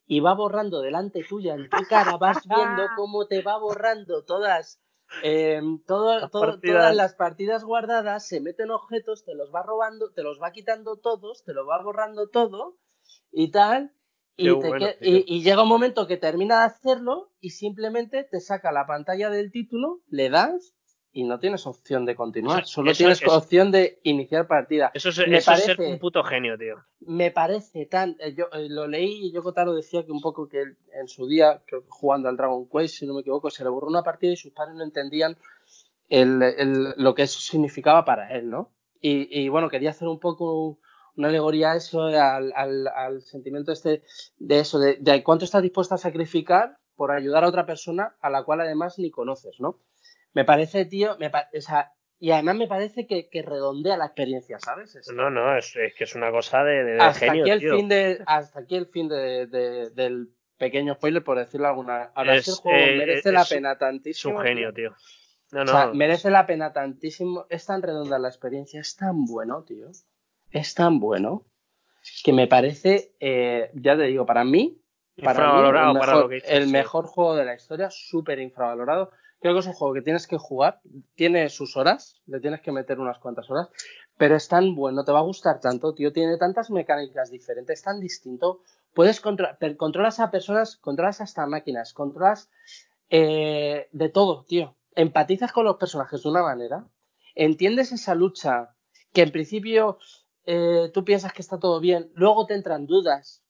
[0.07, 4.80] y va borrando delante tuya en tu cara, vas viendo cómo te va borrando todas,
[5.22, 6.30] eh, todas
[6.97, 11.45] las partidas guardadas, se meten objetos, te los va robando, te los va quitando todos,
[11.45, 12.76] te lo va borrando todo
[13.30, 13.92] y tal,
[14.36, 19.51] y, llega un momento que termina de hacerlo y simplemente te saca la pantalla del
[19.52, 20.74] título, le das
[21.12, 22.66] y no tienes opción de continuar.
[22.66, 24.90] Solo tienes opción de iniciar partida.
[24.94, 26.85] Eso es, me parece, ser un puto genio, tío.
[27.01, 28.16] Me parece tan.
[28.19, 30.62] Eh, yo eh, lo leí y yo Kotaro decía que un poco que
[30.93, 34.02] en su día, jugando al Dragon Quest, si no me equivoco, se le borró una
[34.02, 35.36] partida y sus padres no entendían
[36.09, 38.70] lo que eso significaba para él, ¿no?
[39.01, 40.78] Y, bueno, quería hacer un poco
[41.16, 44.03] una alegoría a eso, al, sentimiento este
[44.39, 48.45] de eso, de, cuánto estás dispuesto a sacrificar por ayudar a otra persona a la
[48.45, 49.81] cual además ni conoces, ¿no?
[50.32, 54.99] Me parece, tío, me o sea, y además me parece que, redondea la experiencia, ¿sabes?
[55.15, 58.61] No, no, es, que es una cosa de, hasta genio, aquí el Fin de, hasta
[58.61, 59.47] aquí el fin de,
[59.95, 62.11] del pequeño spoiler, por decirlo alguna.
[62.15, 64.35] Ahora sí el juego eh, merece la pena tantísimo.
[64.35, 64.95] Es un genio, tío.
[65.53, 65.73] No, no.
[65.73, 67.47] O sea, merece la pena tantísimo.
[67.49, 69.91] Es tan redonda la experiencia, es tan bueno, tío
[70.55, 71.44] es tan bueno
[72.22, 74.81] que me parece, eh, ya te digo, para mí,
[75.22, 75.60] para
[76.44, 79.10] el, mejor, juego de la historia, súper infravalorado.
[79.40, 80.81] Creo que es un juego que tienes que jugar,
[81.16, 83.68] tiene sus horas, le tienes que meter unas cuantas horas,
[84.16, 88.01] pero es tan bueno, te va a gustar tanto, tío, tiene tantas mecánicas diferentes, tan
[88.01, 88.60] distinto.
[88.94, 92.48] Puedes controlar, controlas a personas, controlas hasta máquinas, controlas
[93.10, 94.76] eh, de todo, tío.
[94.94, 96.86] Empatizas con los personajes de una manera,
[97.35, 98.74] entiendes esa lucha
[99.12, 99.98] que en principio
[100.46, 103.42] eh, tú piensas que está todo bien, luego te entran dudas.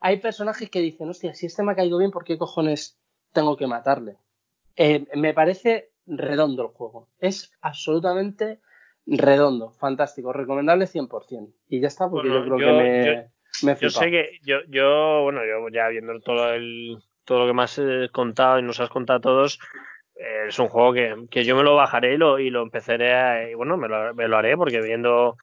[0.00, 2.98] Hay personajes que dicen, hostia, si este me ha caído bien, ¿por qué cojones
[3.32, 4.16] tengo que matarle?
[4.76, 7.08] Eh, me parece redondo el juego.
[7.18, 8.60] Es absolutamente
[9.06, 11.52] redondo, fantástico, recomendable 100%.
[11.68, 13.30] Y ya está, porque yo creo que me,
[13.62, 17.54] me Yo sé que yo, yo, bueno, yo ya viendo todo el todo lo que
[17.54, 17.80] me has
[18.12, 19.58] contado y nos has contado a todos,
[20.14, 23.14] eh, es un juego que, que, yo me lo bajaré y lo, y lo empezaré
[23.14, 25.36] a, y bueno, me lo, me lo haré porque viendo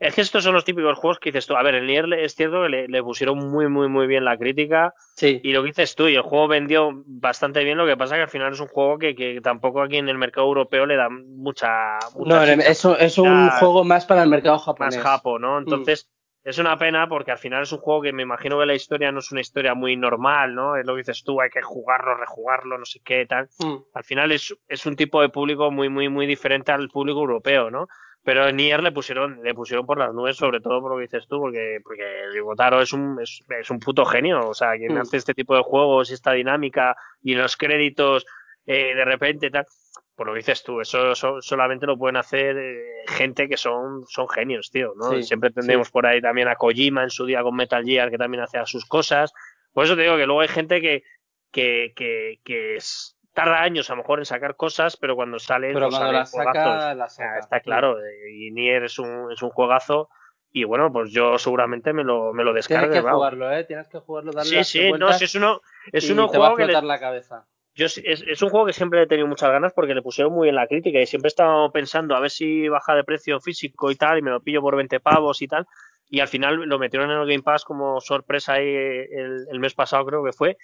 [0.00, 1.54] es que estos son los típicos juegos que dices tú.
[1.54, 4.94] A ver, el Nier es cierto que le, pusieron muy, muy, muy bien la crítica.
[5.14, 5.40] Sí.
[5.44, 7.76] Y lo que dices tú, y el juego vendió bastante bien.
[7.76, 10.16] Lo que pasa que al final es un juego que, que tampoco aquí en el
[10.16, 11.98] mercado europeo le da mucha.
[12.16, 14.96] no, eso es un juego más para el mercado japonés.
[14.96, 15.56] Más japo, ¿no?
[15.56, 15.64] Mm.
[15.64, 16.08] Entonces.
[16.42, 19.12] Es una pena porque al final es un juego que me imagino que la historia
[19.12, 20.74] no es una historia muy normal, ¿no?
[20.74, 23.50] Es lo que dices tú, hay que jugarlo, rejugarlo, no sé qué, tal.
[23.58, 23.74] Mm.
[23.92, 27.70] Al final es, es un tipo de público muy, muy, muy diferente al público europeo,
[27.70, 27.88] ¿no?
[28.22, 31.04] Pero en Nier le pusieron, le pusieron por las nubes, sobre todo por lo que
[31.04, 34.48] dices tú, porque, porque Ribotaro es un, es, es un puto genio.
[34.48, 34.98] O sea, quien mm.
[34.98, 38.26] hace este tipo de juegos y esta dinámica y los créditos
[38.66, 39.66] eh, de repente tal.
[40.14, 44.28] Por lo que dices tú, eso, solamente lo pueden hacer eh, gente que son, son
[44.28, 45.22] genios, tío, ¿no?
[45.22, 48.42] Siempre tendremos por ahí también a Kojima en su día con Metal Gear, que también
[48.42, 49.32] hace sus cosas.
[49.72, 51.04] Por eso te digo que luego hay gente que,
[51.50, 55.72] que, que, que es, tarda años a lo mejor en sacar cosas, pero cuando sale,
[55.72, 59.50] pero cuando la saca, la saca, Está claro, eh, y Nier es un, es un
[59.50, 60.08] juegazo.
[60.52, 62.88] Y bueno, pues yo seguramente me lo, me lo descargue.
[62.88, 63.64] Tienes que jugarlo, ¿eh?
[63.64, 65.60] Tienes que jugarlo, darle Sí, sí, no, si es uno,
[65.92, 67.46] es uno juego que la cabeza.
[67.72, 70.48] Yo, es, es, un juego que siempre he tenido muchas ganas porque le pusieron muy
[70.48, 73.92] en la crítica y siempre he estado pensando a ver si baja de precio físico
[73.92, 75.66] y tal y me lo pillo por 20 pavos y tal.
[76.08, 79.74] Y al final lo metieron en el Game Pass como sorpresa ahí el, el mes
[79.74, 80.56] pasado creo que fue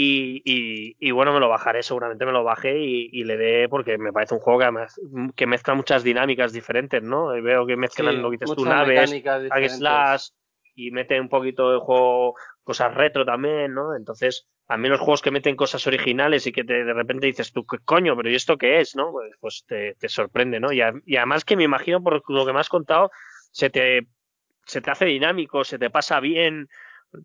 [0.00, 4.12] y, y, bueno, me lo bajaré, seguramente me lo bajé y, le dé, porque me
[4.12, 5.00] parece un juego que además
[5.34, 7.30] que mezcla muchas dinámicas diferentes, ¿no?
[7.42, 9.10] Veo que mezclan lo que dices tú, naves,
[9.76, 10.28] slash,
[10.76, 13.96] y mete un poquito de juego, cosas retro también, ¿no?
[13.96, 17.66] Entonces, a mí los juegos que meten cosas originales y que de repente dices tú,
[17.66, 18.16] ¿qué coño?
[18.16, 18.94] ¿Pero y esto qué es?
[18.94, 19.10] ¿No?
[19.10, 20.72] Pues, pues te, te, sorprende, ¿no?
[20.72, 23.10] Y, y además que me imagino, por lo que me has contado,
[23.50, 24.06] se te,
[24.64, 26.68] se te hace dinámico, se te pasa bien,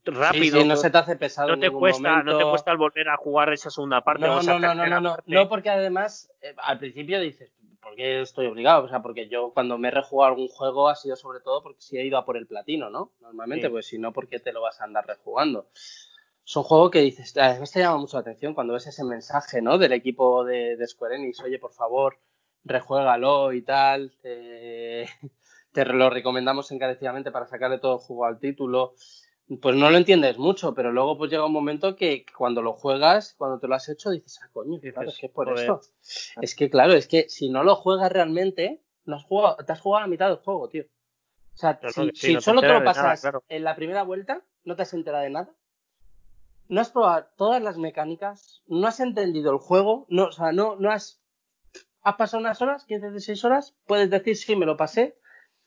[0.06, 0.64] rápido.
[0.66, 1.50] no se te hace pesado.
[1.50, 4.26] No te cuesta, no te cuesta el volver a jugar esa segunda parte.
[4.26, 7.52] No, no, no, no, no, no, porque además eh, al principio dices,
[7.82, 8.86] ¿por qué estoy obligado?
[8.86, 11.82] O sea, porque yo cuando me he rejugado algún juego ha sido sobre todo porque
[11.82, 13.12] si he ido a por el platino, ¿no?
[13.20, 15.68] Normalmente, pues si no, ¿por qué te lo vas a andar rejugando?
[16.46, 19.62] Es un juego que dices, además te llama mucho la atención cuando ves ese mensaje,
[19.62, 19.78] ¿no?
[19.78, 22.20] Del equipo de, de Square Enix, oye, por favor,
[22.64, 24.14] rejuégalo y tal.
[24.22, 25.06] te
[25.86, 28.96] lo recomendamos encarecidamente para sacarle todo el juego al título
[29.62, 33.36] pues no lo entiendes mucho, pero luego pues llega un momento que cuando lo juegas,
[33.38, 35.82] cuando te lo has hecho, dices, ah, coño, claro, es que es por esto.
[36.42, 39.82] Es que, claro, es que si no lo juegas realmente, no has jugado, te has
[39.82, 40.86] jugado a mitad del juego, tío.
[41.54, 41.80] O sea,
[42.14, 45.54] si, solo te lo pasas en la primera vuelta, no te has enterado de nada.
[46.70, 50.78] No has probado todas las mecánicas, no has entendido el juego, no, o sea, no,
[50.78, 51.22] no has.
[52.02, 55.18] Has pasado unas horas, 15, 16 horas, puedes decir sí, me lo pasé.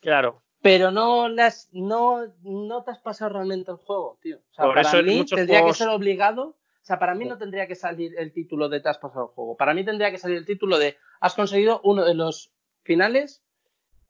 [0.01, 4.39] Claro pero no las no no te has pasado realmente el juego, tío.
[4.51, 6.43] O sea, para mí tendría que ser obligado.
[6.49, 9.31] O sea, para mí no tendría que salir el título de te has pasado el
[9.35, 9.57] juego.
[9.57, 12.53] Para mí tendría que salir el título de has conseguido uno de los
[12.85, 13.43] finales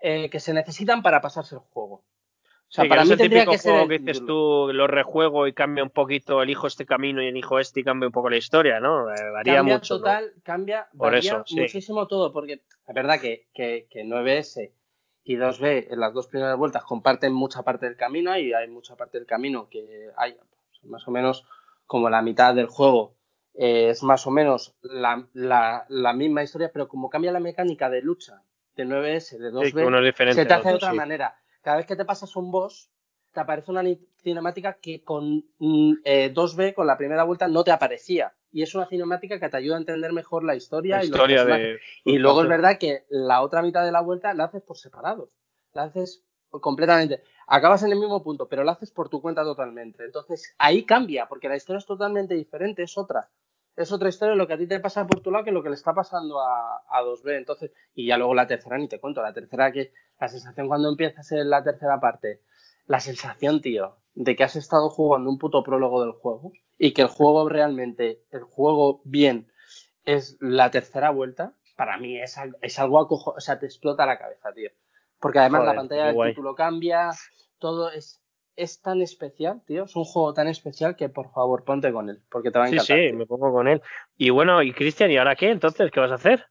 [0.01, 2.05] eh, que se necesitan para pasarse el juego.
[2.69, 3.89] O sea, para mí tendría que ser.
[3.89, 7.81] que dices tú, lo rejuego y cambia un poquito, elijo este camino y elijo este
[7.81, 9.11] y cambia un poco la historia, ¿no?
[9.11, 9.99] Eh, varía cambia mucho.
[9.99, 14.73] Total, cambia, Por eso, muchísimo todo, porque la verdad que, que, que 9S
[15.29, 18.95] y 2B en las dos primeras vueltas comparten mucha parte del camino y hay mucha
[18.95, 21.45] parte del camino que hay pues, más o menos
[21.85, 23.17] como la mitad del juego
[23.55, 28.03] eh, es más o menos la, la, misma historia, pero como cambia la mecánica de
[28.03, 28.43] lucha
[28.77, 31.41] de 9S, de 2B, se te hace de otra manera.
[31.63, 32.91] Cada vez que te pasas un boss,
[33.33, 33.83] te aparece una
[34.23, 38.75] cinemática que con 2B, mm, eh, con la primera vuelta, no te aparecía y es
[38.75, 41.11] una cinemática que te ayuda a entender mejor la historia, y,
[42.05, 45.31] y luego es verdad que la otra mitad de la vuelta la haces por separado,
[45.73, 46.25] la haces
[46.61, 47.23] completamente.
[47.47, 50.05] Acabas en el mismo punto, pero la haces por tu cuenta totalmente.
[50.05, 53.29] Entonces ahí cambia, porque la historia es totalmente diferente, es otra.
[53.77, 55.69] Es otra historia lo que a ti te pasa por tu lado que lo que
[55.69, 57.37] le está pasando a, a 2B.
[57.37, 59.21] Entonces, y ya luego la tercera ni te cuento.
[59.21, 62.41] La tercera que la sensación cuando empiezas en la tercera parte,
[62.87, 67.03] la sensación, tío, de que has estado jugando un puto prólogo del juego y que
[67.03, 69.53] el juego realmente, el juego bien,
[70.05, 74.19] es la tercera vuelta, para mí es, es algo acojo, o sea, te explota la
[74.19, 74.71] cabeza, tío.
[75.21, 77.11] Porque además la pantalla del título cambia,
[77.59, 78.23] todo es,
[78.57, 79.85] es tan especial, tío.
[79.85, 82.69] Es un juego tan especial que por favor ponte con él, porque te va a
[82.69, 82.97] encantar.
[82.97, 83.83] Sí, sí, me pongo con él.
[84.17, 85.51] Y bueno, y Cristian, ¿y ahora qué?
[85.51, 86.47] Entonces, ¿qué vas a hacer?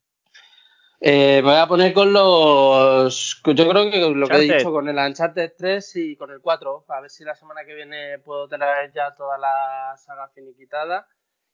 [0.99, 3.41] Eh, me voy a poner con los.
[3.45, 6.85] Yo creo que lo que he dicho con el Uncharted 3 y con el 4.
[6.87, 11.07] A ver si la semana que viene puedo tener ya toda la saga finiquitada.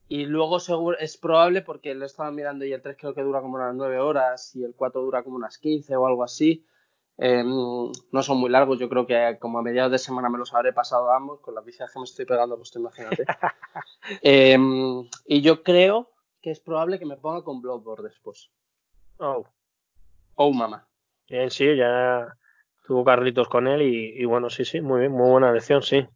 [0.08, 3.42] Y luego seguro, es probable, porque lo estaba mirando y el 3 creo que dura
[3.42, 6.66] como unas 9 horas y el 4 dura como unas 15 o algo así.
[7.18, 7.48] Em,
[8.12, 10.74] no son muy largos, yo creo que como a mediados de semana me los habré
[10.74, 13.26] pasado ambos, con las vicias que me estoy pegando, pues te imagínate.
[14.22, 16.10] Em, y yo creo
[16.42, 18.52] que es probable que me ponga con Bloodborne después.
[19.22, 19.46] Oh.
[20.34, 20.88] Oh, mamá.
[21.30, 22.36] Bien, sí, ya
[22.88, 26.08] tuvo Carlitos con él y, bueno, sí, sí, muy bien, muy buena elección, sí.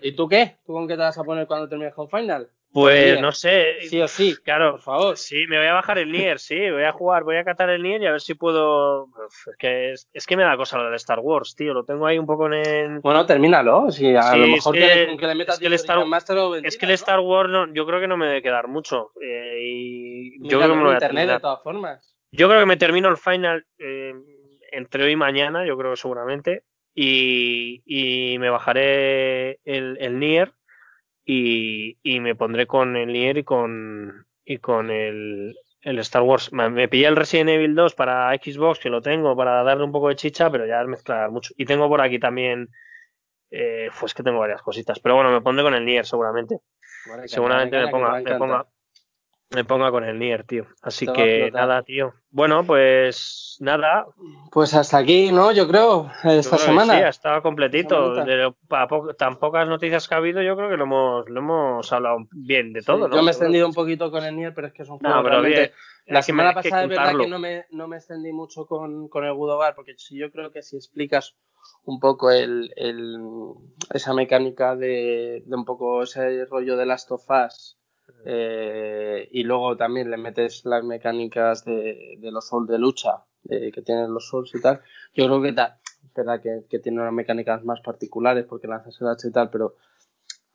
[0.00, 0.56] ¿Y tú qué?
[0.64, 2.48] ¿Tú con qué te vas a poner cuando termines con Final?
[2.74, 3.76] Pues no sé.
[3.88, 4.34] Sí o sí.
[4.42, 4.72] Claro.
[4.72, 5.16] Por favor.
[5.16, 6.58] Sí, me voy a bajar el Nier, sí.
[6.72, 9.10] Voy a jugar, voy a catar el Nier y a ver si puedo.
[9.28, 11.72] Es que, es, que me da cosa lo del Star Wars, tío.
[11.72, 13.00] Lo tengo ahí un poco en.
[13.00, 13.92] Bueno, termínalo.
[13.92, 16.04] Sí, a lo mejor que, le metas es que el Star,
[16.64, 19.12] Es que el Star Wars no, yo creo que no me debe quedar mucho.
[19.22, 22.16] Eh, y yo creo que me lo voy a internet de todas formas.
[22.32, 24.14] Yo creo que me termino el final eh,
[24.72, 26.64] entre hoy y mañana, yo creo que seguramente.
[26.92, 30.52] Y, y me bajaré el, el Nier
[31.24, 36.52] y, y me pondré con el Nier y con, y con el, el Star Wars.
[36.52, 40.08] Me, pillé el Resident Evil 2 para Xbox, que lo tengo para darle un poco
[40.08, 41.54] de chicha, pero ya es mezclar mucho.
[41.56, 42.68] Y tengo por aquí también,
[43.50, 44.98] eh, pues que tengo varias cositas.
[45.00, 46.58] Pero bueno, me pondré con el Nier seguramente.
[47.26, 48.66] seguramente me, ponga, me, ponga,
[49.50, 50.66] me ponga con el Nier, tío.
[50.82, 52.14] Así que nada, tío.
[52.30, 54.06] Bueno, pues nada.
[54.50, 55.52] Pues hasta aquí, ¿no?
[55.52, 56.94] Yo creo, esta semana.
[56.94, 58.14] Sí, ha estado completito.
[58.24, 58.52] De
[59.16, 62.72] tan pocas noticias que ha habido, yo creo que lo hemos, lo hemos hablado bien
[62.72, 63.14] de todo, ¿no?
[63.14, 65.22] Yo me he extendido un poquito con el Nier, pero es que es un juego
[65.22, 65.72] realmente...
[66.06, 69.32] La semana pasada es verdad que no me, no me extendí mucho con, con el
[69.32, 71.34] Gudogar, porque si yo creo que si explicas
[71.84, 73.18] un poco el, el,
[73.90, 77.78] esa mecánica de, de un poco ese rollo de las tofas
[78.24, 84.12] eh, y luego también le metes las mecánicas de, los souls de lucha que tienen
[84.12, 84.80] los souls y tal.
[85.14, 85.78] Yo creo que da,
[86.14, 89.76] verdad que, tiene unas mecánicas más particulares porque lanzas el H y tal, pero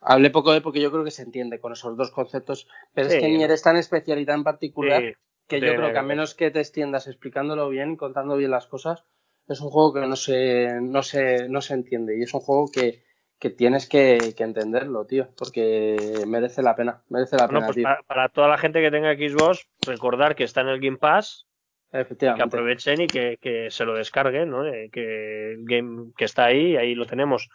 [0.00, 2.66] hablé poco de porque yo creo que se entiende con esos dos conceptos.
[2.94, 5.02] Pero es que Nier es tan especial y tan particular
[5.46, 8.66] que yo creo que a menos que te extiendas explicándolo bien y contando bien las
[8.66, 9.04] cosas,
[9.48, 12.70] es un juego que no se, no se, no se entiende y es un juego
[12.72, 13.02] que
[13.40, 15.96] que tienes que, entenderlo, tío, porque
[16.26, 20.36] merece la pena, merece la pena, pues Para, toda la gente que tenga Xbox, recordar
[20.36, 21.46] que está en el Game Pass,
[21.90, 22.38] Efectivamente.
[22.38, 24.66] que aprovechen y que, se lo descarguen, ¿no?
[24.66, 27.48] Eh, que el game que está ahí, ahí lo tenemos.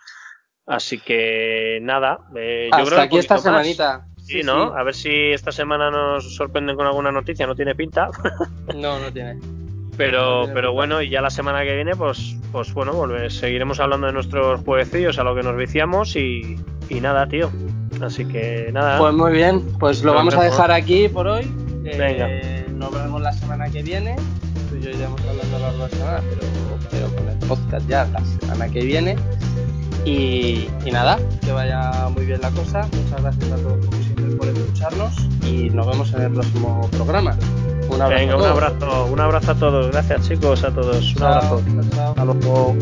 [0.66, 4.08] Así que nada, eh, yo creo aquí esta semanita.
[4.18, 4.76] Sí, ¿no?
[4.76, 8.10] A ver si esta semana nos sorprenden con alguna noticia, no tiene pinta.
[8.76, 9.40] no, no tiene.
[9.98, 14.14] Pero, pero bueno, y ya la semana que viene, pues, pues bueno, seguiremos hablando de
[14.14, 16.58] nuestros jueguecillos a lo que nos viciamos y,
[16.90, 17.50] y nada, tío.
[18.02, 18.98] Así que nada.
[19.00, 21.50] Pues muy bien, pues lo vamos a dejar aquí por hoy.
[21.84, 22.28] Venga.
[22.30, 24.16] Eh, nos vemos la semana que viene.
[24.70, 26.24] Tú y yo iremos hablando a lo largo de la semana,
[26.92, 29.16] pero, con el podcast ya la semana que viene.
[30.04, 32.88] Y, y, nada, que vaya muy bien la cosa.
[32.92, 35.14] Muchas gracias a todos como siempre por escucharnos
[35.48, 37.36] y nos vemos en el próximo programa.
[37.90, 38.22] Un abrazo.
[38.22, 39.92] Venga, un abrazo, un abrazo a todos.
[39.92, 41.16] Gracias chicos, a todos.
[41.16, 41.62] Un abrazo.
[42.08, 42.76] Hasta luego.